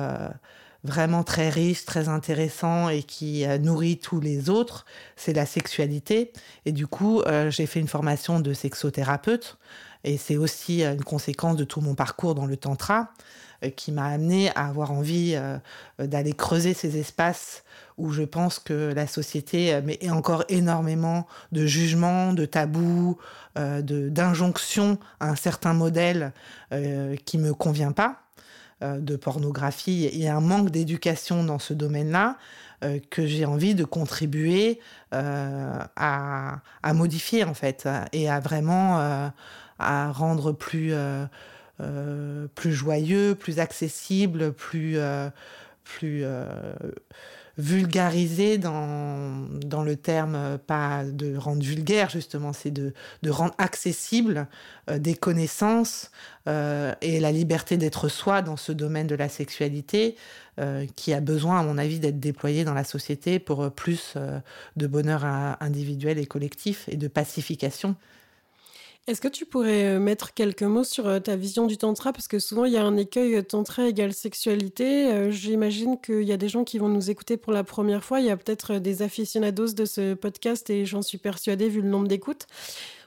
vraiment 0.84 1.22
très 1.22 1.48
riche, 1.48 1.84
très 1.84 2.08
intéressant 2.08 2.88
et 2.88 3.02
qui 3.02 3.44
euh, 3.44 3.58
nourrit 3.58 3.98
tous 3.98 4.20
les 4.20 4.48
autres, 4.48 4.86
c'est 5.16 5.32
la 5.32 5.46
sexualité. 5.46 6.32
Et 6.64 6.72
du 6.72 6.86
coup, 6.86 7.20
euh, 7.22 7.50
j'ai 7.50 7.66
fait 7.66 7.80
une 7.80 7.88
formation 7.88 8.40
de 8.40 8.52
sexothérapeute 8.52 9.58
et 10.04 10.16
c'est 10.16 10.36
aussi 10.36 10.82
euh, 10.82 10.94
une 10.94 11.04
conséquence 11.04 11.56
de 11.56 11.64
tout 11.64 11.80
mon 11.80 11.94
parcours 11.94 12.34
dans 12.34 12.46
le 12.46 12.56
tantra 12.56 13.12
qui 13.76 13.92
m'a 13.92 14.06
amené 14.06 14.48
à 14.56 14.68
avoir 14.68 14.90
envie 14.90 15.36
d'aller 15.98 16.32
creuser 16.32 16.72
ces 16.72 16.96
espaces 16.96 17.62
où 17.98 18.10
je 18.10 18.22
pense 18.22 18.58
que 18.58 18.94
la 18.94 19.06
société 19.06 19.78
met 19.82 19.98
encore 20.10 20.44
énormément 20.48 21.26
de 21.52 21.66
jugements, 21.66 22.32
de 22.32 22.46
tabous, 22.46 23.18
d'injonctions 23.56 24.98
à 25.20 25.28
un 25.28 25.36
certain 25.36 25.74
modèle 25.74 26.32
qui 27.26 27.36
me 27.36 27.52
convient 27.52 27.92
pas. 27.92 28.29
Euh, 28.82 28.98
de 28.98 29.14
pornographie 29.14 30.08
et 30.10 30.30
un 30.30 30.40
manque 30.40 30.70
d'éducation 30.70 31.44
dans 31.44 31.58
ce 31.58 31.74
domaine-là 31.74 32.38
euh, 32.82 32.98
que 33.10 33.26
j'ai 33.26 33.44
envie 33.44 33.74
de 33.74 33.84
contribuer 33.84 34.80
euh, 35.12 35.78
à, 35.96 36.62
modifier 36.94 37.44
en 37.44 37.52
fait 37.52 37.86
et 38.14 38.30
à 38.30 38.40
vraiment 38.40 39.30
à 39.78 40.12
rendre 40.12 40.52
plus 40.52 40.94
joyeux, 42.64 43.34
plus 43.34 43.58
accessible, 43.58 44.54
plus 44.54 44.96
vulgariser 47.60 48.58
dans, 48.58 49.46
dans 49.64 49.82
le 49.82 49.96
terme, 49.96 50.34
euh, 50.34 50.58
pas 50.58 51.04
de 51.04 51.36
rendre 51.36 51.62
vulgaire 51.62 52.10
justement, 52.10 52.52
c'est 52.52 52.70
de, 52.70 52.92
de 53.22 53.30
rendre 53.30 53.54
accessible 53.58 54.48
euh, 54.88 54.98
des 54.98 55.14
connaissances 55.14 56.10
euh, 56.48 56.94
et 57.02 57.20
la 57.20 57.32
liberté 57.32 57.76
d'être 57.76 58.08
soi 58.08 58.42
dans 58.42 58.56
ce 58.56 58.72
domaine 58.72 59.06
de 59.06 59.14
la 59.14 59.28
sexualité 59.28 60.16
qui 60.94 61.14
a 61.14 61.22
besoin, 61.22 61.60
à 61.60 61.62
mon 61.62 61.78
avis, 61.78 62.00
d'être 62.00 62.20
déployé 62.20 62.64
dans 62.64 62.74
la 62.74 62.84
société 62.84 63.38
pour 63.38 63.70
plus 63.72 64.14
de 64.76 64.86
bonheur 64.86 65.24
individuel 65.58 66.18
et 66.18 66.26
collectif 66.26 66.86
et 66.88 66.98
de 66.98 67.08
pacification. 67.08 67.96
Est-ce 69.06 69.20
que 69.20 69.28
tu 69.28 69.46
pourrais 69.46 69.96
euh, 69.96 69.98
mettre 69.98 70.34
quelques 70.34 70.62
mots 70.62 70.84
sur 70.84 71.08
euh, 71.08 71.20
ta 71.20 71.34
vision 71.34 71.66
du 71.66 71.78
tantra? 71.78 72.12
Parce 72.12 72.28
que 72.28 72.38
souvent, 72.38 72.66
il 72.66 72.72
y 72.72 72.76
a 72.76 72.84
un 72.84 72.96
écueil 72.96 73.36
euh, 73.36 73.42
tantra 73.42 73.88
égale 73.88 74.12
sexualité. 74.12 75.32
J'imagine 75.32 75.98
qu'il 76.00 76.22
y 76.22 76.32
a 76.32 76.36
des 76.36 76.48
gens 76.48 76.64
qui 76.64 76.78
vont 76.78 76.88
nous 76.88 77.10
écouter 77.10 77.36
pour 77.36 77.52
la 77.52 77.64
première 77.64 78.04
fois. 78.04 78.20
Il 78.20 78.26
y 78.26 78.30
a 78.30 78.36
peut-être 78.36 78.74
des 78.78 79.02
aficionados 79.02 79.72
de 79.72 79.84
ce 79.84 80.14
podcast 80.14 80.68
et 80.70 80.84
j'en 80.84 81.02
suis 81.02 81.18
persuadée 81.18 81.68
vu 81.68 81.80
le 81.80 81.88
nombre 81.88 82.08
d'écoutes. 82.08 82.46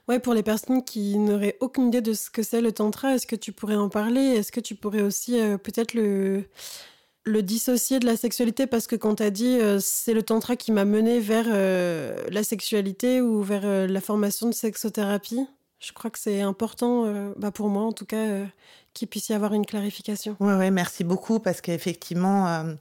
Ouais, 0.10 0.20
pour 0.20 0.34
les 0.34 0.44
personnes 0.44 0.84
qui 0.84 1.18
n'auraient 1.18 1.58
aucune 1.62 1.88
idée 1.88 2.02
de 2.02 2.14
ce 2.14 2.30
que 2.30 2.44
c'est 2.44 2.60
le 2.60 2.74
tantra, 2.74 3.16
est-ce 3.16 3.28
que 3.28 3.38
tu 3.38 3.54
pourrais 3.54 3.76
en 3.76 3.88
parler? 3.88 4.20
Est-ce 4.20 4.52
que 4.52 4.60
tu 4.60 4.76
pourrais 4.76 5.02
aussi 5.02 5.38
peut-être 5.64 5.94
le 5.94 7.42
dissocier 7.44 8.00
de 8.00 8.06
la 8.06 8.18
sexualité? 8.18 8.68
Parce 8.68 8.88
que 8.88 8.98
quand 8.98 9.16
tu 9.16 9.24
as 9.24 9.30
dit 9.30 9.58
c'est 9.80 10.14
le 10.14 10.24
tantra 10.24 10.58
qui 10.58 10.74
m'a 10.74 10.84
mené 10.84 11.22
vers 11.22 11.48
la 11.48 12.44
sexualité 12.44 13.22
ou 13.22 13.42
vers 13.44 13.88
la 13.88 14.02
formation 14.02 14.50
de 14.50 14.54
sexothérapie? 14.54 15.48
Je 15.84 15.92
crois 15.92 16.10
que 16.10 16.20
c'est 16.20 16.42
important, 16.42 17.06
euh, 17.06 17.34
bah 17.38 17.52
pour 17.52 17.68
moi 17.68 17.84
en 17.84 17.92
tout 17.92 18.06
cas, 18.06 18.26
euh, 18.26 18.46
qu'il 18.94 19.10
puisse 19.10 19.30
y 19.30 19.34
avoir 19.34 19.54
une 19.54 19.66
clarification. 19.66 20.38
Oui, 20.40 20.54
ouais, 20.54 20.72
merci 20.72 21.04
beaucoup 21.04 21.40
parce 21.40 21.60
qu'effectivement, 21.60 22.48
euh, 22.48 22.74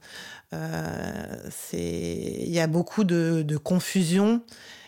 euh 0.53 1.49
il 1.73 2.49
y 2.49 2.59
a 2.59 2.67
beaucoup 2.67 3.03
de, 3.03 3.57
confusion. 3.57 4.41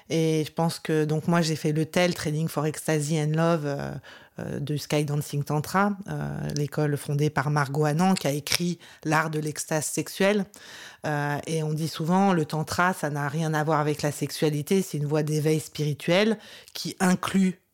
Et 0.09 0.43
je 0.45 0.51
pense 0.51 0.77
que 0.79 1.03
donc 1.03 1.27
moi 1.27 1.41
j'ai 1.41 1.55
fait 1.55 1.71
le 1.71 1.85
TEL 1.85 2.13
Training 2.13 2.47
for 2.47 2.65
Ecstasy 2.67 3.19
and 3.19 3.31
Love 3.31 3.75
de 4.37 4.77
Sky 4.77 5.03
Dancing 5.03 5.43
Tantra, 5.43 5.97
l'école 6.55 6.95
fondée 6.95 7.31
par 7.31 7.49
Margot 7.49 7.85
Anand 7.85 8.13
qui 8.13 8.27
a 8.27 8.31
écrit 8.31 8.77
l'art 9.03 9.31
de 9.31 9.39
l'extase 9.39 9.85
sexuelle. 9.85 10.45
et 11.05 11.63
on 11.63 11.73
dit 11.73 11.87
souvent 11.87 12.33
le 12.33 12.45
tantra 12.45 12.93
ça 12.93 13.09
n'a 13.09 13.27
rien 13.27 13.55
à 13.55 13.63
voir 13.63 13.79
avec 13.79 14.03
la 14.03 14.11
sexualité, 14.11 14.83
c'est 14.83 14.99
une 14.99 15.07
voie 15.07 15.23
d'éveil 15.23 15.59
spirituel 15.59 16.37
qui 16.73 16.95
inclut 16.99 17.64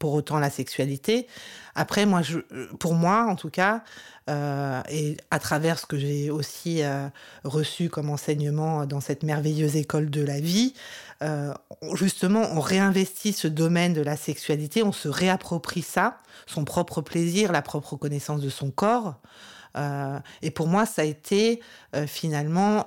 pour 0.00 0.14
autant 0.14 0.40
la 0.40 0.50
sexualité. 0.50 1.28
Après, 1.76 2.06
moi, 2.06 2.22
je, 2.22 2.38
pour 2.78 2.94
moi, 2.94 3.26
en 3.28 3.36
tout 3.36 3.50
cas, 3.50 3.84
euh, 4.28 4.80
et 4.88 5.16
à 5.30 5.38
travers 5.38 5.78
ce 5.78 5.86
que 5.86 5.98
j'ai 5.98 6.30
aussi 6.30 6.82
euh, 6.82 7.08
reçu 7.44 7.88
comme 7.88 8.10
enseignement 8.10 8.86
dans 8.86 9.00
cette 9.00 9.22
merveilleuse 9.22 9.76
école 9.76 10.10
de 10.10 10.24
la 10.24 10.40
vie, 10.40 10.74
euh, 11.22 11.52
justement, 11.94 12.42
on 12.52 12.60
réinvestit 12.60 13.32
ce 13.32 13.46
domaine 13.46 13.92
de 13.92 14.00
la 14.00 14.16
sexualité, 14.16 14.82
on 14.82 14.92
se 14.92 15.08
réapproprie 15.08 15.82
ça, 15.82 16.16
son 16.46 16.64
propre 16.64 17.02
plaisir, 17.02 17.52
la 17.52 17.62
propre 17.62 17.96
connaissance 17.96 18.40
de 18.40 18.50
son 18.50 18.70
corps. 18.70 19.20
et 20.42 20.50
pour 20.50 20.66
moi, 20.66 20.86
ça 20.86 21.02
a 21.02 21.04
été 21.04 21.60
finalement 22.06 22.86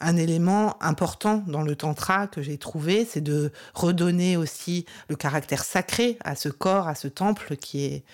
un 0.00 0.16
élément 0.16 0.82
important 0.82 1.44
dans 1.46 1.62
le 1.62 1.76
tantra 1.76 2.26
que 2.26 2.42
j'ai 2.42 2.58
trouvé, 2.58 3.04
c'est 3.04 3.20
de 3.20 3.52
redonner 3.74 4.36
aussi 4.36 4.86
le 5.08 5.16
caractère 5.16 5.64
sacré 5.64 6.18
à 6.24 6.34
ce 6.34 6.48
corps, 6.48 6.88
à 6.88 6.94
ce 6.94 7.08
temple 7.08 7.56
qui 7.56 7.84
est 7.84 8.04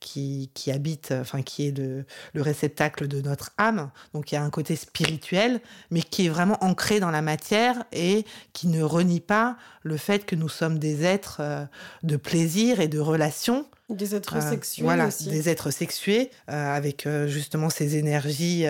qui, 0.00 0.50
qui 0.52 0.70
habite, 0.70 1.14
enfin 1.18 1.40
qui 1.40 1.68
est 1.68 1.78
le, 1.78 2.04
le 2.34 2.42
réceptacle 2.42 3.08
de 3.08 3.22
notre 3.22 3.52
âme. 3.56 3.90
Donc 4.12 4.30
il 4.30 4.34
y 4.34 4.38
a 4.38 4.42
un 4.42 4.50
côté 4.50 4.76
spirituel, 4.76 5.62
mais 5.90 6.02
qui 6.02 6.26
est 6.26 6.28
vraiment 6.28 6.62
ancré 6.62 7.00
dans 7.00 7.10
la 7.10 7.22
matière 7.22 7.84
et 7.90 8.26
qui 8.52 8.68
ne 8.68 8.82
renie 8.82 9.20
pas 9.20 9.56
le 9.82 9.96
fait 9.96 10.26
que 10.26 10.36
nous 10.36 10.50
sommes 10.50 10.78
des 10.78 11.04
êtres 11.04 11.38
euh, 11.40 11.64
de 12.02 12.18
plaisir 12.18 12.80
et 12.80 12.88
de 12.88 12.98
relation 12.98 13.66
des 13.90 14.14
êtres 14.14 14.36
euh, 14.36 14.50
sexués 14.50 14.82
voilà, 14.82 15.08
aussi. 15.08 15.28
des 15.28 15.48
êtres 15.48 15.70
sexués 15.70 16.30
euh, 16.50 16.74
avec 16.74 17.06
euh, 17.06 17.26
justement 17.26 17.68
ces 17.68 17.96
énergies 17.96 18.64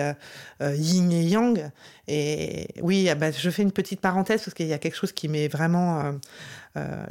yin 0.61 1.11
et 1.11 1.23
yang. 1.23 1.71
Et 2.07 2.67
oui, 2.81 3.07
ah 3.09 3.15
bah, 3.15 3.31
je 3.31 3.49
fais 3.49 3.63
une 3.63 3.71
petite 3.71 4.01
parenthèse 4.01 4.43
parce 4.43 4.53
qu'il 4.53 4.67
y 4.67 4.73
a 4.73 4.77
quelque 4.77 4.97
chose 4.97 5.13
qui 5.13 5.27
m'est 5.27 5.47
vraiment, 5.47 6.19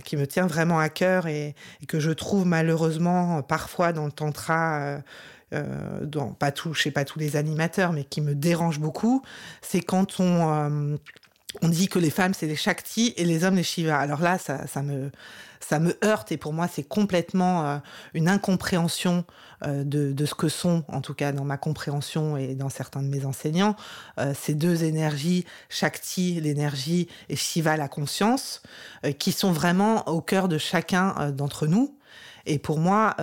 qui 0.05 0.17
me 0.17 0.27
tient 0.27 0.47
vraiment 0.47 0.79
à 0.79 0.89
cœur 0.89 1.27
et, 1.27 1.55
que 1.89 1.99
je 1.99 2.11
trouve 2.11 2.47
malheureusement 2.47 3.43
parfois 3.43 3.93
dans 3.93 4.07
le 4.07 4.13
tantra. 4.13 4.99
dans 6.03 6.33
pas 6.33 6.53
tout, 6.53 6.75
chez 6.75 6.91
pas 6.91 7.05
tous 7.05 7.19
les 7.19 7.37
animateurs, 7.37 7.93
mais 7.93 8.05
qui 8.05 8.21
me 8.21 8.35
dérange 8.35 8.79
beaucoup, 8.79 9.23
c'est 9.63 9.81
quand 9.81 10.21
on 10.21 10.99
on 11.63 11.69
dit 11.69 11.89
que 11.89 11.99
les 11.99 12.11
femmes 12.11 12.35
c'est 12.35 12.47
les 12.47 12.57
Shakti 12.57 13.15
et 13.17 13.25
les 13.25 13.45
hommes 13.45 13.57
les 13.57 13.63
Shiva. 13.63 13.99
Alors 13.99 14.21
là, 14.21 14.39
ça, 14.39 14.67
ça 14.67 14.83
me 14.83 15.11
ça 15.65 15.79
me 15.79 15.97
heurte 16.05 16.31
et 16.33 16.37
pour 16.37 16.53
moi 16.53 16.69
c'est 16.69 16.83
complètement 16.83 17.65
euh, 17.67 17.79
une 18.13 18.29
incompréhension 18.29 19.25
euh, 19.65 19.83
de, 19.85 20.13
de, 20.13 20.27
ce 20.27 20.35
que 20.35 20.49
sont, 20.49 20.85
en 20.89 21.01
tout 21.01 21.15
cas 21.15 21.33
dans 21.33 21.45
ma 21.45 21.57
compréhension 21.57 22.37
et 22.37 22.55
dans 22.55 22.69
certains 22.69 23.03
de 23.03 23.09
mes 23.09 23.25
enseignants, 23.25 23.75
euh, 24.19 24.35
ces 24.39 24.55
deux 24.55 24.85
énergies, 24.85 25.47
Shakti 25.69 26.41
l'énergie 26.41 27.09
et 27.29 27.37
Shiva 27.37 27.77
la 27.77 27.89
conscience, 27.89 28.63
qui 29.19 29.33
sont 29.33 29.53
vraiment 29.53 30.07
au 30.09 30.21
cœur 30.21 30.49
de 30.49 30.59
chacun 30.59 31.31
d'entre 31.31 31.67
nous. 31.67 31.97
Et 32.47 32.59
pour 32.59 32.79
moi, 32.79 33.17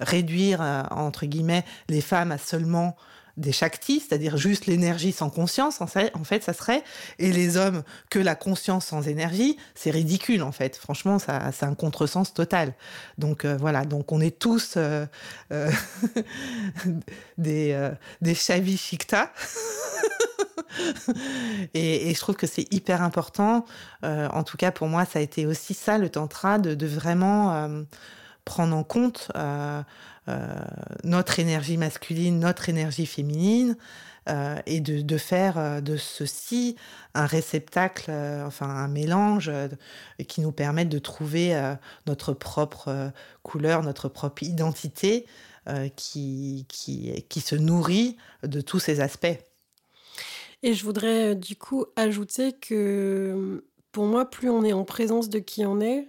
réduire 0.00 0.60
entre 0.90 1.26
guillemets 1.26 1.64
les 1.88 2.00
femmes 2.00 2.32
à 2.32 2.38
seulement 2.38 2.96
des 3.38 3.52
Shakti, 3.52 4.00
c'est-à-dire 4.00 4.36
juste 4.36 4.66
l'énergie 4.66 5.12
sans 5.12 5.30
conscience, 5.30 5.80
en 5.80 5.86
fait, 5.86 6.42
ça 6.42 6.52
serait, 6.52 6.82
et 7.18 7.32
les 7.32 7.56
hommes 7.56 7.82
que 8.10 8.18
la 8.18 8.34
conscience 8.34 8.86
sans 8.86 9.08
énergie, 9.08 9.56
c'est 9.74 9.90
ridicule, 9.90 10.42
en 10.42 10.52
fait. 10.52 10.76
Franchement, 10.76 11.18
ça, 11.18 11.50
c'est 11.52 11.64
un 11.64 11.74
contresens 11.74 12.34
total. 12.34 12.74
Donc 13.16 13.44
euh, 13.44 13.56
voilà, 13.58 13.84
donc 13.84 14.12
on 14.12 14.20
est 14.20 14.38
tous 14.38 14.74
euh, 14.76 15.06
euh, 15.52 15.70
des, 17.38 17.90
des 18.20 18.34
et, 21.74 22.14
je 22.14 22.20
trouve 22.20 22.36
que 22.36 22.46
c'est 22.46 22.72
hyper 22.72 23.02
important. 23.02 23.64
En 24.02 24.44
tout 24.44 24.56
cas, 24.56 24.70
pour 24.70 24.88
moi, 24.88 25.04
ça 25.04 25.18
a 25.18 25.22
été 25.22 25.46
aussi 25.46 25.74
ça, 25.74 25.98
le 25.98 26.08
tantra, 26.08 26.58
de, 26.58 26.86
vraiment 26.86 27.68
prendre 28.44 28.76
en 28.76 28.84
compte 28.84 29.30
notre 31.04 31.38
énergie 31.38 31.76
masculine, 31.76 32.38
notre 32.38 32.68
énergie 32.68 33.06
féminine, 33.06 33.76
euh, 34.28 34.56
et 34.66 34.80
de, 34.80 35.00
de, 35.00 35.16
faire 35.16 35.56
euh, 35.56 35.80
de 35.80 35.96
ceci 35.96 36.76
un 37.14 37.24
réceptacle, 37.24 38.10
enfin 38.44 38.68
un 38.68 38.88
mélange 38.88 39.50
qui 40.26 40.42
nous 40.42 40.52
permette 40.52 40.90
de 40.90 40.98
trouver 40.98 41.58
notre 42.06 42.34
propre 42.34 43.10
couleur, 43.42 43.82
notre 43.82 44.08
propre 44.08 44.42
identité 44.42 45.26
qui, 45.96 46.66
qui, 46.68 47.24
qui 47.28 47.40
se 47.40 47.56
nourrit 47.56 48.16
de 48.42 48.60
tous 48.60 48.78
ces 48.78 49.00
aspects. 49.00 49.38
Et 50.62 50.74
je 50.74 50.84
voudrais 50.84 51.34
du 51.34 51.56
coup 51.56 51.86
ajouter 51.96 52.52
que 52.52 53.64
pour 53.92 54.06
moi, 54.06 54.28
plus 54.28 54.50
on 54.50 54.64
est 54.64 54.72
en 54.72 54.84
présence 54.84 55.28
de 55.28 55.38
qui 55.38 55.64
on 55.66 55.80
est, 55.80 56.06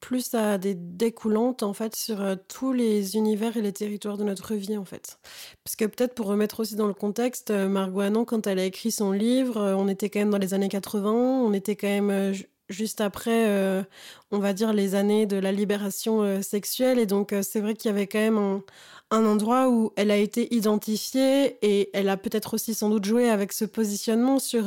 plus 0.00 0.34
a 0.34 0.58
des 0.58 0.74
découlantes 0.74 1.62
en 1.62 1.72
fait 1.72 1.94
sur 1.94 2.20
euh, 2.20 2.34
tous 2.48 2.72
les 2.72 3.16
univers 3.16 3.56
et 3.56 3.62
les 3.62 3.72
territoires 3.72 4.16
de 4.16 4.24
notre 4.24 4.54
vie 4.54 4.76
en 4.76 4.84
fait. 4.84 5.18
Parce 5.62 5.76
que 5.76 5.84
peut-être 5.84 6.14
pour 6.14 6.26
remettre 6.26 6.60
aussi 6.60 6.74
dans 6.74 6.86
le 6.86 6.94
contexte, 6.94 7.50
euh, 7.50 7.68
Margot 7.68 8.00
Anon, 8.00 8.24
quand 8.24 8.46
elle 8.46 8.58
a 8.58 8.64
écrit 8.64 8.90
son 8.90 9.12
livre, 9.12 9.58
euh, 9.58 9.74
on 9.76 9.88
était 9.88 10.08
quand 10.08 10.18
même 10.18 10.30
dans 10.30 10.38
les 10.38 10.54
années 10.54 10.68
80, 10.68 11.12
on 11.12 11.52
était 11.52 11.76
quand 11.76 11.88
même 11.88 12.34
juste 12.68 13.00
après, 13.00 13.84
on 14.30 14.38
va 14.38 14.52
dire, 14.52 14.72
les 14.72 14.94
années 14.94 15.26
de 15.26 15.36
la 15.36 15.50
libération 15.50 16.40
sexuelle. 16.40 17.00
Et 17.00 17.06
donc 17.06 17.34
c'est 17.42 17.58
vrai 17.60 17.74
qu'il 17.74 17.90
y 17.90 17.94
avait 17.94 18.06
quand 18.06 18.20
même 18.20 18.38
un, 18.38 18.62
un 19.10 19.26
endroit 19.26 19.68
où 19.68 19.92
elle 19.96 20.12
a 20.12 20.16
été 20.16 20.54
identifiée 20.54 21.58
et 21.62 21.90
elle 21.94 22.08
a 22.08 22.16
peut-être 22.16 22.54
aussi 22.54 22.74
sans 22.74 22.88
doute 22.88 23.04
joué 23.04 23.28
avec 23.28 23.52
ce 23.52 23.64
positionnement 23.64 24.38
sur 24.38 24.66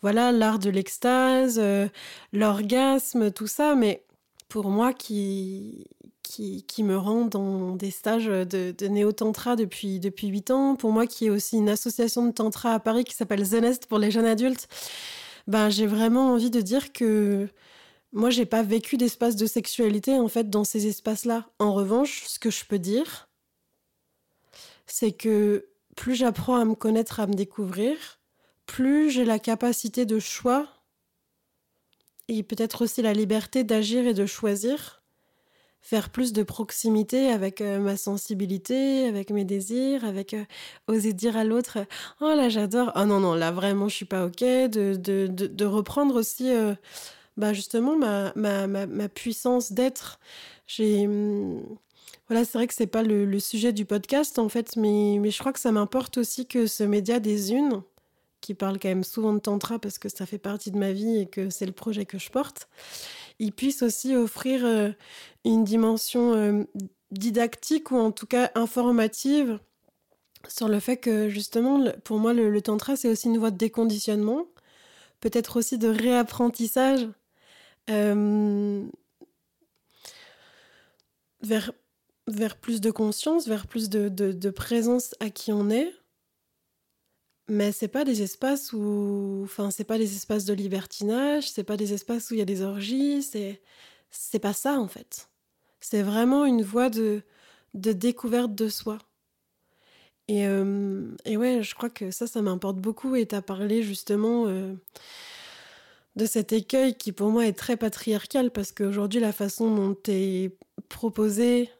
voilà 0.00 0.32
l'art 0.32 0.58
de 0.58 0.70
l'extase, 0.70 1.60
l'orgasme, 2.32 3.30
tout 3.30 3.46
ça. 3.46 3.74
Mais 3.74 4.02
pour 4.52 4.68
moi 4.68 4.92
qui, 4.92 5.86
qui, 6.22 6.82
me 6.82 6.98
rend 6.98 7.24
dans 7.24 7.74
des 7.74 7.90
stages 7.90 8.26
de, 8.26 8.74
de 8.76 8.86
néo-tantra 8.86 9.56
depuis, 9.56 9.98
depuis 9.98 10.28
8 10.28 10.50
ans, 10.50 10.76
pour 10.76 10.92
moi 10.92 11.06
qui 11.06 11.24
est 11.24 11.30
aussi 11.30 11.56
une 11.56 11.70
association 11.70 12.26
de 12.26 12.32
tantra 12.32 12.74
à 12.74 12.78
Paris 12.78 13.04
qui 13.04 13.14
s'appelle 13.14 13.42
Zenest 13.46 13.86
pour 13.86 13.98
les 13.98 14.10
jeunes 14.10 14.26
adultes, 14.26 14.68
ben, 15.46 15.70
j'ai 15.70 15.86
vraiment 15.86 16.34
envie 16.34 16.50
de 16.50 16.60
dire 16.60 16.92
que 16.92 17.48
moi, 18.12 18.28
j'ai 18.28 18.44
pas 18.44 18.62
vécu 18.62 18.98
d'espace 18.98 19.36
de 19.36 19.46
sexualité 19.46 20.18
en 20.18 20.28
fait 20.28 20.50
dans 20.50 20.64
ces 20.64 20.86
espaces-là. 20.86 21.48
En 21.58 21.72
revanche, 21.72 22.24
ce 22.26 22.38
que 22.38 22.50
je 22.50 22.66
peux 22.66 22.78
dire, 22.78 23.30
c'est 24.86 25.12
que 25.12 25.70
plus 25.96 26.14
j'apprends 26.14 26.56
à 26.56 26.66
me 26.66 26.74
connaître, 26.74 27.20
à 27.20 27.26
me 27.26 27.32
découvrir, 27.32 27.96
plus 28.66 29.10
j'ai 29.10 29.24
la 29.24 29.38
capacité 29.38 30.04
de 30.04 30.18
choix 30.18 30.81
et 32.28 32.42
peut-être 32.42 32.82
aussi 32.82 33.02
la 33.02 33.12
liberté 33.12 33.64
d'agir 33.64 34.06
et 34.06 34.14
de 34.14 34.26
choisir, 34.26 35.02
faire 35.80 36.10
plus 36.10 36.32
de 36.32 36.42
proximité 36.42 37.30
avec 37.30 37.60
euh, 37.60 37.78
ma 37.78 37.96
sensibilité, 37.96 39.06
avec 39.06 39.30
mes 39.30 39.44
désirs, 39.44 40.04
avec 40.04 40.32
euh, 40.32 40.44
oser 40.86 41.12
dire 41.12 41.36
à 41.36 41.44
l'autre 41.44 41.78
Oh 42.20 42.32
là 42.36 42.48
j'adore, 42.48 42.92
oh 42.94 43.04
non 43.04 43.20
non 43.20 43.34
là 43.34 43.50
vraiment 43.50 43.88
je 43.88 43.96
suis 43.96 44.04
pas 44.04 44.24
ok, 44.24 44.40
de, 44.40 44.94
de, 44.94 45.26
de, 45.26 45.64
reprendre 45.64 46.14
aussi 46.14 46.50
euh, 46.50 46.74
bah, 47.36 47.52
justement 47.52 47.96
ma, 47.96 48.32
ma, 48.36 48.66
ma, 48.66 48.86
ma 48.86 49.08
puissance 49.08 49.72
d'être. 49.72 50.20
J'ai. 50.66 51.06
Hum, 51.06 51.62
voilà, 52.28 52.46
c'est 52.46 52.56
vrai 52.56 52.66
que 52.66 52.72
c'est 52.72 52.86
pas 52.86 53.02
le, 53.02 53.26
le, 53.26 53.40
sujet 53.40 53.72
du 53.74 53.84
podcast 53.84 54.38
en 54.38 54.48
fait, 54.48 54.76
mais, 54.76 55.18
mais 55.20 55.30
je 55.30 55.38
crois 55.38 55.52
que 55.52 55.60
ça 55.60 55.70
m'importe 55.72 56.16
aussi 56.16 56.46
que 56.46 56.66
ce 56.66 56.82
média 56.82 57.20
des 57.20 57.52
unes 57.52 57.82
qui 58.42 58.52
parle 58.52 58.78
quand 58.78 58.88
même 58.88 59.04
souvent 59.04 59.32
de 59.32 59.38
tantra 59.38 59.78
parce 59.78 59.98
que 59.98 60.10
ça 60.10 60.26
fait 60.26 60.38
partie 60.38 60.70
de 60.70 60.78
ma 60.78 60.92
vie 60.92 61.16
et 61.16 61.26
que 61.26 61.48
c'est 61.48 61.64
le 61.64 61.72
projet 61.72 62.04
que 62.04 62.18
je 62.18 62.28
porte, 62.28 62.68
il 63.38 63.52
puisse 63.52 63.82
aussi 63.82 64.14
offrir 64.14 64.64
euh, 64.64 64.90
une 65.46 65.64
dimension 65.64 66.34
euh, 66.34 66.64
didactique 67.10 67.90
ou 67.90 67.96
en 67.96 68.12
tout 68.12 68.26
cas 68.26 68.50
informative 68.54 69.58
sur 70.48 70.68
le 70.68 70.80
fait 70.80 70.96
que 70.96 71.28
justement, 71.28 71.84
pour 72.04 72.18
moi, 72.18 72.32
le, 72.34 72.60
tantra, 72.60 72.96
c'est 72.96 73.08
aussi 73.08 73.28
une 73.28 73.38
voie 73.38 73.52
de 73.52 73.56
déconditionnement, 73.56 74.46
peut-être 75.20 75.56
aussi 75.56 75.78
de 75.78 75.88
réapprentissage 75.88 77.08
euh, 77.90 78.84
vers, 81.42 81.72
vers 82.26 82.56
plus 82.56 82.80
de 82.80 82.90
conscience, 82.90 83.46
vers 83.46 83.68
plus 83.68 83.88
de, 83.88 84.08
de, 84.08 84.32
de 84.32 84.50
présence 84.50 85.14
à 85.20 85.30
qui 85.30 85.52
on 85.52 85.70
est 85.70 85.92
mais 87.48 87.72
c'est 87.72 87.88
pas 87.88 88.04
des 88.04 88.22
espaces 88.22 88.72
où. 88.72 89.42
Enfin, 89.44 89.70
c'est 89.70 89.84
pas 89.84 89.98
des 89.98 90.14
espaces 90.16 90.44
de 90.44 90.54
libertinage, 90.54 91.50
c'est 91.50 91.64
pas 91.64 91.76
des 91.76 91.92
espaces 91.92 92.30
où 92.30 92.34
il 92.34 92.38
y 92.38 92.42
a 92.42 92.46
des 92.46 92.62
orgies, 92.62 93.22
c'est. 93.22 93.60
C'est 94.10 94.38
pas 94.40 94.52
ça 94.52 94.78
en 94.78 94.88
fait. 94.88 95.30
C'est 95.80 96.02
vraiment 96.02 96.44
une 96.44 96.62
voie 96.62 96.90
de, 96.90 97.22
de 97.74 97.92
découverte 97.92 98.54
de 98.54 98.68
soi. 98.68 98.98
Et, 100.28 100.46
euh, 100.46 101.14
et 101.24 101.36
ouais, 101.36 101.62
je 101.62 101.74
crois 101.74 101.90
que 101.90 102.10
ça, 102.10 102.26
ça 102.26 102.42
m'importe 102.42 102.76
beaucoup. 102.78 103.16
Et 103.16 103.26
tu 103.26 103.34
as 103.34 103.42
parlé 103.42 103.82
justement 103.82 104.46
euh, 104.48 104.74
de 106.16 106.26
cet 106.26 106.52
écueil 106.52 106.94
qui 106.96 107.12
pour 107.12 107.30
moi 107.30 107.46
est 107.46 107.52
très 107.58 107.76
patriarcal 107.76 108.50
parce 108.50 108.72
qu'aujourd'hui, 108.72 109.20
la 109.20 109.32
façon 109.32 109.74
dont 109.74 109.96
est 110.08 110.56
proposé 110.88 111.70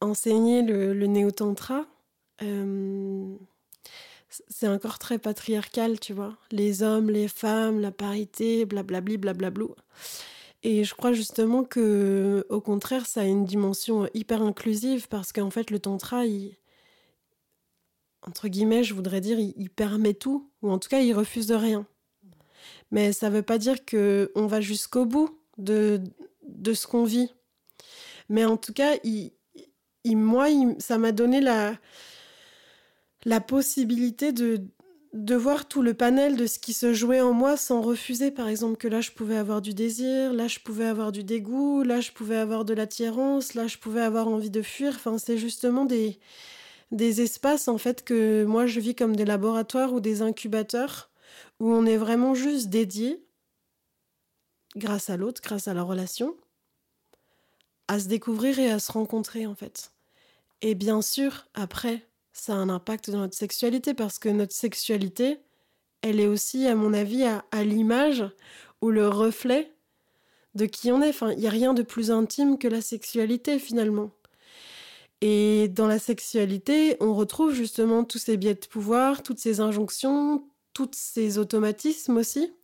enseigner 0.00 0.62
le, 0.62 0.94
le 0.94 1.06
néo-tantra, 1.06 1.86
euh, 2.42 3.36
c'est 4.48 4.68
encore 4.68 4.98
très 4.98 5.18
patriarcal, 5.18 5.98
tu 5.98 6.12
vois. 6.12 6.36
Les 6.50 6.82
hommes, 6.82 7.10
les 7.10 7.28
femmes, 7.28 7.80
la 7.80 7.90
parité, 7.90 8.64
blablabli, 8.64 9.16
blablablou. 9.16 9.74
Et 10.62 10.84
je 10.84 10.94
crois 10.94 11.12
justement 11.12 11.64
que, 11.64 12.46
au 12.48 12.60
contraire, 12.60 13.06
ça 13.06 13.22
a 13.22 13.24
une 13.24 13.44
dimension 13.44 14.08
hyper 14.14 14.42
inclusive 14.42 15.08
parce 15.08 15.32
qu'en 15.32 15.50
fait, 15.50 15.70
le 15.70 15.78
tantra, 15.78 16.22
entre 18.22 18.48
guillemets, 18.48 18.84
je 18.84 18.94
voudrais 18.94 19.20
dire, 19.20 19.38
il, 19.38 19.70
permet 19.70 20.14
tout, 20.14 20.50
ou 20.62 20.70
en 20.70 20.78
tout 20.78 20.88
cas, 20.88 21.00
il 21.00 21.12
refuse 21.12 21.46
de 21.46 21.54
rien. 21.54 21.86
Mais 22.90 23.12
ça 23.12 23.30
ne 23.30 23.36
veut 23.36 23.42
pas 23.42 23.58
dire 23.58 23.84
que 23.84 24.30
on 24.34 24.46
va 24.46 24.60
jusqu'au 24.60 25.06
bout 25.06 25.40
de, 25.58 26.00
de 26.46 26.74
ce 26.74 26.86
qu'on 26.86 27.04
vit. 27.04 27.32
Mais 28.28 28.44
en 28.44 28.56
tout 28.56 28.72
cas, 28.72 28.96
il, 29.02 29.32
moi, 30.04 30.48
ça 30.78 30.98
m'a 30.98 31.12
donné 31.12 31.40
la, 31.40 31.74
la 33.24 33.40
possibilité 33.40 34.32
de, 34.32 34.64
de 35.12 35.34
voir 35.34 35.68
tout 35.68 35.82
le 35.82 35.94
panel 35.94 36.36
de 36.36 36.46
ce 36.46 36.58
qui 36.58 36.72
se 36.72 36.94
jouait 36.94 37.20
en 37.20 37.32
moi 37.32 37.56
sans 37.56 37.80
refuser, 37.80 38.30
par 38.30 38.48
exemple, 38.48 38.76
que 38.76 38.88
là 38.88 39.00
je 39.00 39.10
pouvais 39.10 39.36
avoir 39.36 39.60
du 39.60 39.74
désir, 39.74 40.32
là 40.32 40.48
je 40.48 40.60
pouvais 40.60 40.86
avoir 40.86 41.12
du 41.12 41.24
dégoût, 41.24 41.82
là 41.82 42.00
je 42.00 42.12
pouvais 42.12 42.36
avoir 42.36 42.64
de 42.64 42.74
l'attirance, 42.74 43.54
là 43.54 43.66
je 43.66 43.78
pouvais 43.78 44.02
avoir 44.02 44.28
envie 44.28 44.50
de 44.50 44.62
fuir. 44.62 44.94
Enfin, 44.94 45.18
c'est 45.18 45.38
justement 45.38 45.84
des, 45.84 46.18
des 46.92 47.20
espaces 47.20 47.68
en 47.68 47.78
fait 47.78 48.04
que 48.04 48.44
moi 48.44 48.66
je 48.66 48.80
vis 48.80 48.94
comme 48.94 49.16
des 49.16 49.24
laboratoires 49.24 49.92
ou 49.92 50.00
des 50.00 50.22
incubateurs 50.22 51.10
où 51.58 51.70
on 51.72 51.86
est 51.86 51.96
vraiment 51.96 52.34
juste 52.34 52.68
dédié, 52.68 53.22
grâce 54.76 55.10
à 55.10 55.16
l'autre, 55.16 55.42
grâce 55.42 55.68
à 55.68 55.74
la 55.74 55.82
relation, 55.82 56.36
à 57.88 57.98
se 57.98 58.08
découvrir 58.08 58.58
et 58.58 58.70
à 58.70 58.78
se 58.78 58.92
rencontrer 58.92 59.46
en 59.46 59.54
fait. 59.54 59.92
Et 60.62 60.74
bien 60.74 61.02
sûr, 61.02 61.46
après, 61.54 62.06
ça 62.32 62.54
a 62.54 62.56
un 62.56 62.68
impact 62.68 63.10
dans 63.10 63.18
notre 63.18 63.36
sexualité 63.36 63.94
parce 63.94 64.18
que 64.18 64.28
notre 64.28 64.54
sexualité, 64.54 65.38
elle 66.02 66.20
est 66.20 66.26
aussi, 66.26 66.66
à 66.66 66.74
mon 66.74 66.92
avis, 66.92 67.24
à, 67.24 67.64
l'image 67.64 68.24
ou 68.80 68.90
le 68.90 69.08
reflet 69.08 69.72
de 70.54 70.66
qui 70.66 70.90
on 70.92 71.02
est. 71.02 71.10
Enfin, 71.10 71.32
il 71.32 71.38
n'y 71.38 71.46
a 71.46 71.50
rien 71.50 71.74
de 71.74 71.82
plus 71.82 72.10
intime 72.10 72.58
que 72.58 72.68
la 72.68 72.80
sexualité 72.80 73.58
finalement. 73.58 74.10
Et 75.20 75.68
dans 75.68 75.86
la 75.86 75.98
sexualité, 75.98 76.96
on 77.00 77.14
retrouve 77.14 77.52
justement 77.52 78.04
tous 78.04 78.18
ces 78.18 78.36
biais 78.36 78.54
de 78.54 78.66
pouvoir, 78.66 79.22
toutes 79.22 79.38
ces 79.38 79.60
injonctions, 79.60 80.44
tous 80.72 80.90
ces 80.92 81.36
automatismes 81.36 82.16
aussi, 82.16 82.54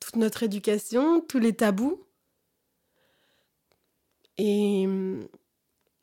toute 0.00 0.16
notre 0.16 0.42
éducation, 0.42 1.20
tous 1.20 1.38
les 1.38 1.52
tabous. 1.52 2.00
Et, 4.38 4.86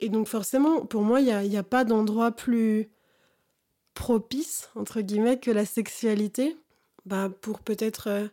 donc 0.04 0.28
forcément, 0.28 0.86
pour 0.86 1.02
moi, 1.02 1.22
il 1.22 1.50
n'y 1.50 1.58
a, 1.58 1.64
pas 1.64 1.86
d'endroit 1.86 2.32
plus 2.32 2.90
propice, 3.96 4.70
entre 4.76 5.02
guillemets, 5.02 5.40
que 5.40 5.50
la 5.50 5.66
sexualité, 5.66 6.56
bah, 7.06 7.30
pour 7.42 7.62
peut-être 7.62 8.08
euh, 8.08 8.28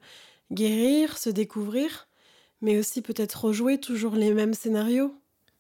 guérir, 0.51 1.17
se 1.17 1.31
découvrir, 1.31 2.09
mais 2.61 2.79
aussi 2.79 3.01
peut-être 3.01 3.47
rejouer 3.47 3.79
toujours 3.79 4.15
les 4.15 4.35
mêmes 4.35 4.53
scénarios. 4.53 5.15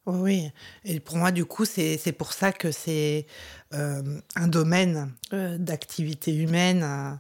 Oui, 0.05 0.51
et 0.85 0.99
pour 0.99 1.17
moi, 1.17 1.31
du 1.31 1.45
coup, 1.45 1.65
c'est 1.65 2.15
pour 2.19 2.33
ça 2.33 2.51
que 2.53 2.73
c'est 2.73 3.27
euh, 3.73 4.03
un 4.35 4.49
domaine 4.49 5.15
euh, 5.33 5.57
d'activité 5.57 6.35
humaine 6.35 7.19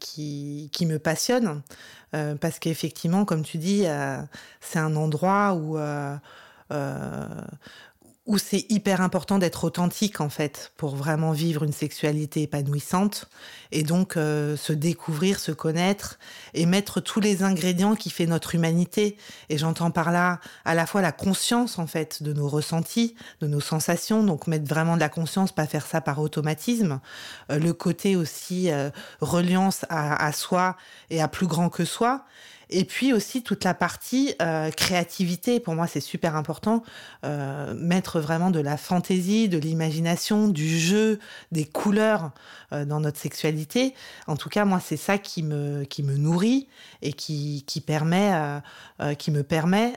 qui, 0.00 0.68
qui, 0.72 0.84
me 0.84 0.98
passionne, 0.98 1.62
parce 2.10 2.58
qu'effectivement, 2.58 3.24
comme 3.24 3.44
tu 3.44 3.56
dis, 3.56 3.84
c'est 4.60 4.80
un 4.80 4.96
endroit 4.96 5.54
où 5.54 5.78
où 8.26 8.38
c'est 8.38 8.64
hyper 8.70 9.02
important 9.02 9.38
d'être 9.38 9.64
authentique 9.64 10.22
en 10.22 10.30
fait 10.30 10.72
pour 10.78 10.96
vraiment 10.96 11.32
vivre 11.32 11.62
une 11.62 11.72
sexualité 11.72 12.42
épanouissante 12.42 13.28
et 13.70 13.82
donc 13.82 14.16
euh, 14.16 14.56
se 14.56 14.72
découvrir, 14.72 15.38
se 15.38 15.52
connaître 15.52 16.18
et 16.54 16.64
mettre 16.64 17.00
tous 17.00 17.20
les 17.20 17.42
ingrédients 17.42 17.96
qui 17.96 18.08
fait 18.08 18.26
notre 18.26 18.54
humanité. 18.54 19.18
Et 19.50 19.58
j'entends 19.58 19.90
par 19.90 20.10
là 20.10 20.40
à 20.64 20.74
la 20.74 20.86
fois 20.86 21.02
la 21.02 21.12
conscience 21.12 21.78
en 21.78 21.86
fait 21.86 22.22
de 22.22 22.32
nos 22.32 22.48
ressentis, 22.48 23.14
de 23.42 23.46
nos 23.46 23.60
sensations 23.60 24.22
donc 24.22 24.46
mettre 24.46 24.66
vraiment 24.66 24.94
de 24.94 25.00
la 25.00 25.10
conscience 25.10 25.52
pas 25.52 25.66
faire 25.66 25.84
ça 25.84 26.00
par 26.00 26.18
automatisme, 26.18 27.00
euh, 27.50 27.58
le 27.58 27.74
côté 27.74 28.16
aussi 28.16 28.70
euh, 28.70 28.88
reliance 29.20 29.84
à, 29.90 30.24
à 30.24 30.32
soi 30.32 30.78
et 31.10 31.20
à 31.20 31.28
plus 31.28 31.46
grand 31.46 31.68
que 31.68 31.84
soi 31.84 32.24
Et 32.70 32.84
puis 32.84 33.12
aussi 33.12 33.42
toute 33.42 33.64
la 33.64 33.74
partie 33.74 34.34
euh, 34.40 34.70
créativité, 34.70 35.60
pour 35.60 35.74
moi 35.74 35.86
c'est 35.86 36.00
super 36.00 36.36
important, 36.36 36.82
euh, 37.24 37.74
mettre 37.74 38.20
vraiment 38.20 38.50
de 38.50 38.60
la 38.60 38.76
fantaisie, 38.76 39.48
de 39.48 39.58
l'imagination, 39.58 40.48
du 40.48 40.78
jeu, 40.78 41.18
des 41.52 41.64
couleurs 41.64 42.32
euh, 42.72 42.84
dans 42.84 43.00
notre 43.00 43.18
sexualité. 43.18 43.94
En 44.26 44.36
tout 44.36 44.48
cas, 44.48 44.64
moi 44.64 44.80
c'est 44.80 44.96
ça 44.96 45.18
qui 45.18 45.42
me, 45.42 45.84
qui 45.84 46.02
me 46.02 46.16
nourrit 46.16 46.68
et 47.02 47.12
qui, 47.12 47.64
qui, 47.66 47.80
permet, 47.80 48.32
qui 49.18 49.30
me 49.30 49.42
permet 49.42 49.94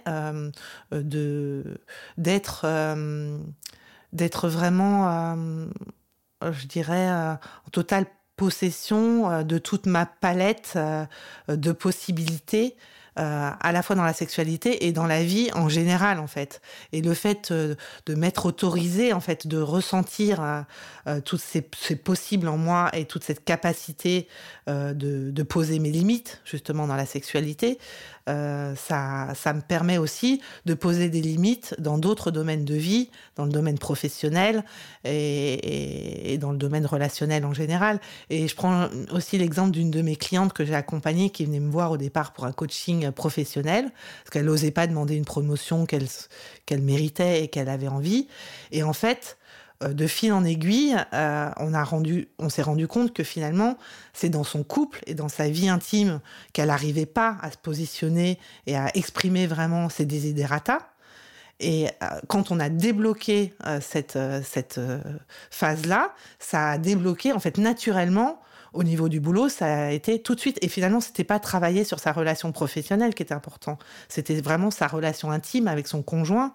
de, 0.92 1.80
d'être, 2.18 2.66
d'être 4.14 4.50
vraiment, 4.50 5.38
je 6.42 6.66
dirais, 6.68 7.10
en 7.10 7.70
totale 7.72 8.06
possession 8.38 9.30
euh, 9.30 9.44
de 9.44 9.58
toute 9.58 9.86
ma 9.86 10.06
palette 10.06 10.74
euh, 10.78 11.06
de 11.50 11.72
possibilités 11.74 12.78
euh, 13.20 13.50
à 13.60 13.72
la 13.72 13.82
fois 13.82 13.96
dans 13.96 14.04
la 14.04 14.14
sexualité 14.14 14.86
et 14.86 14.92
dans 14.92 15.08
la 15.08 15.24
vie 15.24 15.50
en 15.56 15.70
général 15.70 16.20
en 16.20 16.28
fait. 16.28 16.62
Et 16.94 17.02
le 17.02 17.16
fait 17.16 17.52
de 17.52 17.76
m'être 18.16 18.46
autorisé 18.46 19.12
en 19.12 19.20
fait 19.20 19.48
de 19.48 19.58
ressentir 19.58 20.66
tout 21.26 21.40
ces, 21.40 21.62
possibles 21.62 22.48
en 22.48 22.58
moi 22.58 22.92
et 22.94 23.06
toute 23.06 23.24
cette 23.24 23.44
capacité 23.44 24.28
de, 24.68 24.94
de, 24.94 25.44
poser 25.44 25.80
mes 25.80 25.90
limites 25.90 26.42
justement 26.46 26.86
dans 26.86 26.96
la 26.96 27.08
sexualité, 27.08 27.80
euh, 28.28 28.76
ça, 28.76 29.30
ça 29.36 29.54
me 29.54 29.62
permet 29.62 29.98
aussi 29.98 30.42
de 30.66 30.74
poser 30.74 31.10
des 31.10 31.22
limites 31.22 31.76
dans 31.80 31.98
d'autres 31.98 32.32
domaines 32.32 32.66
de 32.66 32.76
vie, 32.76 33.10
dans 33.36 33.46
le 33.46 33.52
domaine 33.52 33.78
professionnel 33.78 34.64
et, 35.06 36.38
dans 36.40 36.52
le 36.52 36.58
domaine 36.58 36.86
relationnel 36.86 37.46
en 37.46 37.54
général. 37.54 38.00
Et 38.30 38.48
je 38.48 38.56
prends 38.56 38.90
aussi 39.12 39.38
l'exemple 39.38 39.72
d'une 39.72 39.92
de 39.92 40.02
mes 40.02 40.16
clientes 40.16 40.54
que 40.54 40.66
j'ai 40.66 40.76
accompagnée 40.76 41.30
qui 41.30 41.46
venait 41.46 41.60
me 41.60 41.72
voir 41.72 41.92
au 41.92 41.98
départ 41.98 42.34
pour 42.34 42.46
un 42.46 42.52
coaching 42.52 43.12
professionnel, 43.12 43.92
parce 44.24 44.32
qu'elle 44.32 44.46
n'osait 44.46 44.72
pas 44.72 44.88
demander 44.88 45.16
une 45.16 45.26
promotion 45.26 45.86
qu'elle 45.86 46.82
méritait 46.82 47.44
et 47.44 47.48
qu'elle 47.48 47.70
avait 47.70 47.88
envie. 47.88 48.28
Et 48.72 48.84
en 48.84 48.94
fait, 48.94 49.37
de 49.82 50.08
fil 50.08 50.34
en 50.34 50.44
aiguille, 50.44 50.96
euh, 51.14 51.52
on 51.58 51.74
a 51.74 51.84
rendu, 51.84 52.30
on 52.40 52.50
s'est 52.50 52.64
rendu 52.64 52.88
compte 52.88 53.14
que 53.14 53.24
finalement, 53.24 53.78
c'est 54.14 54.30
dans 54.30 54.44
son 54.44 54.64
couple 54.64 55.02
et 55.06 55.14
dans 55.14 55.30
sa 55.30 55.50
vie 55.50 55.70
intime 55.70 56.20
qu'elle 56.54 56.70
n'arrivait 56.70 57.06
pas 57.06 57.38
à 57.42 57.52
se 57.52 57.58
positionner 57.58 58.40
et 58.66 58.76
à 58.76 58.90
exprimer 58.96 59.46
vraiment 59.46 59.90
ses 59.90 60.06
desiderata. 60.06 60.80
Et 61.60 61.88
euh, 61.88 62.08
quand 62.28 62.52
on 62.52 62.60
a 62.60 62.70
débloqué 62.70 63.54
cette, 63.82 64.18
cette 64.44 64.80
phase-là, 65.52 66.14
ça 66.40 66.72
a 66.72 66.78
débloqué 66.78 67.34
en 67.34 67.40
fait 67.40 67.58
naturellement 67.58 68.42
au 68.74 68.84
niveau 68.84 69.10
du 69.10 69.20
boulot, 69.20 69.50
ça 69.50 69.86
a 69.86 69.92
été 69.92 70.22
tout 70.22 70.36
de 70.36 70.40
suite. 70.40 70.58
Et 70.62 70.68
finalement, 70.68 71.02
c'était 71.02 71.24
pas 71.24 71.40
travailler 71.40 71.84
sur 71.84 72.00
sa 72.00 72.12
relation 72.12 72.52
professionnelle 72.52 73.16
qui 73.16 73.24
était 73.24 73.34
important. 73.34 73.80
C'était 74.10 74.40
vraiment 74.40 74.70
sa 74.70 74.88
relation 74.88 75.32
intime 75.32 75.68
avec 75.68 75.88
son 75.88 76.04
conjoint, 76.04 76.54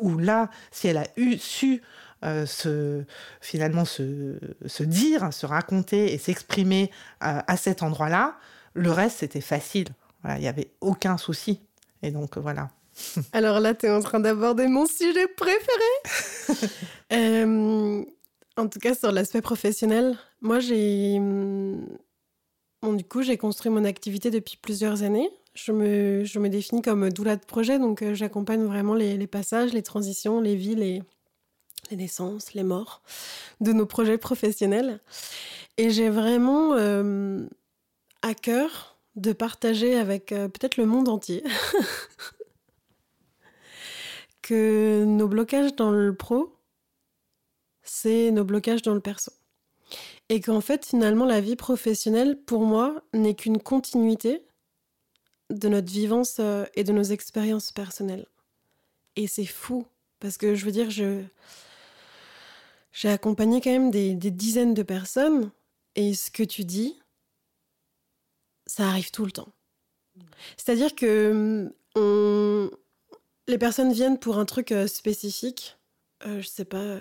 où 0.00 0.18
là, 0.18 0.48
si 0.70 0.86
elle 0.86 0.98
a 0.98 1.06
eu 1.16 1.38
su 1.38 1.82
euh, 2.22 2.44
se, 2.44 3.04
finalement 3.40 3.86
se, 3.86 4.38
se, 4.66 4.82
dire, 4.82 5.32
se 5.32 5.46
raconter 5.46 6.12
et 6.12 6.18
s'exprimer 6.18 6.90
euh, 7.24 7.40
à 7.46 7.56
cet 7.56 7.82
endroit-là. 7.82 8.36
Le 8.74 8.90
reste, 8.90 9.20
c'était 9.20 9.40
facile. 9.40 9.88
Il 10.24 10.40
n'y 10.40 10.48
avait 10.48 10.70
aucun 10.82 11.16
souci. 11.16 11.60
Et 12.02 12.10
donc, 12.10 12.36
voilà. 12.36 12.68
Alors 13.32 13.58
là, 13.58 13.74
tu 13.74 13.86
es 13.86 13.90
en 13.90 14.00
train 14.00 14.20
d'aborder 14.20 14.66
mon 14.66 14.86
sujet 14.86 15.26
préféré. 15.28 16.68
Euh, 17.12 18.04
en 18.56 18.68
tout 18.68 18.78
cas, 18.78 18.94
sur 18.94 19.10
l'aspect 19.10 19.42
professionnel, 19.42 20.16
moi, 20.40 20.60
j'ai. 20.60 21.18
Bon, 21.18 22.92
du 22.92 23.02
coup, 23.02 23.22
j'ai 23.22 23.36
construit 23.36 23.72
mon 23.72 23.84
activité 23.84 24.30
depuis 24.30 24.56
plusieurs 24.56 25.02
années. 25.02 25.28
Je 25.54 25.72
me, 25.72 26.24
je 26.24 26.38
me 26.38 26.48
définis 26.48 26.82
comme 26.82 27.10
doula 27.10 27.34
de 27.34 27.44
projet, 27.44 27.80
donc 27.80 28.04
j'accompagne 28.12 28.62
vraiment 28.62 28.94
les, 28.94 29.16
les, 29.16 29.26
passages, 29.26 29.72
les 29.72 29.82
transitions, 29.82 30.40
les 30.40 30.54
vies, 30.54 30.76
les, 30.76 31.02
les 31.90 31.96
naissances, 31.96 32.54
les 32.54 32.62
morts, 32.62 33.02
de 33.60 33.72
nos 33.72 33.86
projets 33.86 34.18
professionnels. 34.18 35.00
Et 35.76 35.90
j'ai 35.90 36.10
vraiment 36.10 36.74
euh, 36.74 37.46
à 38.22 38.34
cœur 38.34 38.98
de 39.16 39.32
partager 39.32 39.96
avec 39.96 40.32
euh, 40.32 40.48
peut-être 40.48 40.76
le 40.76 40.86
monde 40.86 41.08
entier 41.08 41.44
que 44.42 45.04
nos 45.04 45.28
blocages 45.28 45.74
dans 45.76 45.90
le 45.90 46.14
pro, 46.14 46.56
c'est 47.82 48.30
nos 48.30 48.44
blocages 48.44 48.82
dans 48.82 48.94
le 48.94 49.00
perso. 49.00 49.32
Et 50.28 50.40
qu'en 50.40 50.60
fait, 50.60 50.86
finalement, 50.86 51.24
la 51.24 51.40
vie 51.40 51.56
professionnelle, 51.56 52.40
pour 52.40 52.62
moi, 52.62 53.02
n'est 53.12 53.34
qu'une 53.34 53.60
continuité 53.60 54.46
de 55.50 55.68
notre 55.68 55.90
vivance 55.90 56.36
euh, 56.38 56.64
et 56.74 56.84
de 56.84 56.92
nos 56.92 57.02
expériences 57.02 57.72
personnelles. 57.72 58.26
Et 59.16 59.26
c'est 59.26 59.44
fou, 59.44 59.84
parce 60.20 60.36
que 60.36 60.54
je 60.54 60.64
veux 60.64 60.70
dire, 60.70 60.90
je, 60.90 61.24
j'ai 62.92 63.08
accompagné 63.08 63.60
quand 63.60 63.70
même 63.70 63.90
des, 63.90 64.14
dizaines 64.14 64.74
de 64.74 64.82
personnes 64.82 65.50
et 65.96 66.14
ce 66.14 66.30
que 66.30 66.42
tu 66.42 66.64
dis, 66.64 67.00
ça 68.66 68.88
arrive 68.88 69.10
tout 69.10 69.24
le 69.24 69.32
temps. 69.32 69.52
C'est-à-dire 70.56 70.94
que 70.94 71.72
hum, 71.94 72.70
les 73.48 73.58
personnes 73.58 73.92
viennent 73.92 74.18
pour 74.18 74.38
un 74.38 74.44
truc 74.44 74.72
euh, 74.72 74.86
spécifique. 74.86 75.78
Euh, 76.26 76.40
je 76.40 76.46
sais 76.46 76.64
pas, 76.64 76.98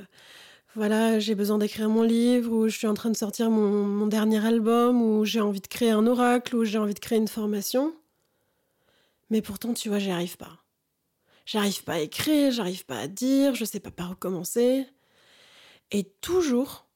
voilà, 0.76 1.20
j'ai 1.20 1.36
besoin 1.36 1.58
d'écrire 1.58 1.90
mon 1.90 2.04
livre, 2.04 2.52
ou 2.52 2.70
je 2.70 2.78
suis 2.78 2.88
en 2.88 2.94
train 2.94 3.10
de 3.10 3.18
sortir 3.18 3.50
mon, 3.50 3.86
mon 3.86 4.08
dernier 4.08 4.46
album, 4.46 5.02
ou 5.02 5.26
j'ai 5.26 5.42
envie 5.42 5.62
de 5.62 5.68
créer 5.68 5.92
un 5.92 6.08
oracle, 6.08 6.56
ou 6.56 6.64
j'ai 6.64 6.78
envie 6.78 6.94
de 6.94 7.00
créer 7.00 7.18
une 7.18 7.28
formation. 7.28 7.94
Mais 9.30 9.42
pourtant, 9.42 9.74
tu 9.74 9.90
vois, 9.90 10.00
j'y 10.00 10.12
arrive 10.12 10.38
pas. 10.38 10.64
J'arrive 11.46 11.84
pas 11.84 11.94
à 11.94 12.00
écrire, 12.00 12.52
j'arrive 12.52 12.86
pas 12.86 13.00
à 13.00 13.08
dire, 13.08 13.56
je 13.56 13.66
sais 13.66 13.80
pas 13.80 13.92
par 13.92 14.12
où 14.12 14.16
commencer. 14.16 14.86
Et 15.92 16.04
toujours, 16.22 16.88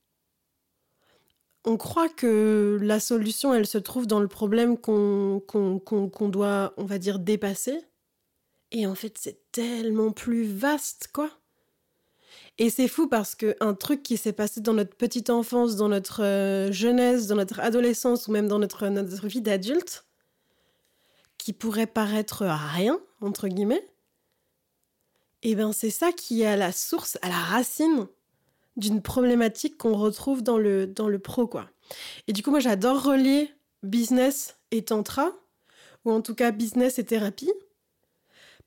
on 1.65 1.77
croit 1.77 2.09
que 2.09 2.77
la 2.81 2.99
solution, 2.99 3.53
elle 3.53 3.65
se 3.65 3.77
trouve 3.77 4.07
dans 4.07 4.19
le 4.19 4.27
problème 4.27 4.77
qu'on 4.77 5.41
doit, 6.29 6.73
on 6.77 6.85
va 6.85 6.97
dire, 6.97 7.19
dépasser. 7.19 7.79
Et 8.71 8.85
en 8.87 8.95
fait, 8.95 9.17
c'est 9.19 9.51
tellement 9.51 10.11
plus 10.11 10.45
vaste, 10.45 11.09
quoi. 11.13 11.29
Et 12.59 12.69
c'est 12.69 12.87
fou 12.87 13.07
parce 13.07 13.33
qu'un 13.33 13.73
truc 13.73 14.03
qui 14.03 14.17
s'est 14.17 14.33
passé 14.33 14.61
dans 14.61 14.73
notre 14.73 14.95
petite 14.95 15.29
enfance, 15.31 15.75
dans 15.75 15.89
notre 15.89 16.23
euh, 16.23 16.71
jeunesse, 16.71 17.25
dans 17.27 17.35
notre 17.35 17.59
adolescence 17.59 18.27
ou 18.27 18.31
même 18.31 18.47
dans 18.47 18.59
notre, 18.59 18.87
notre 18.89 19.27
vie 19.27 19.41
d'adulte, 19.41 20.05
qui 21.39 21.51
pourrait 21.51 21.87
paraître 21.87 22.45
rien, 22.45 22.99
entre 23.21 23.47
guillemets, 23.47 23.83
et 25.45 25.51
eh 25.51 25.55
bien 25.55 25.73
c'est 25.73 25.89
ça 25.89 26.13
qui 26.13 26.43
est 26.43 26.47
à 26.47 26.55
la 26.55 26.71
source, 26.71 27.17
à 27.21 27.27
la 27.27 27.35
racine 27.35 28.07
d'une 28.75 29.01
problématique 29.01 29.77
qu'on 29.77 29.95
retrouve 29.95 30.41
dans 30.41 30.57
le, 30.57 30.87
dans 30.87 31.07
le 31.07 31.19
pro, 31.19 31.47
quoi. 31.47 31.69
Et 32.27 32.33
du 32.33 32.41
coup, 32.41 32.51
moi, 32.51 32.59
j'adore 32.59 33.03
relier 33.03 33.51
business 33.83 34.57
et 34.71 34.83
tantra, 34.83 35.31
ou 36.05 36.11
en 36.11 36.21
tout 36.21 36.35
cas 36.35 36.51
business 36.51 36.99
et 36.99 37.05
thérapie, 37.05 37.51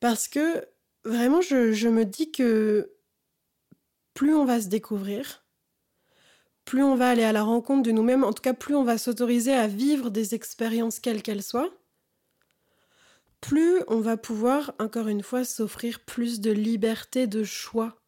parce 0.00 0.28
que 0.28 0.66
vraiment, 1.04 1.40
je, 1.40 1.72
je 1.72 1.88
me 1.88 2.04
dis 2.04 2.30
que 2.30 2.92
plus 4.14 4.34
on 4.34 4.44
va 4.44 4.60
se 4.60 4.68
découvrir, 4.68 5.44
plus 6.64 6.82
on 6.82 6.96
va 6.96 7.08
aller 7.10 7.24
à 7.24 7.32
la 7.32 7.42
rencontre 7.42 7.82
de 7.82 7.92
nous-mêmes, 7.92 8.24
en 8.24 8.32
tout 8.32 8.42
cas, 8.42 8.54
plus 8.54 8.74
on 8.74 8.84
va 8.84 8.98
s'autoriser 8.98 9.54
à 9.54 9.66
vivre 9.66 10.10
des 10.10 10.34
expériences 10.34 11.00
quelles 11.00 11.22
qu'elles 11.22 11.42
soient, 11.42 11.70
plus 13.40 13.82
on 13.88 14.00
va 14.00 14.16
pouvoir, 14.16 14.74
encore 14.78 15.08
une 15.08 15.22
fois, 15.22 15.44
s'offrir 15.44 16.00
plus 16.00 16.40
de 16.40 16.50
liberté 16.50 17.26
de 17.26 17.44
choix 17.44 18.02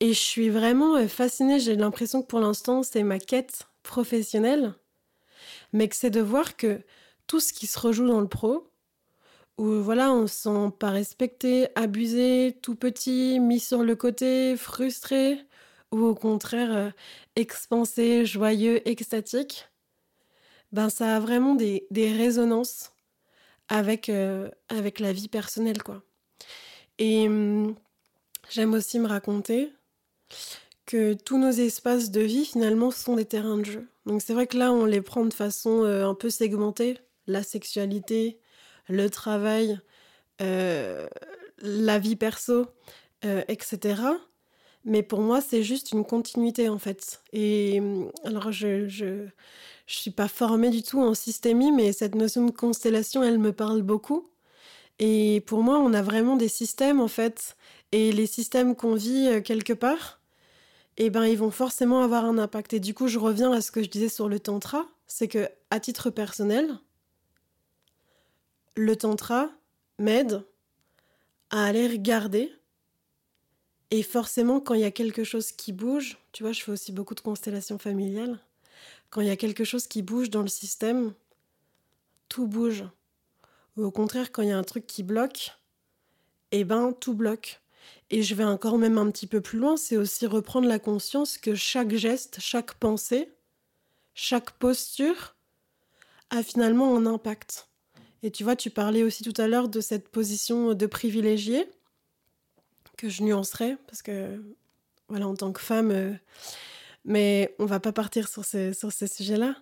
et 0.00 0.12
je 0.12 0.20
suis 0.20 0.50
vraiment 0.50 0.96
euh, 0.96 1.08
fascinée, 1.08 1.60
j'ai 1.60 1.76
l'impression 1.76 2.22
que 2.22 2.26
pour 2.26 2.40
l'instant 2.40 2.82
c'est 2.82 3.02
ma 3.02 3.18
quête 3.18 3.66
professionnelle, 3.82 4.74
mais 5.72 5.88
que 5.88 5.96
c'est 5.96 6.10
de 6.10 6.20
voir 6.20 6.56
que 6.56 6.80
tout 7.26 7.40
ce 7.40 7.52
qui 7.52 7.66
se 7.66 7.78
rejoue 7.78 8.06
dans 8.06 8.20
le 8.20 8.28
pro, 8.28 8.70
où 9.58 9.82
voilà, 9.82 10.12
on 10.12 10.26
se 10.26 10.34
sent 10.34 10.72
pas 10.78 10.90
respecté, 10.90 11.68
abusé, 11.76 12.58
tout 12.62 12.74
petit, 12.76 13.40
mis 13.40 13.60
sur 13.60 13.82
le 13.82 13.96
côté, 13.96 14.56
frustré, 14.56 15.40
ou 15.92 16.04
au 16.04 16.14
contraire 16.14 16.76
euh, 16.76 16.90
expansé, 17.36 18.26
joyeux, 18.26 18.86
extatique, 18.88 19.68
ben 20.72 20.88
ça 20.90 21.16
a 21.16 21.20
vraiment 21.20 21.54
des, 21.54 21.86
des 21.90 22.12
résonances 22.12 22.92
avec, 23.68 24.08
euh, 24.08 24.50
avec 24.68 25.00
la 25.00 25.12
vie 25.12 25.28
personnelle, 25.28 25.82
quoi. 25.82 26.02
Et 26.98 27.28
hum, 27.28 27.76
j'aime 28.50 28.74
aussi 28.74 28.98
me 28.98 29.08
raconter 29.08 29.72
que 30.86 31.14
tous 31.14 31.38
nos 31.38 31.50
espaces 31.50 32.10
de 32.10 32.20
vie 32.20 32.46
finalement 32.46 32.90
sont 32.90 33.16
des 33.16 33.24
terrains 33.24 33.58
de 33.58 33.64
jeu. 33.64 33.88
Donc 34.06 34.22
c'est 34.22 34.32
vrai 34.32 34.46
que 34.46 34.56
là 34.56 34.72
on 34.72 34.84
les 34.84 35.02
prend 35.02 35.24
de 35.24 35.34
façon 35.34 35.82
euh, 35.82 36.08
un 36.08 36.14
peu 36.14 36.30
segmentée, 36.30 36.98
la 37.26 37.42
sexualité, 37.42 38.38
le 38.88 39.10
travail, 39.10 39.80
euh, 40.40 41.08
la 41.58 41.98
vie 41.98 42.16
perso, 42.16 42.66
euh, 43.24 43.42
etc. 43.48 44.00
Mais 44.84 45.02
pour 45.02 45.20
moi, 45.20 45.40
c'est 45.40 45.64
juste 45.64 45.90
une 45.90 46.04
continuité 46.04 46.68
en 46.68 46.78
fait. 46.78 47.20
Et 47.32 47.82
alors, 48.22 48.52
je, 48.52 48.86
je, 48.86 49.26
je 49.88 49.96
suis 49.96 50.12
pas 50.12 50.28
formée 50.28 50.70
du 50.70 50.84
tout 50.84 51.02
en 51.02 51.14
systémie, 51.14 51.72
mais 51.72 51.92
cette 51.92 52.14
notion 52.14 52.46
de 52.46 52.52
constellation, 52.52 53.24
elle 53.24 53.38
me 53.40 53.52
parle 53.52 53.82
beaucoup. 53.82 54.28
Et 55.00 55.42
pour 55.46 55.64
moi, 55.64 55.80
on 55.80 55.92
a 55.92 56.02
vraiment 56.02 56.36
des 56.36 56.46
systèmes 56.48 57.00
en 57.00 57.08
fait. 57.08 57.56
Et 57.90 58.12
les 58.12 58.26
systèmes 58.26 58.76
qu'on 58.76 58.94
vit 58.94 59.42
quelque 59.42 59.72
part, 59.72 60.15
eh 60.96 61.10
ben, 61.10 61.26
ils 61.26 61.38
vont 61.38 61.50
forcément 61.50 62.02
avoir 62.02 62.24
un 62.24 62.38
impact. 62.38 62.72
Et 62.72 62.80
du 62.80 62.94
coup, 62.94 63.08
je 63.08 63.18
reviens 63.18 63.52
à 63.52 63.60
ce 63.60 63.70
que 63.70 63.82
je 63.82 63.88
disais 63.88 64.08
sur 64.08 64.28
le 64.28 64.40
tantra, 64.40 64.86
c'est 65.06 65.28
que 65.28 65.48
à 65.70 65.80
titre 65.80 66.10
personnel, 66.10 66.78
le 68.76 68.96
tantra 68.96 69.50
m'aide 69.98 70.42
à 71.50 71.64
aller 71.64 71.86
regarder. 71.86 72.52
Et 73.90 74.02
forcément, 74.02 74.60
quand 74.60 74.74
il 74.74 74.80
y 74.80 74.84
a 74.84 74.90
quelque 74.90 75.24
chose 75.24 75.52
qui 75.52 75.72
bouge, 75.72 76.18
tu 76.32 76.42
vois, 76.42 76.52
je 76.52 76.62
fais 76.62 76.72
aussi 76.72 76.92
beaucoup 76.92 77.14
de 77.14 77.20
constellations 77.20 77.78
familiales. 77.78 78.38
Quand 79.10 79.20
il 79.20 79.28
y 79.28 79.30
a 79.30 79.36
quelque 79.36 79.64
chose 79.64 79.86
qui 79.86 80.02
bouge 80.02 80.30
dans 80.30 80.42
le 80.42 80.48
système, 80.48 81.14
tout 82.28 82.46
bouge. 82.46 82.84
Ou 83.76 83.84
au 83.84 83.90
contraire, 83.90 84.32
quand 84.32 84.42
il 84.42 84.48
y 84.48 84.52
a 84.52 84.58
un 84.58 84.64
truc 84.64 84.86
qui 84.86 85.02
bloque, 85.02 85.56
eh 86.50 86.64
ben, 86.64 86.92
tout 86.92 87.14
bloque. 87.14 87.60
Et 88.10 88.22
je 88.22 88.34
vais 88.34 88.44
encore 88.44 88.78
même 88.78 88.98
un 88.98 89.10
petit 89.10 89.26
peu 89.26 89.40
plus 89.40 89.58
loin, 89.58 89.76
c'est 89.76 89.96
aussi 89.96 90.26
reprendre 90.26 90.68
la 90.68 90.78
conscience 90.78 91.38
que 91.38 91.54
chaque 91.54 91.94
geste, 91.94 92.38
chaque 92.40 92.74
pensée, 92.74 93.28
chaque 94.14 94.52
posture 94.52 95.34
a 96.30 96.42
finalement 96.42 96.96
un 96.96 97.06
impact. 97.06 97.68
Et 98.22 98.30
tu 98.30 98.44
vois, 98.44 98.56
tu 98.56 98.70
parlais 98.70 99.02
aussi 99.02 99.22
tout 99.22 99.40
à 99.40 99.48
l'heure 99.48 99.68
de 99.68 99.80
cette 99.80 100.08
position 100.08 100.74
de 100.74 100.86
privilégié, 100.86 101.68
que 102.96 103.08
je 103.08 103.22
nuancerais, 103.22 103.76
parce 103.86 104.02
que, 104.02 104.40
voilà, 105.08 105.28
en 105.28 105.34
tant 105.34 105.52
que 105.52 105.60
femme, 105.60 105.90
euh, 105.90 106.12
mais 107.04 107.54
on 107.58 107.66
va 107.66 107.80
pas 107.80 107.92
partir 107.92 108.28
sur 108.28 108.44
ces, 108.44 108.72
sur 108.72 108.92
ces 108.92 109.06
sujets-là. 109.06 109.56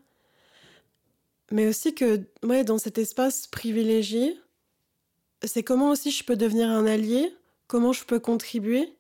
Mais 1.51 1.67
aussi 1.67 1.95
que, 1.95 2.23
ouais, 2.43 2.65
dans 2.65 2.79
cet 2.79 2.99
espace 2.99 3.47
privilégié, 3.47 4.39
c'est 5.43 5.63
comment 5.63 5.91
aussi 5.91 6.11
je 6.11 6.25
peux 6.25 6.37
devenir 6.37 6.69
un 6.69 6.87
allié, 6.87 7.35
comment 7.67 7.93
je 7.93 8.05
peux 8.05 8.21
contribuer, 8.21 8.97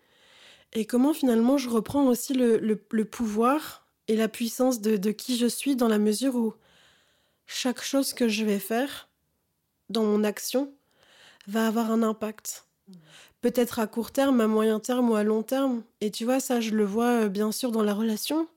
et 0.72 0.86
comment 0.86 1.14
finalement 1.14 1.56
je 1.56 1.68
reprends 1.68 2.06
aussi 2.06 2.34
le, 2.34 2.58
le, 2.58 3.04
pouvoir 3.04 3.86
et 4.08 4.16
la 4.16 4.28
puissance 4.28 4.80
de, 4.80 4.96
de 4.96 5.10
qui 5.12 5.36
je 5.36 5.46
suis 5.46 5.76
dans 5.76 5.88
la 5.88 5.98
mesure 5.98 6.34
où 6.34 6.54
chaque 7.46 7.82
chose 7.82 8.12
que 8.12 8.28
je 8.28 8.44
vais 8.44 8.58
faire 8.58 9.08
dans 9.88 10.04
mon 10.04 10.24
action 10.24 10.72
va 11.46 11.66
avoir 11.66 11.90
un 11.90 12.02
impact. 12.02 12.66
Peut-être 13.40 13.78
à 13.78 13.86
court 13.86 14.10
terme, 14.10 14.40
à 14.40 14.46
moyen 14.46 14.80
terme 14.80 15.10
ou 15.10 15.14
à 15.14 15.22
long 15.22 15.42
terme. 15.42 15.82
Et 16.00 16.10
tu 16.10 16.24
vois, 16.24 16.40
ça, 16.40 16.60
je 16.60 16.70
le 16.70 16.84
vois 16.84 17.24
euh, 17.24 17.28
bien 17.28 17.52
sûr 17.52 17.70
dans 17.70 17.82
la 17.82 17.92
relation, 17.92 18.48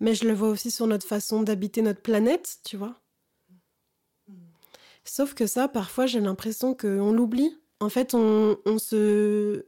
mais 0.00 0.14
je 0.14 0.26
le 0.26 0.34
vois 0.34 0.48
aussi 0.48 0.70
sur 0.72 0.86
notre 0.86 1.06
façon 1.06 1.42
d'habiter 1.42 1.82
notre 1.82 2.00
planète, 2.00 2.58
tu 2.64 2.76
vois. 2.76 3.00
Sauf 5.04 5.34
que 5.34 5.46
ça, 5.46 5.68
parfois, 5.68 6.06
j'ai 6.06 6.20
l'impression 6.20 6.74
qu'on 6.74 7.12
l'oublie. 7.12 7.56
En 7.84 7.90
fait, 7.90 8.14
on, 8.14 8.78
se... 8.78 9.66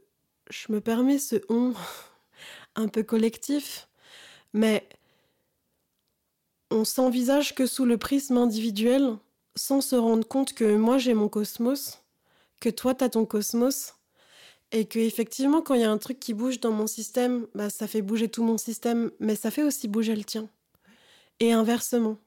Je 0.49 0.71
me 0.71 0.81
permets 0.81 1.19
ce 1.19 1.35
on 1.49 1.75
un 2.75 2.87
peu 2.87 3.03
collectif, 3.03 3.87
mais 4.53 4.89
on 6.71 6.83
s'envisage 6.83 7.53
que 7.53 7.67
sous 7.67 7.85
le 7.85 7.99
prisme 7.99 8.37
individuel, 8.37 9.17
sans 9.55 9.81
se 9.81 9.95
rendre 9.95 10.27
compte 10.27 10.53
que 10.53 10.75
moi 10.75 10.97
j'ai 10.97 11.13
mon 11.13 11.29
cosmos, 11.29 11.99
que 12.59 12.69
toi 12.69 12.95
t'as 12.95 13.09
ton 13.09 13.27
cosmos, 13.27 13.93
et 14.71 14.85
que 14.85 14.97
effectivement 14.97 15.61
quand 15.61 15.75
il 15.75 15.81
y 15.81 15.83
a 15.83 15.91
un 15.91 15.99
truc 15.99 16.19
qui 16.19 16.33
bouge 16.33 16.59
dans 16.59 16.71
mon 16.71 16.87
système, 16.87 17.45
bah, 17.53 17.69
ça 17.69 17.85
fait 17.85 18.01
bouger 18.01 18.29
tout 18.29 18.43
mon 18.43 18.57
système, 18.57 19.11
mais 19.19 19.35
ça 19.35 19.51
fait 19.51 19.63
aussi 19.63 19.87
bouger 19.87 20.15
le 20.15 20.23
tien. 20.23 20.49
Et 21.39 21.53
inversement. 21.53 22.17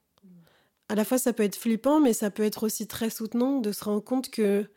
À 0.87 0.95
la 0.95 1.03
fois 1.03 1.17
ça 1.17 1.33
peut 1.33 1.43
être 1.43 1.57
flippant, 1.57 1.99
mais 1.99 2.13
ça 2.13 2.31
peut 2.31 2.43
être 2.43 2.63
aussi 2.63 2.87
très 2.87 3.09
soutenant 3.09 3.59
de 3.59 3.73
se 3.73 3.83
rendre 3.83 4.03
compte 4.03 4.29
que 4.29 4.69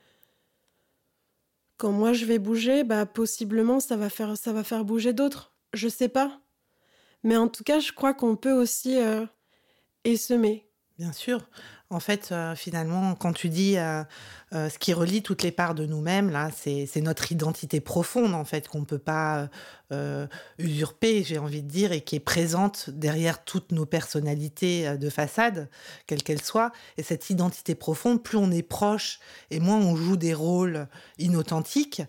quand 1.76 1.92
moi 1.92 2.12
je 2.12 2.24
vais 2.26 2.38
bouger, 2.38 2.84
bah 2.84 3.06
possiblement 3.06 3.80
ça 3.80 3.96
va 3.96 4.10
faire 4.10 4.36
ça 4.36 4.52
va 4.52 4.64
faire 4.64 4.84
bouger 4.84 5.12
d'autres. 5.12 5.54
Je 5.72 5.88
sais 5.88 6.08
pas. 6.08 6.40
Mais 7.24 7.36
en 7.36 7.48
tout 7.48 7.64
cas, 7.64 7.80
je 7.80 7.92
crois 7.92 8.14
qu'on 8.14 8.36
peut 8.36 8.52
aussi 8.52 8.98
euh. 9.00 9.26
Bien 10.98 11.12
sûr. 11.12 11.48
En 11.94 12.00
fait, 12.00 12.30
euh, 12.32 12.56
finalement, 12.56 13.14
quand 13.14 13.32
tu 13.32 13.48
dis 13.48 13.78
euh, 13.78 14.02
euh, 14.52 14.68
ce 14.68 14.80
qui 14.80 14.92
relie 14.92 15.22
toutes 15.22 15.44
les 15.44 15.52
parts 15.52 15.76
de 15.76 15.86
nous-mêmes, 15.86 16.28
là, 16.28 16.50
c'est 16.52 17.00
notre 17.00 17.30
identité 17.30 17.78
profonde, 17.78 18.34
en 18.34 18.44
fait, 18.44 18.66
qu'on 18.66 18.80
ne 18.80 18.84
peut 18.84 18.98
pas 18.98 19.48
usurper, 20.58 21.22
j'ai 21.22 21.38
envie 21.38 21.62
de 21.62 21.68
dire, 21.68 21.92
et 21.92 22.00
qui 22.00 22.16
est 22.16 22.20
présente 22.20 22.90
derrière 22.90 23.44
toutes 23.44 23.70
nos 23.70 23.86
personnalités 23.86 24.98
de 24.98 25.08
façade, 25.08 25.68
quelles 26.08 26.24
qu'elles 26.24 26.42
soient. 26.42 26.72
Et 26.96 27.04
cette 27.04 27.30
identité 27.30 27.76
profonde, 27.76 28.20
plus 28.20 28.36
on 28.36 28.50
est 28.50 28.64
proche 28.64 29.20
et 29.52 29.60
moins 29.60 29.76
on 29.76 29.94
joue 29.94 30.16
des 30.16 30.34
rôles 30.34 30.88
inauthentiques, 31.18 32.02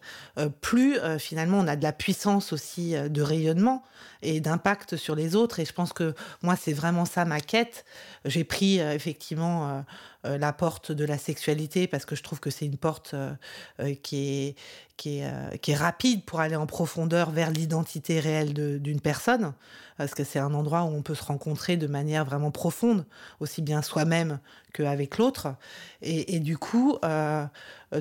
plus 0.62 0.98
finalement 1.20 1.60
on 1.60 1.68
a 1.68 1.76
de 1.76 1.84
la 1.84 1.94
puissance 1.94 2.54
aussi 2.54 2.96
de 2.96 3.22
rayonnement 3.22 3.84
et 4.24 4.40
d'impact 4.40 4.98
sur 4.98 5.14
les 5.14 5.36
autres. 5.36 5.60
Et 5.60 5.66
je 5.66 5.74
pense 5.74 5.94
que 5.94 6.16
moi, 6.42 6.56
c'est 6.56 6.74
vraiment 6.74 7.06
ça 7.06 7.24
ma 7.24 7.40
quête. 7.40 7.86
J'ai 8.24 8.46
pris 8.46 8.80
effectivement 8.80 9.75
euh, 9.76 9.82
euh, 10.26 10.38
la 10.38 10.54
porte 10.54 10.92
de 10.92 11.06
la 11.06 11.18
sexualité 11.18 11.88
parce 11.88 12.06
que 12.06 12.16
je 12.16 12.24
trouve 12.24 12.40
que 12.40 12.50
c'est 12.50 12.66
une 12.66 12.78
porte 12.78 13.14
euh, 13.14 13.96
qui 14.02 14.18
est 14.18 14.56
qui 14.98 15.20
est, 15.20 15.60
qui 15.60 15.72
est 15.72 15.76
rapide 15.76 16.24
pour 16.24 16.40
aller 16.40 16.56
en 16.56 16.68
profondeur 16.68 17.30
vers 17.32 17.52
l'identité 17.52 18.20
réelle 18.22 18.54
d'une 18.54 19.02
personne, 19.02 19.54
parce 19.98 20.14
que 20.14 20.24
c'est 20.24 20.40
un 20.40 20.54
endroit 20.54 20.84
où 20.84 20.88
on 20.88 21.02
peut 21.02 21.16
se 21.16 21.24
rencontrer 21.24 21.78
de 21.78 21.88
manière 21.88 22.26
vraiment 22.26 22.52
profonde, 22.52 23.06
aussi 23.40 23.62
bien 23.62 23.82
soi-même 23.82 24.40
qu'avec 24.74 25.18
l'autre. 25.18 25.56
Et, 26.02 26.40
du 26.40 26.58
coup, 26.58 26.98
euh, 27.04 27.46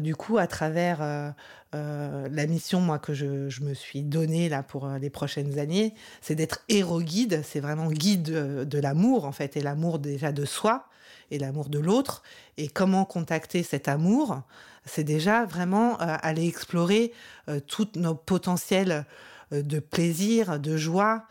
du 0.00 0.14
coup, 0.14 0.38
à 0.38 0.46
travers 0.46 1.02
euh, 1.02 1.30
euh, 1.74 2.28
la 2.30 2.46
mission 2.46 2.80
moi 2.80 2.98
que 2.98 3.14
je, 3.14 3.48
je, 3.48 3.62
me 3.62 3.74
suis 3.74 4.02
donnée 4.02 4.48
là 4.48 4.62
pour 4.62 4.88
les 4.88 5.10
prochaines 5.10 5.58
années, 5.58 5.94
c'est 6.20 6.34
d'être 6.34 6.60
héros 6.68 7.00
guide. 7.00 7.42
C'est 7.44 7.60
vraiment 7.60 7.90
guide 7.90 8.22
de, 8.22 8.64
de 8.64 8.78
l'amour 8.78 9.24
en 9.24 9.32
fait, 9.32 9.56
et 9.56 9.60
l'amour 9.60 9.98
déjà 9.98 10.32
de 10.32 10.44
soi 10.44 10.88
et 11.30 11.38
l'amour 11.38 11.68
de 11.68 11.78
l'autre, 11.78 12.22
et 12.56 12.68
comment 12.68 13.04
contacter 13.04 13.62
cet 13.62 13.88
amour, 13.88 14.42
c'est 14.84 15.04
déjà 15.04 15.44
vraiment 15.44 16.00
euh, 16.00 16.16
aller 16.22 16.46
explorer 16.46 17.12
euh, 17.48 17.60
toutes 17.60 17.96
nos 17.96 18.14
potentiels 18.14 19.04
euh, 19.52 19.62
de 19.62 19.78
plaisir, 19.78 20.58
de 20.58 20.76
joie, 20.76 21.24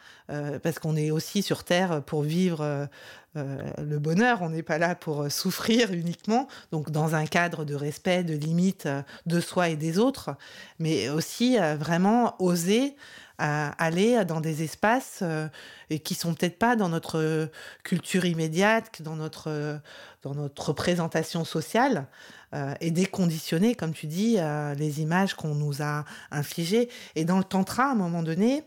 parce 0.64 0.80
qu'on 0.80 0.96
est 0.96 1.12
aussi 1.12 1.44
sur 1.44 1.64
Terre 1.64 2.02
pour 2.02 2.24
vivre 2.24 2.88
le 3.36 4.00
bonheur, 4.00 4.42
on 4.42 4.50
n'est 4.50 4.64
pas 4.64 4.78
là 4.78 4.96
pour 4.96 5.30
souffrir 5.30 5.92
uniquement, 5.92 6.48
donc 6.72 6.90
dans 6.92 7.14
un 7.14 7.26
cadre 7.26 7.66
de 7.66 7.76
respect, 7.76 8.24
de 8.24 8.34
limite 8.34 8.88
de 9.26 9.40
soi 9.42 9.70
et 9.70 9.76
des 9.76 10.00
autres, 10.00 10.32
mais 10.80 11.10
aussi 11.10 11.58
vraiment 11.58 12.42
oser 12.42 12.96
à 13.38 13.70
aller 13.84 14.24
dans 14.26 14.42
des 14.42 14.64
espaces 14.64 15.20
euh, 15.22 15.48
et 15.90 16.00
qui 16.00 16.14
sont 16.16 16.34
peut-être 16.34 16.60
pas 16.60 16.76
dans 16.76 16.90
notre 16.90 17.50
culture 17.84 18.26
immédiate, 18.26 19.02
dans 19.02 19.16
notre, 19.16 19.80
dans 20.22 20.36
notre 20.36 20.70
représentation 20.70 21.44
sociale, 21.44 22.08
euh, 22.54 22.74
et 22.82 22.92
déconditionner, 22.92 23.74
comme 23.74 23.94
tu 23.94 24.06
dis, 24.06 24.36
euh, 24.38 24.76
les 24.76 25.02
images 25.02 25.34
qu'on 25.34 25.56
nous 25.56 25.82
a 25.82 26.06
infligées. 26.30 26.88
Et 27.16 27.26
dans 27.26 27.40
le 27.40 27.44
tantra, 27.44 27.86
à 27.86 27.92
un 27.92 27.96
moment 27.96 28.22
donné, 28.22 28.64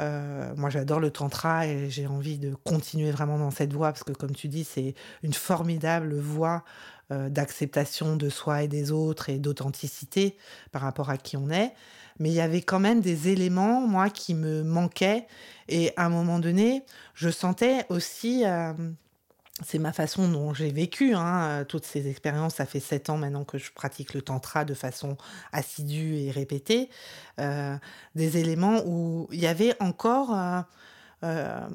euh, 0.00 0.52
moi, 0.56 0.70
j'adore 0.70 0.98
le 0.98 1.10
tantra 1.10 1.66
et 1.66 1.90
j'ai 1.90 2.06
envie 2.06 2.38
de 2.38 2.54
continuer 2.64 3.10
vraiment 3.10 3.38
dans 3.38 3.50
cette 3.50 3.72
voie 3.72 3.92
parce 3.92 4.02
que, 4.02 4.12
comme 4.12 4.34
tu 4.34 4.48
dis, 4.48 4.64
c'est 4.64 4.94
une 5.22 5.34
formidable 5.34 6.18
voie 6.18 6.56
euh, 6.56 6.60
d'acceptation 7.10 8.16
de 8.16 8.28
soi 8.28 8.62
et 8.62 8.68
des 8.68 8.92
autres 8.92 9.30
et 9.30 9.38
d'authenticité 9.38 10.36
par 10.70 10.82
rapport 10.82 11.10
à 11.10 11.16
qui 11.16 11.36
on 11.36 11.50
est 11.50 11.72
mais 12.20 12.28
il 12.28 12.34
y 12.34 12.40
avait 12.40 12.60
quand 12.60 12.78
même 12.78 13.00
des 13.00 13.28
éléments, 13.28 13.80
moi, 13.80 14.10
qui 14.10 14.34
me 14.34 14.62
manquaient. 14.62 15.26
Et 15.68 15.92
à 15.96 16.04
un 16.04 16.10
moment 16.10 16.38
donné, 16.38 16.84
je 17.14 17.30
sentais 17.30 17.86
aussi, 17.88 18.44
euh, 18.44 18.74
c'est 19.64 19.78
ma 19.78 19.92
façon 19.94 20.28
dont 20.28 20.52
j'ai 20.52 20.70
vécu 20.70 21.14
hein, 21.14 21.64
toutes 21.66 21.86
ces 21.86 22.08
expériences. 22.08 22.56
Ça 22.56 22.66
fait 22.66 22.78
sept 22.78 23.08
ans 23.08 23.16
maintenant 23.16 23.44
que 23.44 23.56
je 23.56 23.72
pratique 23.72 24.12
le 24.12 24.20
tantra 24.20 24.66
de 24.66 24.74
façon 24.74 25.16
assidue 25.52 26.16
et 26.16 26.30
répétée. 26.30 26.90
Euh, 27.40 27.76
des 28.14 28.36
éléments 28.36 28.82
où 28.84 29.26
il 29.32 29.40
y 29.40 29.46
avait 29.46 29.74
encore 29.80 30.34
euh, 30.34 30.60
euh, 31.24 31.68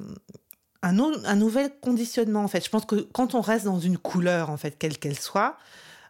un, 0.86 1.36
nouvel 1.36 1.70
conditionnement. 1.80 2.44
En 2.44 2.48
fait, 2.48 2.64
je 2.64 2.70
pense 2.70 2.84
que 2.84 2.96
quand 2.96 3.34
on 3.34 3.40
reste 3.40 3.64
dans 3.64 3.80
une 3.80 3.98
couleur, 3.98 4.50
en 4.50 4.56
fait, 4.56 4.76
quelle 4.78 4.98
qu'elle 4.98 5.18
soit, 5.18 5.56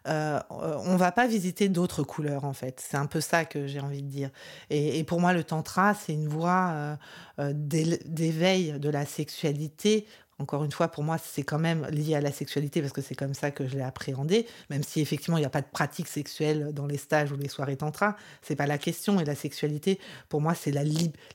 euh, 0.07 0.39
on 0.49 0.95
va 0.95 1.11
pas 1.11 1.27
visiter 1.27 1.67
d'autres 1.67 2.03
couleurs 2.03 2.45
en 2.45 2.53
fait. 2.53 2.81
C'est 2.85 2.97
un 2.97 3.07
peu 3.07 3.19
ça 3.19 3.43
que 3.43 3.67
j'ai 3.67 3.79
envie 3.79 4.01
de 4.01 4.07
dire. 4.07 4.29
Et, 4.69 5.03
pour 5.03 5.19
moi, 5.19 5.33
le 5.33 5.43
tantra, 5.43 5.93
c'est 5.93 6.13
une 6.13 6.29
voie 6.29 6.69
euh, 6.71 6.95
euh, 7.39 7.53
d'éveil 7.53 8.79
de 8.79 8.89
la 8.89 9.05
sexualité 9.05 10.07
encore 10.39 10.63
une 10.63 10.71
fois, 10.71 10.87
pour 10.89 11.03
moi, 11.03 11.17
c'est 11.17 11.43
quand 11.43 11.57
même 11.57 11.85
lié 11.87 12.15
à 12.15 12.21
la 12.21 12.31
sexualité 12.31 12.81
parce 12.81 12.93
que 12.93 13.01
c'est 13.01 13.15
comme 13.15 13.33
ça 13.33 13.49
que 13.49 13.67
je 13.67 13.75
l'ai 13.75 13.83
appréhendé, 13.83 14.45
même 14.69 14.83
si 14.83 15.01
effectivement 15.01 15.37
il 15.37 15.41
n'y 15.41 15.47
a 15.47 15.49
pas 15.51 15.61
de 15.61 15.67
pratique 15.71 16.07
sexuelle 16.07 16.73
dans 16.73 16.85
les 16.85 16.97
stages 16.97 17.31
ou 17.31 17.37
les 17.37 17.49
soirées 17.49 17.77
tantra, 17.77 18.15
c'est 18.43 18.55
pas 18.55 18.67
la 18.67 18.77
question. 18.77 19.19
Et 19.19 19.25
la 19.25 19.35
sexualité, 19.35 19.99
pour 20.29 20.41
moi, 20.41 20.53
c'est 20.53 20.71
la 20.71 20.83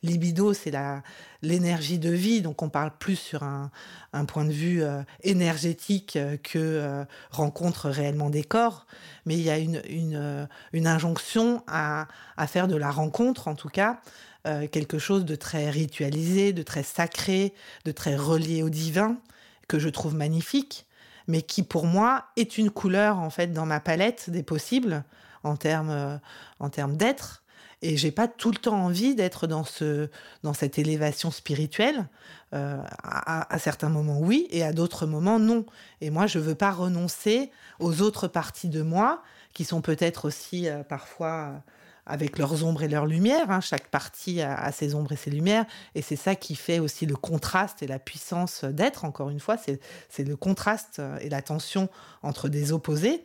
libido, 0.03 0.53
c'est 0.53 0.71
la 0.71 1.03
l'énergie 1.43 1.99
de 1.99 2.11
vie. 2.11 2.41
Donc 2.41 2.63
on 2.63 2.69
parle 2.69 2.93
plus 2.99 3.17
sur 3.17 3.43
un, 3.43 3.71
point 4.27 4.45
de 4.45 4.53
vue 4.53 4.83
euh, 4.83 5.03
énergétique 5.23 6.17
euh, 6.17 6.37
que 6.37 6.59
euh, 6.59 7.05
rencontre 7.31 7.91
réellement 7.91 8.31
des 8.31 8.45
corps. 8.45 8.87
Mais 9.27 9.35
il 9.35 9.43
y 9.43 9.51
a 9.51 9.59
une, 9.59 9.83
une, 9.89 10.49
une 10.73 10.87
injonction 10.87 11.63
à, 11.67 12.07
à 12.37 12.47
faire 12.47 12.69
de 12.69 12.77
la 12.77 12.91
rencontre, 12.91 13.49
en 13.49 13.55
tout 13.55 13.69
cas, 13.69 14.01
euh, 14.45 14.67
quelque 14.67 14.99
chose 14.99 15.25
de 15.25 15.37
très 15.37 15.71
ritualisé, 15.71 16.53
de 16.53 16.65
très 16.65 16.83
sacré, 16.83 17.55
de 17.85 17.93
très 17.93 18.17
relié 18.17 18.65
au 18.65 18.71
divin, 18.71 19.17
que 19.69 19.79
je 19.79 19.89
trouve 19.89 20.17
magnifique, 20.17 20.87
mais 21.29 21.43
qui 21.43 21.63
pour 21.63 21.87
moi 21.87 22.25
est 22.37 22.59
une 22.59 22.71
couleur 22.71 23.21
en 23.21 23.31
fait 23.31 23.53
dans 23.53 23.67
ma 23.67 23.79
palette 23.79 24.31
des 24.31 24.43
possibles 24.43 25.05
en 25.45 25.55
termes 25.55 25.91
euh, 25.91 26.17
en 26.59 26.71
termes 26.71 26.97
d'être. 26.97 27.45
Et 27.83 27.97
j'ai 27.97 28.11
pas 28.11 28.27
tout 28.27 28.51
le 28.51 28.57
temps 28.57 28.85
envie 28.85 29.15
d'être 29.15 29.47
dans 29.47 29.63
ce 29.63 30.11
dans 30.43 30.55
cette 30.55 30.77
élévation 30.77 31.31
spirituelle. 31.31 32.09
Euh, 32.53 32.83
à, 33.05 33.55
à, 33.55 33.59
certains 33.61 33.91
moments 33.91 34.19
oui, 34.19 34.49
et 34.51 34.65
à 34.65 34.73
d'autres 34.73 35.07
moments 35.07 35.39
non. 35.39 35.67
Et 36.01 36.11
moi 36.11 36.27
je 36.27 36.41
veux 36.41 36.57
pas 36.57 36.73
renoncer 36.73 37.53
aux 37.79 38.03
autres 38.03 38.27
parties 38.27 38.69
de 38.69 38.83
moi 38.83 39.23
qui 39.53 39.65
sont 39.65 39.83
peut-être 39.83 40.25
aussi 40.25 40.67
parfois 40.89 41.63
avec 42.07 42.39
leurs 42.39 42.65
ombres 42.65 42.83
et 42.83 42.89
leurs 42.89 43.07
lumières. 43.07 43.51
Hein. 43.51 43.61
Chaque 43.61 43.89
partie 43.89 44.43
a, 44.43 44.71
ses 44.73 44.95
ombres 44.95 45.13
et 45.13 45.17
ses 45.17 45.31
lumières. 45.31 45.67
Et 45.95 46.03
c'est 46.03 46.17
ça 46.17 46.35
qui 46.35 46.55
fait 46.55 46.79
aussi 46.79 47.07
le 47.07 47.17
contraste 47.17 47.83
et 47.83 47.87
la 47.87 47.99
puissance 47.99 48.65
d'être, 48.65 49.05
encore 49.05 49.31
une 49.31 49.41
fois. 49.41 49.57
C'est 49.57 50.25
le 50.25 50.37
contraste 50.37 51.01
et 51.21 51.29
la 51.29 51.43
tension 51.43 51.89
entre 52.23 52.49
des 52.49 52.73
opposés. 52.73 53.25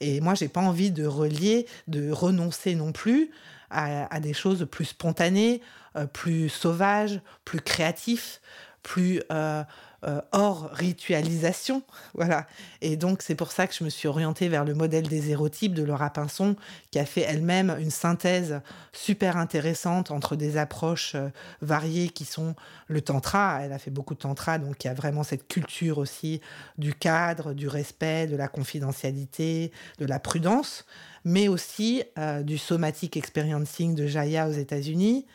Et 0.00 0.20
moi, 0.20 0.34
j'ai 0.34 0.48
pas 0.48 0.60
envie 0.60 0.90
de 0.90 1.06
relier, 1.06 1.66
de 1.86 2.10
renoncer 2.10 2.74
non 2.74 2.92
plus 2.92 3.30
à, 3.70 4.20
des 4.20 4.32
choses 4.32 4.66
plus 4.70 4.86
spontanées, 4.86 5.60
euh, 5.96 6.06
plus 6.06 6.48
sauvages, 6.48 7.20
plus 7.44 7.60
créatifs, 7.60 8.40
plus 8.82 9.22
euh, 9.32 9.62
euh, 10.06 10.20
hors 10.32 10.70
ritualisation. 10.72 11.82
Voilà. 12.14 12.46
Et 12.80 12.96
donc, 12.96 13.20
c'est 13.20 13.34
pour 13.34 13.52
ça 13.52 13.66
que 13.66 13.74
je 13.74 13.84
me 13.84 13.90
suis 13.90 14.08
orientée 14.08 14.48
vers 14.48 14.64
le 14.64 14.74
modèle 14.74 15.06
des 15.06 15.30
hérotypes 15.30 15.74
de 15.74 15.82
Laura 15.82 16.08
Pinson, 16.08 16.56
qui 16.90 16.98
a 16.98 17.04
fait 17.04 17.20
elle-même 17.22 17.76
une 17.78 17.90
synthèse 17.90 18.60
super 18.92 19.36
intéressante 19.36 20.10
entre 20.10 20.34
des 20.34 20.56
approches 20.56 21.14
euh, 21.14 21.28
variées 21.60 22.08
qui 22.08 22.24
sont 22.24 22.54
le 22.86 23.02
tantra. 23.02 23.60
Elle 23.62 23.72
a 23.72 23.78
fait 23.78 23.90
beaucoup 23.90 24.14
de 24.14 24.20
tantra, 24.20 24.58
donc 24.58 24.82
il 24.82 24.86
y 24.86 24.90
a 24.90 24.94
vraiment 24.94 25.24
cette 25.24 25.46
culture 25.46 25.98
aussi 25.98 26.40
du 26.78 26.94
cadre, 26.94 27.52
du 27.52 27.68
respect, 27.68 28.26
de 28.26 28.36
la 28.36 28.48
confidentialité, 28.48 29.72
de 29.98 30.06
la 30.06 30.18
prudence, 30.18 30.86
mais 31.24 31.48
aussi 31.48 32.04
du 32.44 32.56
somatic 32.56 33.16
experiencing 33.16 33.94
de 33.94 34.06
Jaya 34.06 34.48
aux 34.48 34.52
États-Unis. 34.52 35.26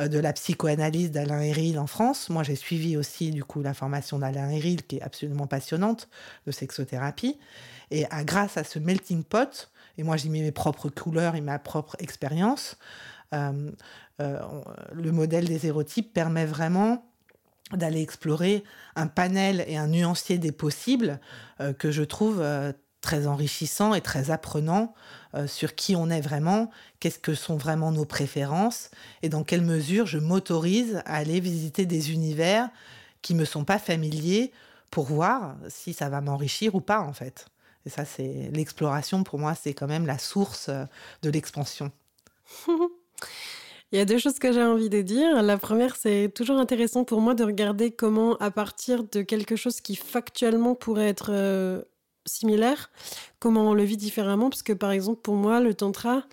Euh, 0.00 0.08
de 0.08 0.18
la 0.18 0.32
psychoanalyse 0.32 1.10
d'Alain 1.10 1.40
Héril 1.40 1.78
en 1.78 1.86
France. 1.86 2.28
Moi, 2.28 2.42
j'ai 2.42 2.56
suivi 2.56 2.96
aussi 2.96 3.30
du 3.30 3.44
coup 3.44 3.62
la 3.62 3.74
formation 3.74 4.18
d'Alain 4.18 4.50
Héril, 4.50 4.84
qui 4.84 4.96
est 4.96 5.02
absolument 5.02 5.46
passionnante, 5.46 6.08
de 6.46 6.52
sexothérapie. 6.52 7.38
Et 7.90 8.06
grâce 8.24 8.56
à 8.56 8.64
ce 8.64 8.78
melting 8.78 9.22
pot, 9.22 9.70
et 9.98 10.02
moi 10.02 10.16
j'ai 10.16 10.28
mis 10.28 10.40
mes 10.40 10.52
propres 10.52 10.88
couleurs 10.88 11.36
et 11.36 11.40
ma 11.40 11.58
propre 11.58 11.96
expérience, 12.00 12.76
euh, 13.34 13.70
euh, 14.20 14.40
le 14.92 15.12
modèle 15.12 15.46
des 15.46 15.66
hérotypes 15.66 16.12
permet 16.12 16.46
vraiment 16.46 17.06
d'aller 17.72 18.00
explorer 18.00 18.64
un 18.96 19.06
panel 19.06 19.64
et 19.68 19.76
un 19.76 19.88
nuancier 19.88 20.38
des 20.38 20.52
possibles 20.52 21.18
que 21.78 21.90
je 21.90 22.02
trouve 22.02 22.42
très 23.04 23.26
enrichissant 23.26 23.92
et 23.94 24.00
très 24.00 24.30
apprenant 24.30 24.94
euh, 25.34 25.46
sur 25.46 25.74
qui 25.74 25.94
on 25.94 26.08
est 26.08 26.22
vraiment, 26.22 26.70
qu'est-ce 27.00 27.18
que 27.18 27.34
sont 27.34 27.56
vraiment 27.56 27.92
nos 27.92 28.06
préférences 28.06 28.90
et 29.22 29.28
dans 29.28 29.44
quelle 29.44 29.60
mesure 29.60 30.06
je 30.06 30.18
m'autorise 30.18 31.02
à 31.04 31.16
aller 31.16 31.38
visiter 31.38 31.84
des 31.84 32.12
univers 32.12 32.70
qui 33.20 33.34
me 33.34 33.44
sont 33.44 33.64
pas 33.64 33.78
familiers 33.78 34.52
pour 34.90 35.04
voir 35.04 35.56
si 35.68 35.92
ça 35.92 36.08
va 36.08 36.22
m'enrichir 36.22 36.74
ou 36.74 36.80
pas 36.80 37.00
en 37.00 37.12
fait. 37.12 37.46
Et 37.84 37.90
ça 37.90 38.06
c'est 38.06 38.50
l'exploration 38.52 39.22
pour 39.22 39.38
moi, 39.38 39.54
c'est 39.54 39.74
quand 39.74 39.86
même 39.86 40.06
la 40.06 40.18
source 40.18 40.70
euh, 40.70 40.84
de 41.22 41.28
l'expansion. 41.28 41.92
Il 43.92 43.98
y 43.98 44.00
a 44.00 44.06
deux 44.06 44.18
choses 44.18 44.40
que 44.40 44.50
j'ai 44.50 44.62
envie 44.62 44.88
de 44.88 45.02
dire. 45.02 45.40
La 45.42 45.56
première, 45.56 45.94
c'est 45.94 46.28
toujours 46.34 46.58
intéressant 46.58 47.04
pour 47.04 47.20
moi 47.20 47.34
de 47.34 47.44
regarder 47.44 47.92
comment, 47.92 48.34
à 48.38 48.50
partir 48.50 49.04
de 49.04 49.22
quelque 49.22 49.54
chose 49.54 49.80
qui 49.80 49.94
factuellement 49.94 50.74
pourrait 50.74 51.08
être 51.08 51.30
euh, 51.30 51.82
similaire, 52.26 52.90
comment 53.38 53.68
on 53.70 53.74
le 53.74 53.84
vit 53.84 53.96
différemment, 53.96 54.50
parce 54.50 54.62
que 54.62 54.72
par 54.72 54.90
exemple 54.90 55.20
pour 55.20 55.34
moi 55.34 55.60
le 55.60 55.74
tantra 55.74 56.24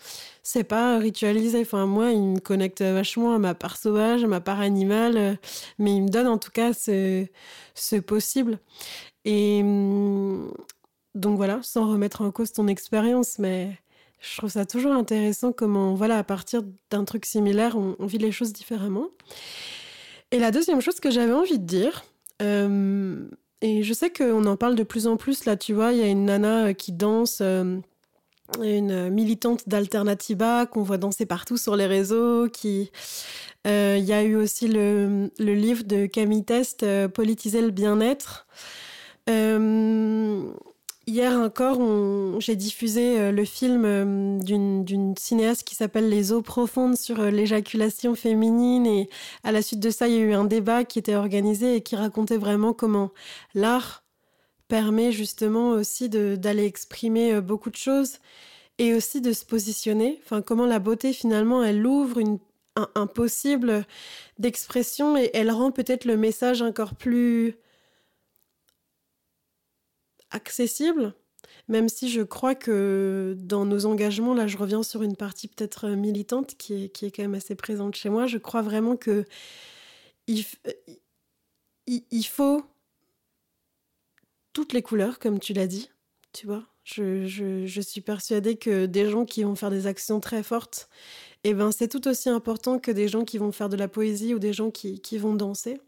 c'est 0.43 0.63
pas 0.63 0.97
ritualisé. 0.97 1.61
Enfin 1.61 1.85
moi 1.85 2.11
il 2.11 2.21
me 2.21 2.39
connecte 2.39 2.81
vachement 2.81 3.33
à 3.33 3.39
ma 3.39 3.53
part 3.55 3.77
sauvage, 3.77 4.23
à 4.23 4.27
ma 4.27 4.41
part 4.41 4.59
animale, 4.61 5.37
mais 5.79 5.95
il 5.95 6.03
me 6.03 6.09
donne 6.09 6.27
en 6.27 6.37
tout 6.37 6.51
cas 6.51 6.73
ce, 6.73 7.25
ce 7.75 7.95
possible. 7.97 8.59
Et 9.25 9.61
hum, 9.61 10.51
donc 11.15 11.37
voilà, 11.37 11.59
sans 11.63 11.89
remettre 11.89 12.21
en 12.21 12.31
cause 12.31 12.53
ton 12.53 12.67
expérience, 12.67 13.37
mais 13.39 13.77
je 14.21 14.37
trouve 14.37 14.51
ça 14.51 14.65
toujours 14.65 14.93
intéressant 14.93 15.51
comment 15.51 15.95
voilà 15.95 16.17
à 16.19 16.23
partir 16.23 16.61
d'un 16.89 17.03
truc 17.05 17.25
similaire 17.25 17.75
on, 17.77 18.05
vit 18.05 18.17
les 18.19 18.31
choses 18.31 18.53
différemment. 18.53 19.07
Et 20.31 20.39
la 20.39 20.51
deuxième 20.51 20.81
chose 20.81 20.99
que 20.99 21.11
j'avais 21.11 21.33
envie 21.33 21.59
de 21.59 21.65
dire. 21.65 22.03
Euh, 22.41 23.27
et 23.61 23.83
je 23.83 23.93
sais 23.93 24.09
qu'on 24.11 24.45
en 24.45 24.57
parle 24.57 24.75
de 24.75 24.83
plus 24.83 25.07
en 25.07 25.17
plus, 25.17 25.45
là, 25.45 25.55
tu 25.55 25.73
vois, 25.73 25.91
il 25.93 25.99
y 25.99 26.03
a 26.03 26.07
une 26.07 26.25
nana 26.25 26.67
euh, 26.67 26.73
qui 26.73 26.91
danse, 26.91 27.39
euh, 27.41 27.77
une 28.61 29.09
militante 29.09 29.69
d'Alternativa 29.69 30.65
qu'on 30.65 30.83
voit 30.83 30.97
danser 30.97 31.25
partout 31.25 31.57
sur 31.57 31.75
les 31.75 31.85
réseaux. 31.85 32.47
Euh, 33.67 33.95
il 33.99 34.03
y 34.03 34.13
a 34.13 34.23
eu 34.23 34.35
aussi 34.35 34.67
le, 34.67 35.29
le 35.37 35.53
livre 35.53 35.83
de 35.83 36.05
Camille 36.07 36.43
Test, 36.43 36.85
Politiser 37.13 37.61
le 37.61 37.71
bien-être. 37.71 38.47
Hier 41.11 41.33
encore, 41.33 42.39
j'ai 42.39 42.55
diffusé 42.55 43.19
euh, 43.19 43.31
le 43.33 43.43
film 43.43 43.83
euh, 43.83 44.39
d'une 44.39 45.13
cinéaste 45.17 45.65
qui 45.65 45.75
s'appelle 45.75 46.07
Les 46.07 46.31
eaux 46.31 46.41
profondes 46.41 46.95
sur 46.95 47.19
euh, 47.19 47.29
l'éjaculation 47.29 48.15
féminine. 48.15 48.85
Et 48.85 49.09
à 49.43 49.51
la 49.51 49.61
suite 49.61 49.81
de 49.81 49.89
ça, 49.89 50.07
il 50.07 50.13
y 50.13 50.17
a 50.19 50.21
eu 50.21 50.31
un 50.31 50.45
débat 50.45 50.85
qui 50.85 50.99
était 50.99 51.15
organisé 51.15 51.75
et 51.75 51.81
qui 51.81 51.97
racontait 51.97 52.37
vraiment 52.37 52.71
comment 52.71 53.11
l'art 53.53 54.05
permet 54.69 55.11
justement 55.11 55.71
aussi 55.71 56.07
d'aller 56.07 56.63
exprimer 56.63 57.41
beaucoup 57.41 57.71
de 57.71 57.75
choses 57.75 58.19
et 58.77 58.93
aussi 58.93 59.19
de 59.19 59.33
se 59.33 59.43
positionner. 59.43 60.17
Enfin, 60.23 60.41
comment 60.41 60.65
la 60.65 60.79
beauté 60.79 61.11
finalement, 61.11 61.61
elle 61.61 61.85
ouvre 61.85 62.19
une, 62.19 62.39
un, 62.77 62.87
un 62.95 63.07
possible 63.07 63.85
d'expression 64.39 65.17
et 65.17 65.29
elle 65.33 65.51
rend 65.51 65.71
peut-être 65.71 66.05
le 66.05 66.15
message 66.15 66.61
encore 66.61 66.95
plus 66.95 67.57
accessible, 70.31 71.13
même 71.67 71.89
si 71.89 72.09
je 72.09 72.21
crois 72.21 72.55
que 72.55 73.35
dans 73.37 73.65
nos 73.65 73.85
engagements, 73.85 74.33
là 74.33 74.47
je 74.47 74.57
reviens 74.57 74.83
sur 74.83 75.03
une 75.03 75.15
partie 75.15 75.47
peut-être 75.47 75.89
militante 75.89 76.55
qui 76.57 76.85
est, 76.85 76.89
qui 76.89 77.05
est 77.05 77.11
quand 77.11 77.23
même 77.23 77.35
assez 77.35 77.55
présente 77.55 77.95
chez 77.95 78.09
moi, 78.09 78.27
je 78.27 78.37
crois 78.37 78.61
vraiment 78.61 78.95
que 78.97 79.25
il, 80.27 80.45
il, 81.87 82.23
faut 82.23 82.63
toutes 84.53 84.73
les 84.73 84.81
couleurs, 84.81 85.19
comme 85.19 85.39
tu 85.39 85.53
l'as 85.53 85.67
dit, 85.67 85.89
tu 86.33 86.45
vois. 86.47 86.63
Je, 86.83 87.25
je, 87.27 87.81
suis 87.81 88.01
persuadée 88.01 88.55
que 88.57 88.85
des 88.85 89.09
gens 89.09 89.25
qui 89.25 89.43
vont 89.43 89.55
faire 89.55 89.69
des 89.69 89.87
actions 89.87 90.19
très 90.19 90.41
fortes, 90.41 90.89
eh 91.43 91.53
ben, 91.53 91.71
c'est 91.71 91.87
tout 91.87 92.07
aussi 92.07 92.29
important 92.29 92.79
que 92.79 92.91
des 92.91 93.07
gens 93.07 93.23
qui 93.23 93.37
vont 93.37 93.51
faire 93.51 93.69
de 93.69 93.75
la 93.77 93.87
poésie 93.87 94.33
ou 94.33 94.39
des 94.39 94.53
gens 94.53 94.71
qui, 94.71 94.99
qui 94.99 95.17
vont 95.17 95.35
danser. 95.35 95.79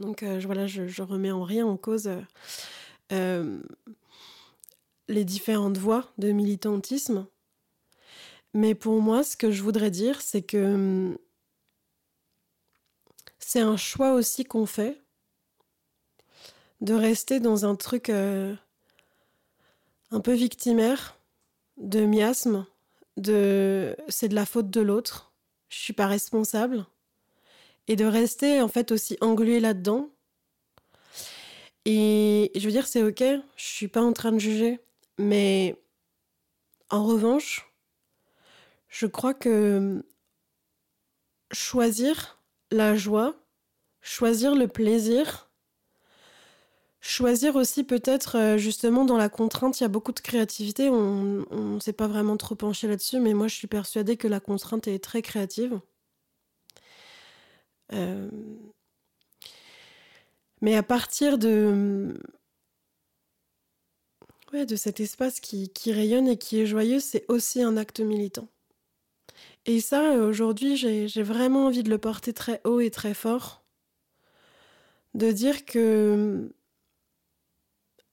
Donc 0.00 0.22
euh, 0.22 0.40
voilà, 0.44 0.66
je, 0.66 0.86
je 0.86 1.02
remets 1.02 1.30
en 1.30 1.42
rien 1.42 1.66
en 1.66 1.76
cause 1.76 2.06
euh, 2.06 2.16
euh, 2.16 2.22
les 5.08 5.24
différentes 5.24 5.78
voies 5.78 6.10
de 6.18 6.32
militantisme. 6.32 7.26
Mais 8.54 8.74
pour 8.74 9.00
moi, 9.00 9.22
ce 9.22 9.36
que 9.36 9.50
je 9.50 9.62
voudrais 9.62 9.90
dire, 9.90 10.20
c'est 10.20 10.42
que 10.42 10.74
hum, 10.74 11.18
c'est 13.38 13.60
un 13.60 13.76
choix 13.76 14.14
aussi 14.14 14.44
qu'on 14.44 14.66
fait 14.66 14.98
de 16.80 16.94
rester 16.94 17.38
dans 17.38 17.64
un 17.64 17.76
truc 17.76 18.08
euh, 18.08 18.54
un 20.10 20.20
peu 20.20 20.32
victimaire, 20.32 21.18
de 21.76 22.04
miasme, 22.04 22.66
de 23.16 23.96
c'est 24.08 24.28
de 24.28 24.34
la 24.34 24.46
faute 24.46 24.70
de 24.70 24.80
l'autre, 24.80 25.32
je 25.68 25.78
suis 25.78 25.92
pas 25.92 26.06
responsable, 26.06 26.86
et 27.88 27.96
de 27.96 28.04
rester 28.04 28.60
en 28.60 28.68
fait 28.68 28.90
aussi 28.90 29.16
englué 29.20 29.60
là-dedans 29.60 30.08
et 31.84 32.52
je 32.54 32.64
veux 32.64 32.70
dire, 32.70 32.86
c'est 32.86 33.02
ok, 33.02 33.22
je 33.56 33.64
suis 33.64 33.88
pas 33.88 34.02
en 34.02 34.12
train 34.12 34.32
de 34.32 34.38
juger. 34.38 34.80
Mais 35.18 35.76
en 36.90 37.04
revanche, 37.04 37.72
je 38.88 39.06
crois 39.06 39.34
que 39.34 40.04
choisir 41.52 42.38
la 42.70 42.96
joie, 42.96 43.34
choisir 44.00 44.54
le 44.54 44.68
plaisir, 44.68 45.50
choisir 47.00 47.56
aussi 47.56 47.84
peut-être 47.84 48.36
euh, 48.38 48.58
justement 48.58 49.04
dans 49.04 49.16
la 49.18 49.28
contrainte, 49.28 49.80
il 49.80 49.84
y 49.84 49.86
a 49.86 49.88
beaucoup 49.88 50.12
de 50.12 50.20
créativité, 50.20 50.88
on 50.88 51.44
ne 51.50 51.80
s'est 51.80 51.92
pas 51.92 52.06
vraiment 52.06 52.36
trop 52.36 52.54
penché 52.54 52.88
là-dessus, 52.88 53.20
mais 53.20 53.34
moi 53.34 53.48
je 53.48 53.56
suis 53.56 53.66
persuadée 53.66 54.16
que 54.16 54.28
la 54.28 54.40
contrainte 54.40 54.88
est 54.88 55.02
très 55.02 55.22
créative. 55.22 55.80
Euh, 57.92 58.30
mais 60.62 60.76
à 60.76 60.82
partir 60.84 61.38
de, 61.38 62.14
ouais, 64.52 64.64
de 64.64 64.76
cet 64.76 65.00
espace 65.00 65.40
qui, 65.40 65.70
rayonne 65.86 66.28
et 66.28 66.38
qui 66.38 66.60
est 66.60 66.66
joyeux, 66.66 67.00
c'est 67.00 67.24
aussi 67.28 67.62
un 67.62 67.76
acte 67.76 68.00
militant. 68.00 68.48
Et 69.66 69.80
ça, 69.80 70.12
aujourd'hui, 70.14 70.76
j'ai 70.76 71.22
vraiment 71.22 71.66
envie 71.66 71.82
de 71.82 71.90
le 71.90 71.98
porter 71.98 72.32
très 72.32 72.60
haut 72.64 72.80
et 72.80 72.90
très 72.90 73.12
fort. 73.12 73.64
De 75.14 75.32
dire 75.32 75.66
que 75.66 76.52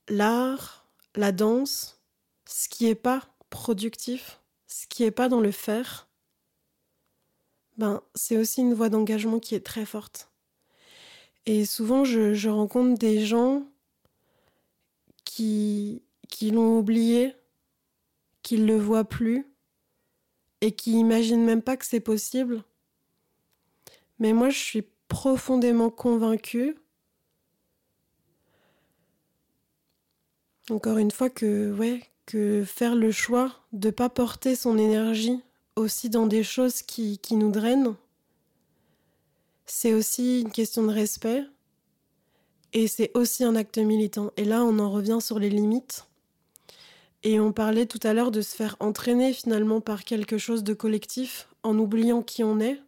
l'art, 0.10 0.88
la 1.16 1.32
danse, 1.32 2.02
ce 2.48 2.68
qui 2.68 2.86
n'est 2.86 2.96
pas 2.96 3.30
productif, 3.52 4.42
ce 4.68 4.88
qui 4.88 5.04
n'est 5.04 5.12
pas 5.12 5.30
dans 5.30 5.40
le 5.40 5.52
faire, 5.52 6.10
ben, 7.78 8.02
c'est 8.16 8.38
aussi 8.38 8.62
une 8.62 8.74
voie 8.74 8.90
d'engagement 8.90 9.40
qui 9.40 9.56
est 9.56 9.66
très 9.66 9.86
forte. 9.86 10.29
Et 11.46 11.66
souvent, 11.66 12.04
je, 12.04 12.50
rencontre 12.50 12.98
des 13.00 13.26
gens 13.26 13.64
qui, 15.26 16.04
l'ont 16.42 16.78
oublié, 16.78 17.36
qui 18.44 18.58
ne 18.58 18.66
le 18.66 18.78
voient 18.78 19.06
plus, 19.06 19.46
et 20.62 20.72
qui 20.72 20.92
imaginent 20.94 21.46
même 21.46 21.62
pas 21.62 21.78
que 21.78 21.86
c'est 21.86 22.00
possible. 22.00 22.64
Mais 24.20 24.34
moi, 24.34 24.50
je 24.50 24.58
suis 24.58 24.84
profondément 25.08 25.90
convaincue 25.90 26.76
encore 30.70 31.00
une 31.00 31.12
fois 31.12 31.30
que 31.30 31.74
ouais 31.74 32.04
que 32.26 32.64
faire 32.64 32.96
le 32.96 33.12
choix 33.12 33.56
de 33.74 33.90
pas 33.90 34.10
porter 34.10 34.56
son 34.56 34.78
énergie 34.78 35.42
aussi 35.76 36.10
dans 36.10 36.28
des 36.28 36.44
choses 36.44 36.84
qui, 36.84 37.18
qui 37.18 37.36
nous 37.36 37.50
drainent 37.50 37.96
c'est 39.72 39.94
aussi 39.94 40.42
une 40.42 40.52
question 40.52 40.84
de 40.84 40.92
respect. 40.92 41.44
Et 42.74 42.88
c'est 42.88 43.12
aussi 43.16 43.44
un 43.44 43.56
acte 43.56 43.78
militant. 43.78 44.32
Et 44.38 44.44
là 44.44 44.64
on 44.64 44.80
en 44.80 44.92
revient 44.92 45.20
sur 45.22 45.40
les 45.40 45.50
limites. 45.50 46.06
Et 47.24 47.40
on 47.40 47.52
parlait 47.52 47.86
tout 47.86 48.00
à 48.04 48.14
l'heure 48.14 48.32
de 48.32 48.42
se 48.42 48.56
faire 48.56 48.76
entraîner 48.80 49.34
finalement 49.34 49.82
par 49.82 50.04
quelque 50.04 50.38
chose 50.38 50.64
de 50.64 50.74
collectif 50.74 51.48
en 51.64 51.78
oubliant 51.78 52.22
qui 52.22 52.44
on 52.44 52.60
est. 52.60 52.82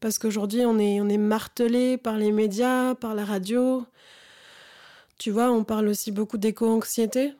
Parce 0.00 0.18
qu'aujourd'hui 0.18 0.64
on 0.66 0.78
est 0.78 1.18
martelé 1.18 1.96
par 1.96 2.18
les 2.18 2.32
médias 2.32 2.94
par 2.94 3.14
la 3.14 3.24
radio. 3.24 3.84
Tu 5.18 5.30
vois, 5.30 5.50
on 5.50 5.64
parle 5.64 5.88
aussi 5.88 6.12
beaucoup 6.12 6.36
d'éco-anxiété. 6.36 7.32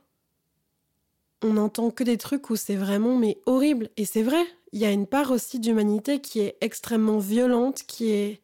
On 1.43 1.55
n'entend 1.55 1.91
que 1.91 2.05
des 2.05 2.17
trucs 2.17 2.49
où 2.49 2.57
c'est 2.57 2.77
vraiment 2.77 3.17
mais 3.17 3.39
horrible. 3.45 3.91
Et 3.99 4.07
c'est 4.07 4.23
vrai, 4.23 4.43
il 4.73 4.81
y 4.81 4.87
a 4.87 4.91
une 4.91 5.07
part 5.07 5.31
aussi 5.31 5.61
d'humanité 5.61 6.21
qui 6.21 6.41
est 6.41 6.57
extrêmement 6.63 7.19
violente, 7.19 7.83
qui 7.87 8.11
est, 8.11 8.41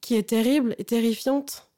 qui 0.00 0.16
est 0.16 0.28
terrible 0.28 0.74
et 0.78 0.84
terrifiante. 0.84 1.70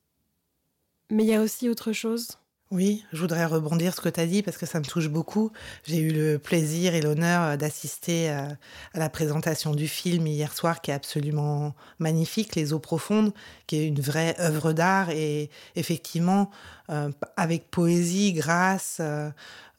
Mais 1.11 1.25
il 1.25 1.29
y 1.29 1.35
a 1.35 1.43
aussi 1.43 1.69
autre 1.69 1.93
chose. 1.93 2.39
Oui, 2.73 3.05
je 3.13 3.19
voudrais 3.19 3.45
rebondir 3.45 3.95
ce 3.95 4.01
que 4.01 4.09
tu 4.09 4.19
as 4.19 4.25
dit 4.25 4.43
parce 4.43 4.57
que 4.57 4.65
ça 4.65 4.81
me 4.81 4.85
touche 4.87 5.09
beaucoup. 5.09 5.53
J'ai 5.85 5.99
eu 5.99 6.11
le 6.11 6.39
plaisir 6.39 6.95
et 6.95 7.03
l'honneur 7.03 7.43
euh, 7.43 7.57
d'assister 7.59 8.31
à, 8.31 8.45
euh, 8.45 8.55
à 8.95 8.99
la 8.99 9.11
présentation 9.11 9.75
du 9.75 9.87
film 9.87 10.27
hier 10.27 10.55
soir 10.55 10.81
qui 10.81 10.91
est 10.91 10.95
absolument 10.95 11.75
magnifique, 11.99 12.57
Les 12.57 12.73
eaux 12.73 12.79
profondes, 12.79 13.35
qui 13.67 13.77
est 13.77 13.87
une 13.87 14.01
vraie 14.01 14.37
œuvre 14.41 14.73
d'art 14.73 15.11
et 15.11 15.51
effectivement 15.77 16.51
euh, 16.89 17.11
avec 17.37 17.71
poésie, 17.71 18.33
grâce, 18.33 19.03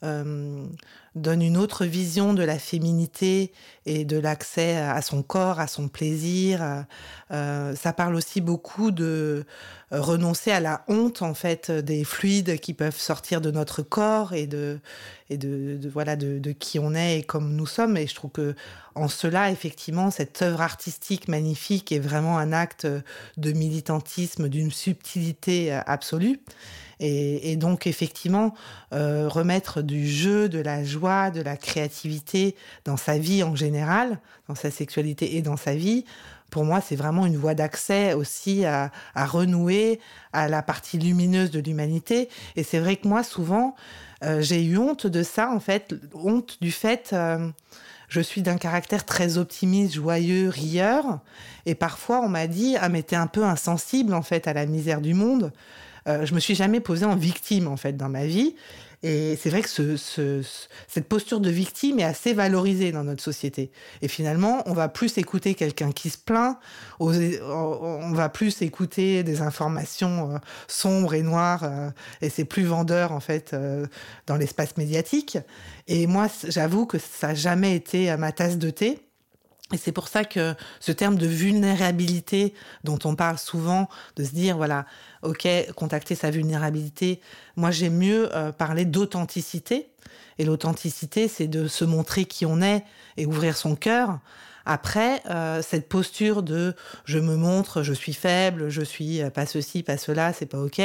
euh, 0.02 0.66
donne 1.14 1.42
une 1.42 1.56
autre 1.56 1.84
vision 1.84 2.34
de 2.34 2.42
la 2.42 2.58
féminité 2.58 3.52
et 3.86 4.04
de 4.04 4.18
l'accès 4.18 4.76
à 4.76 5.00
son 5.00 5.22
corps, 5.22 5.60
à 5.60 5.66
son 5.66 5.88
plaisir. 5.88 6.84
ça 7.30 7.92
parle 7.96 8.16
aussi 8.16 8.40
beaucoup 8.40 8.90
de 8.90 9.44
renoncer 9.90 10.50
à 10.50 10.60
la 10.60 10.84
honte 10.88 11.22
en 11.22 11.34
fait 11.34 11.70
des 11.70 12.04
fluides 12.04 12.58
qui 12.58 12.74
peuvent 12.74 12.98
sortir 12.98 13.40
de 13.40 13.50
notre 13.50 13.82
corps 13.82 14.34
et 14.34 14.46
de 14.46 14.80
et 15.30 15.38
de, 15.38 15.78
voilà 15.88 16.16
de, 16.16 16.38
de, 16.38 16.52
qui 16.52 16.78
on 16.78 16.94
est 16.94 17.20
et 17.20 17.22
comme 17.22 17.54
nous 17.54 17.66
sommes. 17.66 17.96
Et 17.96 18.06
je 18.06 18.14
trouve 18.14 18.32
que 18.32 18.54
en 18.94 19.08
cela 19.08 19.50
effectivement 19.50 20.10
cette 20.10 20.42
œuvre 20.42 20.62
artistique 20.62 21.28
magnifique 21.28 21.92
est 21.92 22.00
vraiment 22.00 22.38
un 22.38 22.52
acte 22.52 22.86
de 23.36 23.52
militantisme 23.52 24.48
d'une 24.48 24.72
subtilité 24.72 25.72
absolue. 25.72 26.40
Et, 27.06 27.56
donc 27.56 27.86
effectivement, 27.86 28.54
euh, 28.92 29.28
remettre 29.28 29.82
du 29.82 30.08
jeu, 30.08 30.48
de 30.48 30.58
la 30.58 30.84
joie, 30.84 31.30
de 31.30 31.42
la 31.42 31.56
créativité 31.56 32.56
dans 32.86 32.96
sa 32.96 33.18
vie 33.18 33.42
en 33.42 33.54
général, 33.54 34.20
dans 34.48 34.54
sa 34.54 34.70
sexualité 34.70 35.36
et 35.36 35.42
dans 35.42 35.58
sa 35.58 35.74
vie, 35.74 36.04
pour 36.50 36.64
moi, 36.64 36.80
c'est 36.80 36.96
vraiment 36.96 37.26
une 37.26 37.36
voie 37.36 37.54
d'accès 37.54 38.14
aussi 38.14 38.64
à, 38.64 38.90
renouer 39.16 40.00
à 40.32 40.48
la 40.48 40.62
partie 40.62 40.98
lumineuse 40.98 41.50
de 41.50 41.60
l'humanité. 41.60 42.28
Et 42.56 42.62
c'est 42.62 42.78
vrai 42.78 42.96
que 42.96 43.08
moi, 43.08 43.22
souvent, 43.24 43.74
euh, 44.22 44.40
j'ai 44.40 44.62
eu 44.64 44.78
honte 44.78 45.06
de 45.06 45.22
ça, 45.22 45.50
en 45.50 45.60
fait, 45.60 45.94
honte 46.14 46.58
du 46.60 46.72
fait... 46.72 47.10
Euh, 47.12 47.50
je 48.08 48.20
suis 48.20 48.42
d'un 48.42 48.58
caractère 48.58 49.04
très 49.04 49.38
optimiste, 49.38 49.94
joyeux, 49.94 50.48
rieur. 50.48 51.18
Et 51.66 51.74
parfois, 51.74 52.20
on 52.20 52.28
m'a 52.28 52.46
dit, 52.46 52.76
ah, 52.80 52.88
mais 52.88 53.02
t'es 53.02 53.16
un 53.16 53.26
peu 53.26 53.42
insensible, 53.42 54.14
en 54.14 54.22
fait, 54.22 54.46
à 54.46 54.52
la 54.52 54.66
misère 54.66 55.00
du 55.00 55.14
monde. 55.14 55.50
Euh, 56.06 56.26
je 56.26 56.34
me 56.34 56.40
suis 56.40 56.54
jamais 56.54 56.80
posée 56.80 57.04
en 57.04 57.16
victime 57.16 57.68
en 57.68 57.76
fait 57.76 57.96
dans 57.96 58.08
ma 58.08 58.26
vie. 58.26 58.54
Et 59.02 59.36
c'est 59.36 59.50
vrai 59.50 59.60
que 59.60 59.68
ce, 59.68 59.98
ce, 59.98 60.40
cette 60.88 61.06
posture 61.08 61.38
de 61.38 61.50
victime 61.50 62.00
est 62.00 62.04
assez 62.04 62.32
valorisée 62.32 62.90
dans 62.90 63.04
notre 63.04 63.22
société. 63.22 63.70
Et 64.00 64.08
finalement, 64.08 64.62
on 64.64 64.72
va 64.72 64.88
plus 64.88 65.18
écouter 65.18 65.54
quelqu'un 65.54 65.92
qui 65.92 66.08
se 66.08 66.16
plaint, 66.16 66.56
on 67.00 68.12
va 68.12 68.30
plus 68.30 68.62
écouter 68.62 69.22
des 69.22 69.42
informations 69.42 70.32
euh, 70.32 70.38
sombres 70.68 71.12
et 71.12 71.20
noires, 71.20 71.64
euh, 71.64 71.90
et 72.22 72.30
c'est 72.30 72.46
plus 72.46 72.64
vendeur 72.64 73.12
en 73.12 73.20
fait 73.20 73.54
dans 74.26 74.36
l'espace 74.36 74.78
médiatique. 74.78 75.36
Et 75.86 76.06
moi, 76.06 76.28
j'avoue 76.48 76.86
que 76.86 76.96
ça 76.98 77.28
n'a 77.28 77.34
jamais 77.34 77.76
été 77.76 78.16
ma 78.16 78.32
tasse 78.32 78.56
de 78.56 78.70
thé. 78.70 79.03
Et 79.74 79.76
c'est 79.76 79.90
pour 79.90 80.06
ça 80.06 80.24
que 80.24 80.54
ce 80.78 80.92
terme 80.92 81.16
de 81.16 81.26
vulnérabilité 81.26 82.54
dont 82.84 82.98
on 83.02 83.16
parle 83.16 83.38
souvent, 83.38 83.88
de 84.14 84.22
se 84.22 84.30
dire, 84.30 84.56
voilà, 84.56 84.86
ok, 85.22 85.48
contacter 85.74 86.14
sa 86.14 86.30
vulnérabilité, 86.30 87.20
moi 87.56 87.72
j'aime 87.72 87.96
mieux 87.96 88.32
euh, 88.36 88.52
parler 88.52 88.84
d'authenticité. 88.84 89.88
Et 90.38 90.44
l'authenticité, 90.44 91.26
c'est 91.26 91.48
de 91.48 91.66
se 91.66 91.84
montrer 91.84 92.24
qui 92.24 92.46
on 92.46 92.62
est 92.62 92.84
et 93.16 93.26
ouvrir 93.26 93.56
son 93.56 93.74
cœur. 93.74 94.20
Après, 94.64 95.20
euh, 95.28 95.60
cette 95.60 95.88
posture 95.88 96.44
de 96.44 96.76
je 97.04 97.18
me 97.18 97.34
montre, 97.34 97.82
je 97.82 97.92
suis 97.92 98.14
faible, 98.14 98.68
je 98.68 98.82
suis 98.82 99.22
euh, 99.22 99.30
pas 99.30 99.44
ceci, 99.44 99.82
pas 99.82 99.98
cela, 99.98 100.32
c'est 100.32 100.46
pas 100.46 100.58
ok. 100.58 100.80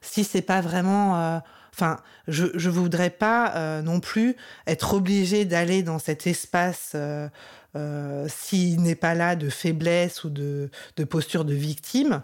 Si 0.00 0.24
c'est 0.24 0.42
pas 0.42 0.60
vraiment 0.60 1.40
Enfin, 1.76 1.98
je 2.26 2.46
ne 2.46 2.72
voudrais 2.72 3.10
pas 3.10 3.52
euh, 3.54 3.82
non 3.82 4.00
plus 4.00 4.34
être 4.66 4.94
obligé 4.94 5.44
d'aller 5.44 5.82
dans 5.82 5.98
cet 5.98 6.26
espace 6.26 6.92
euh, 6.94 7.28
euh, 7.76 8.26
s'il 8.30 8.80
n'est 8.80 8.94
pas 8.94 9.12
là 9.14 9.36
de 9.36 9.50
faiblesse 9.50 10.24
ou 10.24 10.30
de, 10.30 10.70
posture 11.10 11.44
de 11.44 11.52
victime, 11.52 12.22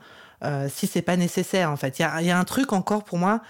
si 0.71 0.87
c'est 0.87 1.03
pas 1.03 1.17
nécessaire. 1.17 1.71
En 1.71 1.77
fait, 1.77 1.99
il 1.99 2.03
y 2.03 2.05
a, 2.07 2.23
y 2.23 2.31
a, 2.31 2.39
un 2.39 2.45
truc 2.45 2.73
encore 2.73 3.05
pour 3.05 3.19
moi. 3.19 3.43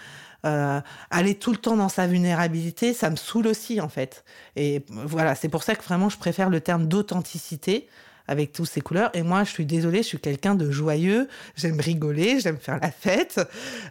Aller 0.42 1.36
tout 1.36 1.52
le 1.52 1.56
temps 1.56 1.76
dans 1.76 1.88
sa 1.88 2.08
vulnérabilité, 2.08 2.94
ça 2.94 3.08
me 3.08 3.16
saoule 3.16 3.46
aussi 3.46 3.80
en 3.80 3.88
fait. 3.88 4.24
Et 4.56 4.84
voilà, 4.90 5.36
c'est 5.36 5.48
pour 5.48 5.62
ça 5.62 5.76
que 5.76 5.84
vraiment 5.84 6.08
je 6.08 6.18
préfère 6.18 6.50
le 6.50 6.60
terme 6.60 6.88
d'authenticité 6.88 7.88
avec 8.28 8.52
toutes 8.52 8.68
ces 8.68 8.80
couleurs. 8.80 9.10
Et 9.14 9.22
moi, 9.22 9.44
je 9.44 9.50
suis 9.50 9.66
désolée, 9.66 9.98
je 9.98 10.08
suis 10.08 10.18
quelqu'un 10.18 10.54
de 10.54 10.70
joyeux. 10.70 11.28
J'aime 11.56 11.80
rigoler, 11.80 12.40
j'aime 12.40 12.58
faire 12.58 12.78
la 12.80 12.90
fête. 12.90 13.40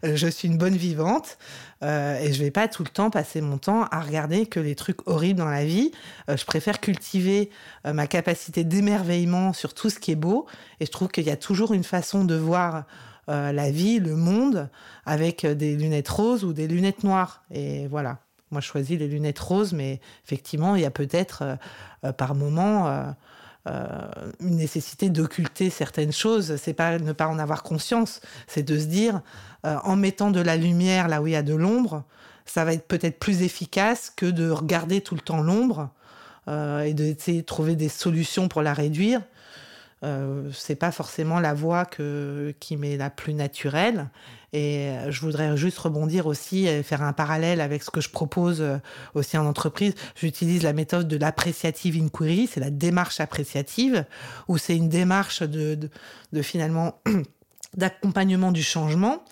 Euh, 0.04 0.16
je 0.16 0.28
suis 0.28 0.48
une 0.48 0.58
bonne 0.58 0.76
vivante. 0.76 1.38
Euh, 1.84 2.20
et 2.20 2.32
je 2.32 2.44
vais 2.44 2.52
pas 2.52 2.68
tout 2.68 2.84
le 2.84 2.90
temps 2.90 3.10
passer 3.10 3.42
mon 3.42 3.58
temps 3.58 3.86
à 3.86 4.02
regarder 4.02 4.46
que 4.46 4.60
les 4.60 4.76
trucs 4.76 5.08
horribles 5.08 5.40
dans 5.40 5.50
la 5.50 5.66
vie. 5.66 5.92
Euh, 6.30 6.38
je 6.38 6.46
préfère 6.46 6.80
cultiver 6.80 7.50
ma 7.86 8.08
capacité 8.08 8.64
d'émerveillement 8.64 9.54
sur 9.54 9.74
tout 9.74 9.90
ce 9.90 10.00
qui 10.00 10.12
est 10.12 10.16
beau. 10.16 10.46
Et 10.80 10.86
je 10.86 10.92
trouve 10.92 11.08
qu'il 11.08 11.26
y 11.26 11.32
a 11.32 11.38
toujours 11.38 11.74
une 11.74 11.84
façon 11.84 12.26
de 12.26 12.36
voir 12.36 12.86
la 13.28 13.72
vie, 13.72 14.00
le 14.00 14.16
monde, 14.16 14.70
avec 15.06 15.46
des 15.46 15.78
lunettes 15.78 16.10
roses 16.10 16.44
ou 16.44 16.52
des 16.52 16.68
lunettes 16.68 17.04
noires. 17.04 17.44
Et 17.50 17.88
voilà. 17.88 18.20
Moi, 18.52 18.60
je 18.60 18.68
choisis 18.68 19.00
les 19.00 19.08
lunettes 19.08 19.40
roses, 19.40 19.72
mais 19.72 20.02
effectivement, 20.26 20.76
il 20.76 20.82
y 20.82 20.86
a 20.86 20.92
peut-être 20.92 21.58
par 22.18 22.36
moment 22.36 23.14
une 23.66 24.56
nécessité 24.56 25.10
d'occulter 25.10 25.70
certaines 25.70 26.12
choses. 26.12 26.56
C'est 26.56 26.74
pas 26.74 26.98
ne 26.98 27.14
pas 27.14 27.28
en 27.28 27.38
avoir 27.38 27.64
conscience, 27.64 28.22
c'est 28.48 28.64
de 28.64 28.80
se 28.80 28.86
dire 28.86 29.22
euh, 29.66 29.78
en 29.84 29.96
mettant 29.96 30.32
de 30.32 30.42
la 30.42 30.58
lumière 30.58 31.08
là 31.08 31.22
où 31.22 31.28
il 31.28 31.34
y 31.34 31.36
a 31.36 31.44
de 31.44 31.54
l'ombre, 31.54 32.04
ça 32.46 32.66
va 32.66 32.74
être 32.74 32.88
peut-être 32.88 33.20
plus 33.20 33.44
efficace 33.44 34.12
que 34.16 34.26
de 34.26 34.50
regarder 34.50 35.02
tout 35.02 35.14
le 35.14 35.22
temps 35.22 35.42
l'ombre 35.42 35.90
euh, 36.48 36.82
et 36.82 36.94
d'essayer 36.94 37.42
de 37.42 37.46
trouver 37.46 37.76
des 37.76 37.90
solutions 37.90 38.48
pour 38.48 38.64
la 38.64 38.74
réduire. 38.74 39.22
Euh, 40.04 40.50
c'est 40.52 40.76
pas 40.76 40.92
forcément 40.92 41.40
la 41.40 41.54
voie 41.54 41.86
que, 41.86 42.56
qui 42.60 42.76
m'est 42.76 42.98
la 42.98 43.10
plus 43.10 43.34
naturelle. 43.34 44.10
Et 44.54 44.90
euh, 44.90 45.12
je 45.12 45.22
voudrais 45.22 45.56
juste 45.56 45.78
rebondir 45.78 46.28
aussi 46.28 46.68
et 46.68 46.84
faire 46.84 47.04
un 47.04 47.14
parallèle 47.14 47.62
avec 47.62 47.84
ce 47.84 47.90
que 47.90 48.02
je 48.02 48.10
propose 48.10 48.62
euh, 48.62 48.78
aussi 49.14 49.38
en 49.38 49.46
entreprise. 49.46 49.94
J'utilise 50.16 50.64
la 50.64 50.74
méthode 50.74 51.08
de 51.08 51.18
l'appréciative 51.18 52.02
inquiry, 52.02 52.48
c'est 52.48 52.60
la 52.60 52.70
démarche 52.70 53.20
appréciative, 53.20 54.06
où 54.48 54.58
c'est 54.58 54.76
une 54.76 54.90
démarche 54.90 55.44
de, 55.44 55.78
de, 56.34 56.42
finalement 56.42 57.00
d'accompagnement 57.78 58.52
du 58.52 58.64
changement. 58.64 59.24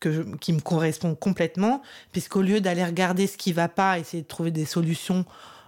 Que 0.00 0.36
qui 0.36 0.52
me 0.52 0.60
correspond 0.60 1.16
complètement, 1.16 1.82
puisqu'au 2.12 2.40
lieu 2.40 2.60
d'aller 2.60 2.84
regarder 2.84 3.26
ce 3.26 3.36
qui 3.36 3.52
va 3.52 3.66
pas, 3.66 3.98
essayer 3.98 4.22
de 4.22 4.28
trouver 4.28 4.52
des 4.52 4.64
solutions 4.64 5.24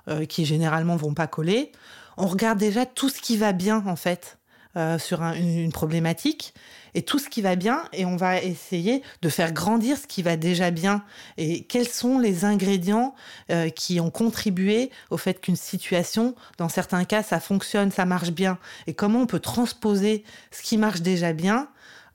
euh, 0.06 0.24
qui 0.24 0.44
généralement 0.44 0.94
vont 0.94 1.14
pas 1.14 1.26
coller, 1.26 1.72
on 2.16 2.28
regarde 2.28 2.56
déjà 2.56 2.86
tout 2.86 3.08
ce 3.08 3.20
qui 3.20 3.36
va 3.36 3.52
bien 3.52 3.84
en 3.88 3.96
fait 3.96 4.38
euh, 4.76 5.00
sur 5.00 5.20
une, 5.22 5.72
problématique. 5.72 6.54
Et 6.94 7.02
tout 7.02 7.18
ce 7.18 7.28
qui 7.28 7.42
va 7.42 7.56
bien 7.56 7.82
et 7.92 8.04
on 8.04 8.14
va 8.14 8.40
essayer 8.40 9.02
de 9.20 9.28
faire 9.28 9.52
grandir 9.52 9.96
ce 9.96 10.06
qui 10.06 10.22
va 10.22 10.36
déjà 10.36 10.70
bien. 10.70 11.02
Et 11.38 11.64
quels 11.64 11.88
sont 11.88 12.20
les 12.20 12.44
ingrédients 12.44 13.16
euh, 13.50 13.68
qui 13.68 13.98
ont 13.98 14.10
contribué 14.10 14.92
au 15.10 15.16
fait 15.16 15.40
qu'une 15.40 15.56
situation 15.56 16.36
dans 16.58 16.68
certains 16.68 17.04
cas 17.04 17.24
ça 17.24 17.40
fonctionne 17.40 17.90
ça 17.90 18.04
marche 18.04 18.30
bien. 18.30 18.58
Et 18.86 18.94
comment 18.94 19.22
on 19.22 19.26
peut 19.26 19.40
transposer 19.40 20.22
ce 20.52 20.62
qui 20.62 20.76
marche 20.76 21.00
déjà 21.00 21.32
bien 21.32 21.68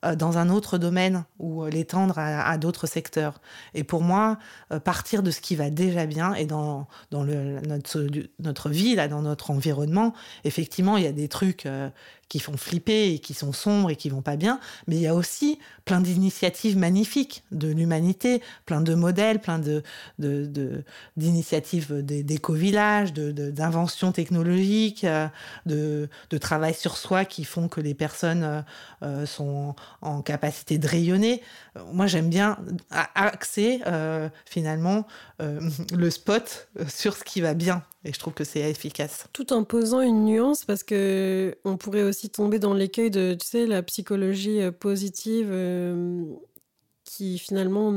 euh, 0.05 0.15
dans 0.15 0.37
un 0.37 0.49
autre 0.49 0.77
domaine 0.77 1.25
ou 1.39 1.65
l'étendre 1.65 2.17
à, 2.17 2.57
d'autres 2.57 2.87
secteurs. 2.87 3.41
Et 3.73 3.83
pour 3.83 4.01
moi, 4.01 4.37
partir 4.85 5.23
de 5.23 5.31
ce 5.31 5.41
qui 5.41 5.57
va 5.57 5.69
déjà 5.69 6.05
bien 6.05 6.33
et 6.35 6.45
dans, 6.45 6.87
dans 7.11 7.25
notre, 7.25 8.07
notre 8.39 8.69
vie, 8.69 8.95
là, 8.95 9.07
dans 9.07 9.21
notre 9.21 9.51
environnement, 9.51 10.13
effectivement, 10.43 10.95
il 10.97 11.03
y 11.03 11.07
a 11.07 11.13
des 11.13 11.27
trucs 11.27 11.65
qui 12.30 12.39
font 12.39 12.57
flipper 12.57 13.13
et 13.13 13.19
qui 13.19 13.34
sont 13.34 13.53
sombres 13.53 13.89
et 13.89 13.95
qui 13.95 14.09
vont 14.09 14.21
pas 14.21 14.36
bien, 14.36 14.59
mais 14.88 14.95
il 14.95 15.01
y 15.01 15.07
a 15.07 15.15
aussi 15.15 15.59
plein 15.86 16.01
d'initiatives 16.01 16.78
magnifiques 16.78 17.43
de 17.51 17.67
l'humanité, 17.67 18.41
plein 18.65 18.82
de 18.82 18.95
modèles, 18.95 19.39
plein 19.39 19.59
de, 19.59 19.84
d'initiatives 21.15 21.93
d'éco-villages, 22.03 23.13
d'inventions 23.13 24.11
technologiques, 24.11 25.05
de, 25.65 26.09
de 26.30 26.38
travail 26.38 26.73
sur 26.73 26.97
soi 26.97 27.26
qui 27.26 27.43
font 27.43 27.67
que 27.67 27.82
les 27.82 27.93
personnes 27.93 28.63
sont 29.26 29.76
en 30.01 30.21
capacité 30.21 30.78
de 30.78 30.88
rayonner. 30.88 31.41
Moi, 31.93 32.07
j'aime 32.07 32.30
bien 32.30 32.57
axer 32.89 33.82
euh, 33.88 34.30
finalement 34.45 35.05
euh, 35.41 35.59
le 35.93 36.09
spot 36.09 36.67
sur 36.88 37.15
ce 37.15 37.23
qui 37.23 37.41
va 37.41 37.53
bien. 37.53 37.84
Et 38.05 38.13
je 38.13 38.19
trouve 38.19 38.33
que 38.33 38.43
c'est 38.43 38.61
efficace. 38.61 39.27
Tout 39.33 39.51
en 39.51 39.63
posant 39.63 39.99
une 39.99 40.25
nuance, 40.25 40.63
parce 40.63 40.83
que 40.83 41.57
on 41.65 41.75
pourrait 41.75 42.03
aussi 42.03 42.29
tomber 42.29 42.59
dans 42.59 42.73
l'écueil 42.73 43.09
de, 43.09 43.33
tu 43.33 43.45
sais, 43.45 43.65
la 43.65 43.83
psychologie 43.83 44.61
euh, 44.61 44.71
positive 44.71 45.51
qui 47.03 47.37
finalement 47.37 47.93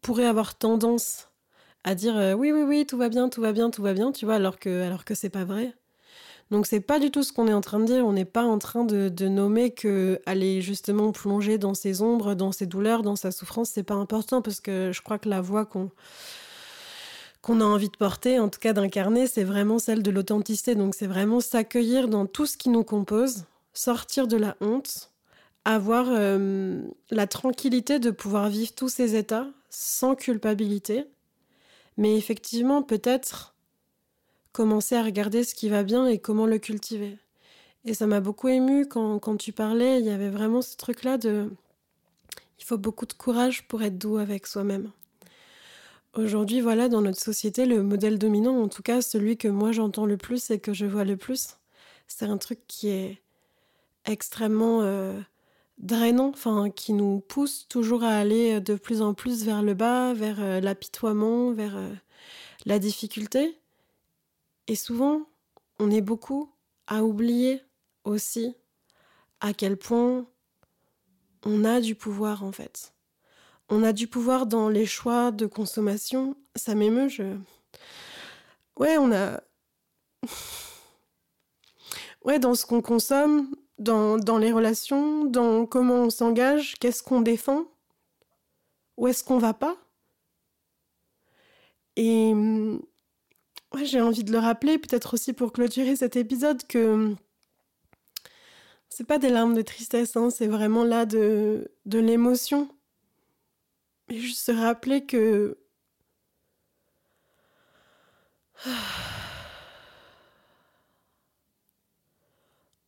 pourrait 0.00 0.26
avoir 0.26 0.56
tendance 0.56 1.28
à 1.84 1.94
dire 1.94 2.34
oui, 2.38 2.52
oui, 2.52 2.62
oui, 2.62 2.86
tout 2.86 2.96
va 2.96 3.08
bien, 3.08 3.28
tout 3.28 3.40
va 3.40 3.52
bien, 3.52 3.70
tout 3.70 3.82
va 3.82 3.94
bien, 3.94 4.12
tu 4.12 4.24
vois, 4.24 4.34
alors 4.36 4.58
que, 4.58 4.82
alors 4.82 5.04
que 5.04 5.14
c'est 5.14 5.30
pas 5.30 5.44
vrai. 5.44 5.74
Donc 6.50 6.66
c'est 6.66 6.80
pas 6.80 7.00
du 7.00 7.10
tout 7.10 7.22
ce 7.22 7.32
qu'on 7.32 7.48
est 7.48 7.52
en 7.52 7.60
train 7.60 7.80
de 7.80 7.86
dire. 7.86 8.06
On 8.06 8.12
n'est 8.12 8.24
pas 8.24 8.44
en 8.44 8.58
train 8.58 8.84
de, 8.84 9.28
nommer 9.28 9.72
que 9.72 10.20
aller 10.26 10.62
justement 10.62 11.12
plonger 11.12 11.58
dans 11.58 11.74
ses 11.74 12.02
ombres, 12.02 12.34
dans 12.34 12.52
ses 12.52 12.66
douleurs, 12.66 13.02
dans 13.02 13.16
sa 13.16 13.32
souffrance, 13.32 13.70
c'est 13.70 13.82
pas 13.82 13.94
important 13.94 14.42
parce 14.42 14.60
que 14.60 14.92
je 14.92 15.02
crois 15.02 15.18
que 15.18 15.28
la 15.28 15.40
voix 15.40 15.66
qu'on 15.66 15.90
qu'on 17.46 17.60
a 17.60 17.64
envie 17.64 17.90
de 17.90 17.96
porter, 17.96 18.40
en 18.40 18.48
tout 18.48 18.58
cas 18.58 18.72
d'incarner, 18.72 19.28
c'est 19.28 19.44
vraiment 19.44 19.78
celle 19.78 20.02
de 20.02 20.10
l'authenticité. 20.10 20.74
Donc 20.74 20.96
c'est 20.96 21.06
vraiment 21.06 21.40
s'accueillir 21.40 22.08
dans 22.08 22.26
tout 22.26 22.44
ce 22.44 22.56
qui 22.56 22.70
nous 22.70 22.82
compose, 22.82 23.44
sortir 23.72 24.26
de 24.26 24.36
la 24.36 24.56
honte, 24.60 25.12
avoir 25.64 26.06
euh, 26.08 26.82
la 27.12 27.28
tranquillité 27.28 28.00
de 28.00 28.10
pouvoir 28.10 28.48
vivre 28.48 28.74
tous 28.74 28.88
ces 28.88 29.14
états 29.14 29.46
sans 29.70 30.16
culpabilité. 30.16 31.04
Mais 31.96 32.16
effectivement, 32.16 32.82
peut-être 32.82 33.54
commencer 34.50 34.96
à 34.96 35.04
regarder 35.04 35.44
ce 35.44 35.54
qui 35.54 35.68
va 35.68 35.84
bien 35.84 36.08
et 36.08 36.18
comment 36.18 36.46
le 36.46 36.58
cultiver. 36.58 37.16
Et 37.84 37.94
ça 37.94 38.08
m'a 38.08 38.18
beaucoup 38.18 38.48
ému 38.48 38.88
quand, 38.88 39.20
quand, 39.20 39.36
tu 39.36 39.52
parlais, 39.52 40.00
il 40.00 40.06
y 40.06 40.10
avait 40.10 40.30
vraiment 40.30 40.62
ce 40.62 40.76
truc-là 40.76 41.16
de... 41.16 41.48
Il 42.58 42.64
faut 42.64 42.78
beaucoup 42.78 43.06
de 43.06 43.12
courage 43.12 43.68
pour 43.68 43.84
être 43.84 43.98
doux 43.98 44.16
avec 44.16 44.48
soi-même. 44.48 44.90
Aujourd'hui, 46.16 46.62
voilà, 46.62 46.88
dans 46.88 47.02
notre 47.02 47.20
société, 47.20 47.66
le 47.66 47.82
modèle 47.82 48.18
dominant, 48.18 48.62
en 48.62 48.68
tout 48.68 48.82
cas 48.82 49.02
celui 49.02 49.36
que 49.36 49.48
moi 49.48 49.70
j'entends 49.72 50.06
le 50.06 50.16
plus 50.16 50.50
et 50.50 50.58
que 50.58 50.72
je 50.72 50.86
vois 50.86 51.04
le 51.04 51.18
plus, 51.18 51.58
c'est 52.08 52.24
un 52.24 52.38
truc 52.38 52.60
qui 52.66 52.88
est 52.88 53.20
extrêmement 54.06 54.80
euh, 54.80 55.20
drainant, 55.76 56.30
enfin, 56.30 56.70
qui 56.70 56.94
nous 56.94 57.20
pousse 57.20 57.68
toujours 57.68 58.02
à 58.02 58.16
aller 58.16 58.62
de 58.62 58.76
plus 58.76 59.02
en 59.02 59.12
plus 59.12 59.44
vers 59.44 59.62
le 59.62 59.74
bas, 59.74 60.14
vers 60.14 60.40
euh, 60.40 60.60
l'apitoiement, 60.60 61.52
vers 61.52 61.76
euh, 61.76 61.92
la 62.64 62.78
difficulté. 62.78 63.60
Et 64.68 64.74
souvent, 64.74 65.28
on 65.78 65.90
est 65.90 66.00
beaucoup 66.00 66.50
à 66.86 67.04
oublier 67.04 67.60
aussi 68.04 68.54
à 69.40 69.52
quel 69.52 69.76
point 69.76 70.26
on 71.44 71.62
a 71.66 71.82
du 71.82 71.94
pouvoir 71.94 72.42
en 72.42 72.52
fait. 72.52 72.95
On 73.68 73.82
a 73.82 73.92
du 73.92 74.06
pouvoir 74.06 74.46
dans 74.46 74.68
les 74.68 74.86
choix 74.86 75.32
de 75.32 75.46
consommation. 75.46 76.36
Ça 76.54 76.74
m'émeut. 76.74 77.08
Ouais, 78.78 78.98
on 78.98 79.12
a... 79.12 79.40
Ouais, 82.24 82.40
dans 82.40 82.56
ce 82.56 82.66
qu'on 82.66 82.82
consomme, 82.82 83.54
dans, 83.78 84.18
dans 84.18 84.38
les 84.38 84.50
relations, 84.50 85.26
dans 85.26 85.64
comment 85.64 85.94
on 85.94 86.10
s'engage, 86.10 86.74
qu'est-ce 86.80 87.00
qu'on 87.00 87.20
défend, 87.20 87.66
où 88.96 89.06
est-ce 89.06 89.22
qu'on 89.22 89.38
va 89.38 89.54
pas. 89.54 89.76
Et 91.94 92.34
j'ai 93.84 94.00
envie 94.00 94.24
de 94.24 94.32
le 94.32 94.38
rappeler, 94.38 94.78
peut-être 94.78 95.14
aussi 95.14 95.32
pour 95.32 95.52
clôturer 95.52 95.94
cet 95.94 96.16
épisode, 96.16 96.66
que 96.66 97.14
c'est 98.88 99.06
pas 99.06 99.18
des 99.18 99.30
larmes 99.30 99.54
de 99.54 99.62
tristesse, 99.62 100.16
hein, 100.16 100.30
c'est 100.30 100.48
vraiment 100.48 100.82
là 100.82 101.06
de 101.06 101.68
l'émotion. 101.86 102.68
Et 104.08 104.18
juste 104.20 104.40
se 104.40 104.52
rappeler 104.52 105.04
que. 105.04 105.58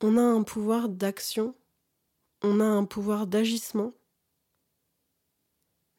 On 0.00 0.16
a 0.16 0.22
un 0.22 0.44
pouvoir 0.44 0.88
d'action, 0.88 1.56
on 2.42 2.60
a 2.60 2.64
un 2.64 2.84
pouvoir 2.84 3.26
d'agissement, 3.26 3.92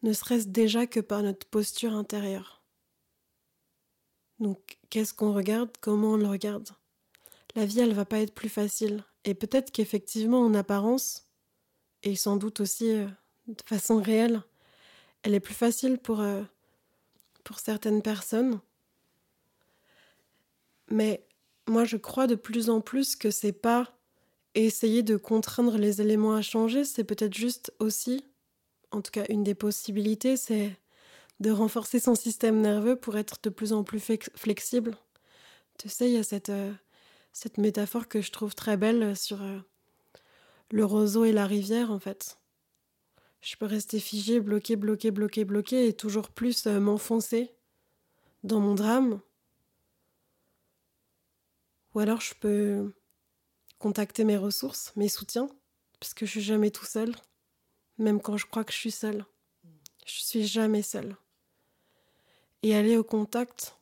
ne 0.04 0.14
serait-ce 0.14 0.48
déjà 0.48 0.88
que 0.88 1.02
par 1.02 1.22
notre 1.22 1.46
posture 1.48 1.94
intérieure. 1.94 2.64
Donc, 4.40 4.80
qu'est-ce 4.90 5.14
qu'on 5.14 5.34
regarde 5.34 5.70
Comment 5.82 6.14
on 6.14 6.18
le 6.18 6.28
regarde? 6.28 6.70
La 7.56 7.66
vie, 7.66 7.82
elle 7.82 7.94
va 7.94 8.06
pas 8.06 8.20
être 8.20 8.34
plus 8.34 8.50
facile. 8.50 9.04
Et 9.26 9.34
peut-être 9.34 9.72
qu'effectivement, 9.72 10.40
en 10.42 10.54
apparence, 10.54 11.30
et 12.04 12.16
sans 12.16 12.38
doute 12.38 12.62
aussi 12.62 12.92
euh, 12.92 13.08
de 13.48 13.62
façon 13.66 14.02
réelle, 14.02 14.42
elle 15.24 15.36
est 15.36 15.40
plus 15.40 15.54
facile 15.54 15.98
pour, 15.98 16.22
euh, 16.22 16.44
pour 17.44 17.60
certaines 17.60 18.02
personnes. 18.02 18.60
Mais 20.90 21.26
moi, 21.68 21.86
je 21.86 21.98
crois 21.98 22.28
de 22.28 22.36
plus 22.36 22.70
en 22.70 22.82
plus 22.82 23.16
que 23.16 23.32
c'est 23.32 23.52
pas 23.52 23.96
essayer 24.56 25.04
de 25.04 25.18
contraindre 25.18 25.78
les 25.78 26.02
éléments 26.02 26.34
à 26.34 26.42
changer, 26.42 26.84
c'est 26.84 27.04
peut-être 27.04 27.36
juste 27.36 27.72
aussi, 27.80 28.26
en 28.92 29.02
tout 29.02 29.12
cas, 29.12 29.26
une 29.30 29.44
des 29.44 29.56
possibilités, 29.56 30.38
c'est 30.38 30.76
de 31.40 31.52
renforcer 31.52 32.00
son 32.00 32.16
système 32.16 32.60
nerveux 32.60 32.96
pour 32.96 33.18
être 33.18 33.38
de 33.44 33.50
plus 33.50 33.72
en 33.72 33.84
plus 33.84 34.02
flexible. 34.36 34.98
Tu 35.78 35.88
sais, 35.88 36.10
il 36.10 36.14
y 36.14 36.18
a 36.18 36.24
cette, 36.24 36.50
euh, 36.50 36.74
cette 37.32 37.58
métaphore 37.58 38.08
que 38.08 38.22
je 38.22 38.32
trouve 38.32 38.56
très 38.56 38.76
belle 38.76 39.16
sur 39.16 39.42
euh, 39.42 39.60
le 40.72 40.84
roseau 40.84 41.24
et 41.24 41.32
la 41.32 41.46
rivière, 41.46 41.92
en 41.92 42.00
fait. 42.00 42.38
Je 43.42 43.56
peux 43.56 43.66
rester 43.66 44.00
figé, 44.00 44.40
bloqué, 44.40 44.76
bloqué, 44.76 45.12
bloqué, 45.12 45.46
bloqué, 45.46 45.88
et 45.88 45.94
toujours 45.94 46.30
plus 46.30 46.68
euh, 46.68 46.80
m'enfoncer 46.80 47.52
dans 48.44 48.60
mon 48.60 48.76
drame. 48.76 49.22
Ou 51.94 52.00
alors 52.00 52.22
je 52.22 52.34
peux 52.36 52.94
contacter 53.80 54.24
mes 54.24 54.38
ressources, 54.38 54.94
mes 54.96 55.10
soutiens, 55.10 55.50
parce 56.00 56.14
que 56.14 56.26
je 56.26 56.32
suis 56.32 56.42
jamais 56.42 56.72
tout 56.72 56.86
seul, 56.86 57.16
même 57.98 58.22
quand 58.22 58.38
je 58.38 58.46
crois 58.46 58.64
que 58.64 58.74
je 58.74 58.78
suis 58.78 58.92
seul. 58.92 59.26
Je 60.06 60.20
suis 60.20 60.46
jamais 60.46 60.82
seule 60.82 61.16
et 62.64 62.76
aller 62.76 62.98
au 62.98 63.04
contact 63.04 63.78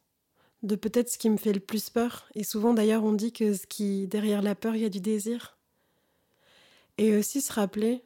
de 0.64 0.76
peut-être 0.76 1.10
ce 1.10 1.18
qui 1.18 1.30
me 1.30 1.38
fait 1.38 1.54
le 1.54 1.60
plus 1.60 1.90
peur. 1.90 2.28
Et 2.36 2.44
souvent 2.44 2.74
d'ailleurs 2.74 3.04
on 3.04 3.14
dit 3.14 3.32
que 3.32 4.06
derrière 4.06 4.42
la 4.42 4.56
peur 4.56 4.76
il 4.76 4.82
y 4.82 4.86
a 4.86 4.90
du 4.90 5.02
désir. 5.02 5.58
Et 6.98 7.16
aussi 7.16 7.42
se 7.42 7.54
rappeler, 7.54 8.04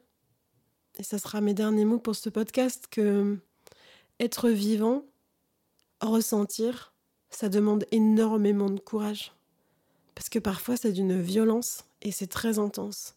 et 0.98 1.02
ça 1.02 1.18
sera 1.18 1.40
mes 1.40 1.54
derniers 1.54 1.84
mots 1.84 1.98
pour 1.98 2.14
ce 2.14 2.28
podcast, 2.28 2.86
que 2.90 3.38
être 4.20 4.48
vivant, 4.50 5.04
ressentir, 6.00 6.92
ça 7.30 7.48
demande 7.48 7.86
énormément 7.90 8.70
de 8.70 8.80
courage. 8.80 9.32
Parce 10.14 10.28
que 10.28 10.38
parfois 10.38 10.76
c'est 10.76 10.92
d'une 10.92 11.20
violence 11.20 11.84
et 12.02 12.12
c'est 12.12 12.26
très 12.26 12.58
intense. 12.58 13.16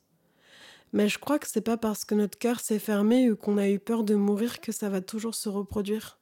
Mais 0.93 1.09
je 1.09 1.19
crois 1.19 1.39
que 1.39 1.47
c'est 1.47 1.61
pas 1.61 1.77
parce 1.77 2.05
que 2.05 2.15
notre 2.15 2.37
cœur 2.37 2.59
s'est 2.59 2.79
fermé 2.79 3.29
ou 3.29 3.35
qu'on 3.35 3.57
a 3.57 3.69
eu 3.69 3.79
peur 3.79 4.03
de 4.03 4.15
mourir 4.15 4.61
que 4.61 4.71
ça 4.71 4.87
va 4.87 5.01
toujours 5.01 5.35
se 5.35 5.49
reproduire. 5.49 6.19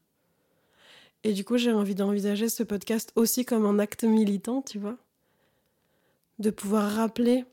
Et 1.24 1.34
du 1.34 1.45
coup, 1.45 1.58
j'ai 1.58 1.72
envie 1.72 1.95
d'envisager 1.95 2.49
ce 2.49 2.64
podcast 2.64 3.12
aussi 3.16 3.45
comme 3.45 3.66
un 3.66 3.80
acte 3.80 4.04
militant, 4.04 4.62
tu 4.62 4.80
vois. 4.80 4.97
De 6.39 6.49
pouvoir 6.49 6.91
rappeler 6.91 7.45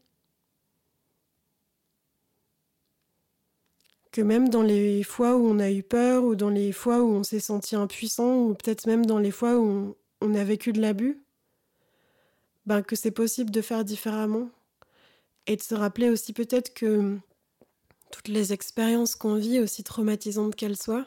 que 4.13 4.21
même 4.21 4.49
dans 4.49 4.63
les 4.63 5.03
fois 5.03 5.37
où 5.37 5.47
on 5.47 5.59
a 5.59 5.71
eu 5.71 5.83
peur, 5.83 6.25
ou 6.25 6.35
dans 6.35 6.51
les 6.51 6.73
fois 6.73 7.03
où 7.03 7.11
on 7.13 7.23
s'est 7.23 7.41
senti 7.41 7.77
impuissant, 7.77 8.43
ou 8.43 8.55
peut-être 8.55 8.87
même 8.87 9.07
dans 9.07 9.19
les 9.19 9.31
fois 9.31 9.59
où 9.59 9.97
on, 10.21 10.35
a 10.35 10.45
vécu 10.45 10.73
de 10.73 10.81
l'abus, 10.81 11.23
ben 12.67 12.83
que 12.83 12.97
c'est 12.97 13.11
possible 13.11 13.51
de 13.51 13.63
faire 13.63 13.85
différemment. 13.85 14.51
Et 15.47 15.57
de 15.57 15.63
se 15.63 15.75
rappeler 15.75 16.11
aussi 16.11 16.33
peut-être 16.33 16.75
que 16.75 17.19
toutes 18.13 18.29
les 18.29 18.53
expériences 18.53 19.15
qu'on 19.15 19.37
vit, 19.37 19.61
aussi 19.61 19.83
traumatisantes 19.85 20.55
qu'elles 20.57 20.77
soient, 20.77 21.07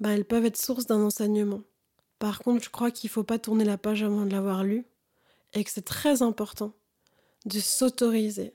ben 0.00 0.10
elles 0.10 0.24
peuvent 0.24 0.44
être 0.44 0.56
source 0.56 0.86
d'un 0.86 1.00
enseignement. 1.02 1.62
Par 2.18 2.40
contre, 2.40 2.64
je 2.64 2.70
crois 2.70 2.90
qu'il 2.90 3.08
ne 3.08 3.12
faut 3.12 3.24
pas 3.24 3.38
tourner 3.38 3.64
la 3.64 3.78
page 3.78 4.02
avant 4.02 4.24
de 4.24 4.30
l'avoir 4.30 4.62
lu, 4.64 4.84
et 5.54 5.64
que 5.64 5.70
c'est 5.70 5.84
très 5.84 6.22
important 6.22 6.72
de 7.46 7.58
s'autoriser 7.58 8.54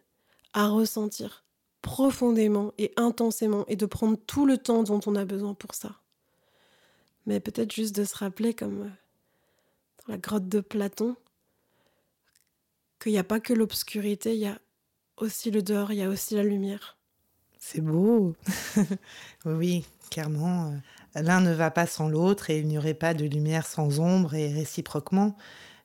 à 0.53 0.67
ressentir 0.67 1.42
profondément 1.84 2.73
et 2.79 2.91
intensément 2.95 3.65
et 3.67 3.75
de 3.75 3.86
prendre 3.86 4.17
tout 4.25 4.47
le 4.47 4.57
temps 4.57 4.81
dont 4.81 5.01
on 5.05 5.15
a 5.15 5.25
besoin 5.25 5.53
pour 5.53 5.75
ça. 5.75 5.99
Mais 7.27 7.39
peut-être 7.39 7.71
juste 7.71 7.95
de 7.95 8.05
se 8.05 8.17
rappeler, 8.17 8.55
comme 8.55 8.81
euh, 8.81 8.89
dans 10.07 10.13
la 10.13 10.17
grotte 10.17 10.47
de 10.47 10.61
Platon, 10.61 11.15
qu'il 12.99 13.11
n'y 13.11 13.17
a 13.19 13.23
pas 13.23 13.39
que 13.39 13.53
l'obscurité, 13.53 14.34
il 14.34 14.39
y 14.39 14.47
a 14.47 14.57
aussi 15.17 15.51
le 15.51 15.61
dehors, 15.61 15.91
il 15.91 15.97
y 15.97 16.03
a 16.03 16.09
aussi 16.09 16.36
la 16.36 16.43
lumière. 16.43 16.97
C'est 17.59 17.81
beau. 17.81 18.34
oui, 19.45 19.86
clairement. 20.09 20.71
Euh, 21.15 21.21
l'un 21.21 21.41
ne 21.41 21.53
va 21.53 21.69
pas 21.69 21.86
sans 21.86 22.07
l'autre 22.07 22.49
et 22.49 22.59
il 22.59 22.67
n'y 22.67 22.77
aurait 22.77 22.93
pas 22.93 23.13
de 23.13 23.25
lumière 23.25 23.67
sans 23.67 23.99
ombre 23.99 24.34
et 24.36 24.51
réciproquement. 24.51 25.36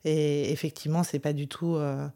Et 0.04 0.52
effectivement, 0.52 1.02
c'est 1.02 1.18
pas 1.18 1.32
du 1.32 1.48
tout 1.48 1.74
euh, 1.74 2.08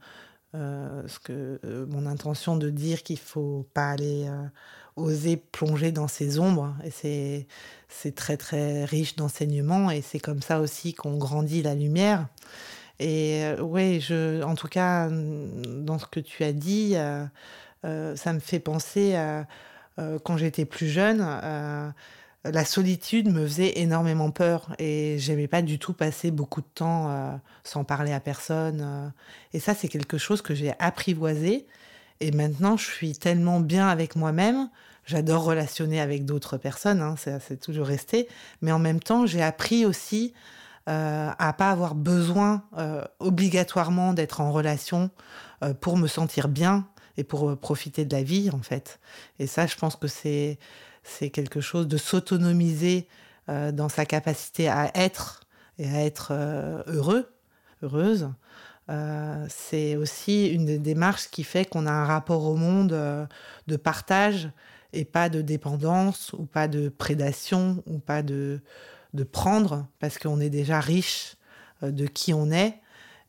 euh, 0.54 1.02
ce 1.08 1.18
que 1.18 1.58
euh, 1.64 1.86
mon 1.86 2.04
intention 2.04 2.56
de 2.56 2.68
dire 2.68 3.02
qu'il 3.02 3.18
faut 3.18 3.66
pas 3.72 3.88
aller 3.88 4.26
euh, 4.26 4.46
oser 4.96 5.38
plonger 5.38 5.92
dans 5.92 6.08
ces 6.08 6.38
ombres 6.38 6.74
et 6.84 6.90
c'est 6.90 7.46
c'est 7.88 8.14
très 8.14 8.36
très 8.36 8.84
riche 8.84 9.16
d'enseignements 9.16 9.90
et 9.90 10.02
c'est 10.02 10.20
comme 10.20 10.42
ça 10.42 10.60
aussi 10.60 10.92
qu'on 10.92 11.16
grandit 11.16 11.62
la 11.62 11.74
lumière. 11.74 12.28
Et 13.00 13.44
ouais 13.60 13.98
je 14.00 14.42
en 14.42 14.54
tout 14.54 14.68
cas 14.68 15.08
dans 15.08 15.98
ce 15.98 16.04
que 16.06 16.20
tu 16.20 16.44
as 16.44 16.52
dit 16.52 16.94
ça 17.82 18.32
me 18.32 18.38
fait 18.38 18.60
penser 18.60 19.16
à 19.16 19.46
quand 19.96 20.36
j'étais 20.36 20.66
plus 20.66 20.88
jeune 20.88 21.22
la 22.44 22.64
solitude 22.64 23.28
me 23.28 23.46
faisait 23.46 23.78
énormément 23.80 24.30
peur 24.30 24.74
et 24.78 25.16
j'aimais 25.18 25.46
pas 25.46 25.62
du 25.62 25.78
tout 25.78 25.92
passer 25.92 26.32
beaucoup 26.32 26.60
de 26.60 26.66
temps 26.74 27.08
euh, 27.08 27.32
sans 27.62 27.84
parler 27.84 28.12
à 28.12 28.18
personne. 28.18 28.80
Euh. 28.82 29.08
Et 29.52 29.60
ça, 29.60 29.74
c'est 29.74 29.88
quelque 29.88 30.18
chose 30.18 30.42
que 30.42 30.54
j'ai 30.54 30.74
apprivoisé. 30.80 31.66
Et 32.20 32.32
maintenant, 32.32 32.76
je 32.76 32.84
suis 32.84 33.12
tellement 33.12 33.60
bien 33.60 33.88
avec 33.88 34.16
moi-même. 34.16 34.70
J'adore 35.04 35.44
relationner 35.44 36.00
avec 36.00 36.24
d'autres 36.24 36.56
personnes, 36.56 37.00
hein, 37.00 37.16
c'est 37.16 37.60
toujours 37.60 37.86
resté. 37.86 38.28
Mais 38.60 38.70
en 38.70 38.78
même 38.78 39.00
temps, 39.00 39.26
j'ai 39.26 39.42
appris 39.42 39.84
aussi 39.84 40.32
euh, 40.88 41.30
à 41.36 41.52
pas 41.52 41.70
avoir 41.70 41.96
besoin 41.96 42.62
euh, 42.78 43.02
obligatoirement 43.18 44.14
d'être 44.14 44.40
en 44.40 44.52
relation 44.52 45.10
pour 45.80 45.96
me 45.96 46.08
sentir 46.08 46.48
bien 46.48 46.88
et 47.16 47.22
pour 47.22 47.56
profiter 47.56 48.04
de 48.04 48.14
la 48.14 48.24
vie, 48.24 48.50
en 48.50 48.62
fait. 48.62 48.98
Et 49.38 49.46
ça, 49.46 49.66
je 49.66 49.76
pense 49.76 49.94
que 49.94 50.08
c'est 50.08 50.58
c'est 51.02 51.30
quelque 51.30 51.60
chose 51.60 51.88
de 51.88 51.96
s'autonomiser 51.96 53.08
euh, 53.48 53.72
dans 53.72 53.88
sa 53.88 54.06
capacité 54.06 54.68
à 54.68 54.90
être 54.94 55.40
et 55.78 55.88
à 55.88 56.04
être 56.04 56.28
euh, 56.30 56.82
heureux, 56.86 57.32
heureuse. 57.82 58.30
Euh, 58.90 59.46
c'est 59.48 59.96
aussi 59.96 60.48
une 60.48 60.64
des 60.64 60.78
démarches 60.78 61.28
qui 61.30 61.44
fait 61.44 61.64
qu'on 61.64 61.86
a 61.86 61.92
un 61.92 62.04
rapport 62.04 62.44
au 62.44 62.56
monde 62.56 63.28
de 63.66 63.76
partage 63.76 64.50
et 64.92 65.04
pas 65.04 65.28
de 65.28 65.40
dépendance 65.40 66.32
ou 66.34 66.44
pas 66.44 66.68
de 66.68 66.88
prédation 66.88 67.82
ou 67.86 67.98
pas 67.98 68.22
de, 68.22 68.60
de 69.14 69.24
prendre 69.24 69.86
parce 69.98 70.18
qu'on 70.18 70.40
est 70.40 70.50
déjà 70.50 70.80
riche 70.80 71.36
de 71.80 72.06
qui 72.06 72.34
on 72.34 72.50
est 72.50 72.78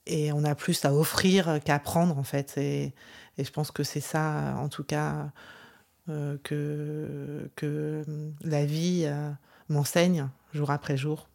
et 0.05 0.33
on 0.33 0.43
a 0.43 0.53
plus 0.53 0.83
à 0.85 0.93
offrir 0.93 1.59
qu'à 1.63 1.79
prendre 1.79 2.17
en 2.17 2.23
fait. 2.23 2.57
Et, 2.57 2.93
et 3.37 3.43
je 3.43 3.51
pense 3.51 3.71
que 3.71 3.83
c'est 3.83 4.01
ça, 4.01 4.55
en 4.57 4.69
tout 4.69 4.83
cas, 4.83 5.31
euh, 6.09 6.37
que, 6.43 7.49
que 7.55 8.03
la 8.43 8.65
vie 8.65 9.03
euh, 9.05 9.29
m'enseigne 9.69 10.27
jour 10.53 10.69
après 10.69 10.97
jour. 10.97 11.29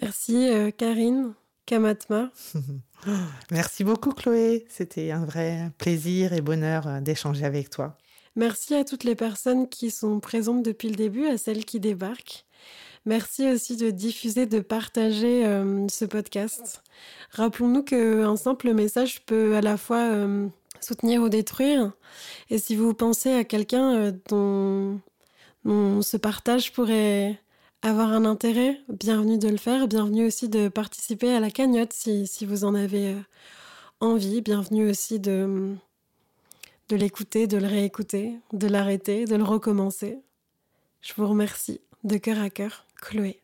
Merci 0.00 0.48
euh, 0.50 0.70
Karine 0.70 1.34
Kamatma. 1.66 2.30
Merci 3.50 3.82
beaucoup 3.82 4.12
Chloé, 4.12 4.66
c'était 4.68 5.10
un 5.10 5.24
vrai 5.24 5.72
plaisir 5.78 6.32
et 6.32 6.42
bonheur 6.42 7.00
d'échanger 7.02 7.44
avec 7.44 7.70
toi. 7.70 7.98
Merci 8.36 8.76
à 8.76 8.84
toutes 8.84 9.02
les 9.02 9.16
personnes 9.16 9.68
qui 9.68 9.90
sont 9.90 10.20
présentes 10.20 10.62
depuis 10.62 10.90
le 10.90 10.96
début, 10.96 11.26
à 11.26 11.36
celles 11.36 11.64
qui 11.64 11.80
débarquent. 11.80 12.44
Merci 13.06 13.50
aussi 13.50 13.76
de 13.76 13.90
diffuser, 13.90 14.46
de 14.46 14.60
partager 14.60 15.42
ce 15.90 16.04
podcast. 16.04 16.82
Rappelons-nous 17.30 17.82
qu'un 17.82 18.36
simple 18.36 18.72
message 18.72 19.24
peut 19.26 19.54
à 19.56 19.60
la 19.60 19.76
fois 19.76 20.26
soutenir 20.80 21.22
ou 21.22 21.28
détruire. 21.28 21.92
Et 22.50 22.58
si 22.58 22.76
vous 22.76 22.94
pensez 22.94 23.32
à 23.32 23.44
quelqu'un 23.44 23.94
euh, 23.94 24.12
dont, 24.28 25.00
ce 26.02 26.16
partage 26.16 26.72
pourrait 26.72 27.40
avoir 27.82 28.10
un 28.10 28.24
intérêt, 28.24 28.80
bienvenue 28.88 29.38
de 29.38 29.48
le 29.48 29.56
faire. 29.56 29.88
Bienvenue 29.88 30.26
aussi 30.26 30.48
de 30.48 30.68
participer 30.68 31.32
à 31.32 31.40
la 31.40 31.50
cagnotte 31.50 31.92
si, 31.92 32.26
si 32.26 32.46
vous 32.46 32.64
en 32.64 32.74
avez 32.74 33.08
euh, 33.08 33.20
envie. 34.00 34.40
Bienvenue 34.40 34.88
aussi 34.88 35.20
de, 35.20 35.74
de 36.88 36.96
l'écouter, 36.96 37.46
de 37.46 37.58
le 37.58 37.66
réécouter, 37.66 38.38
de 38.52 38.66
l'arrêter, 38.66 39.24
de 39.24 39.36
le 39.36 39.44
recommencer. 39.44 40.18
Je 41.00 41.12
vous 41.16 41.28
remercie 41.28 41.80
de 42.04 42.16
cœur 42.16 42.40
à 42.40 42.50
cœur, 42.50 42.86
Chloé. 43.00 43.43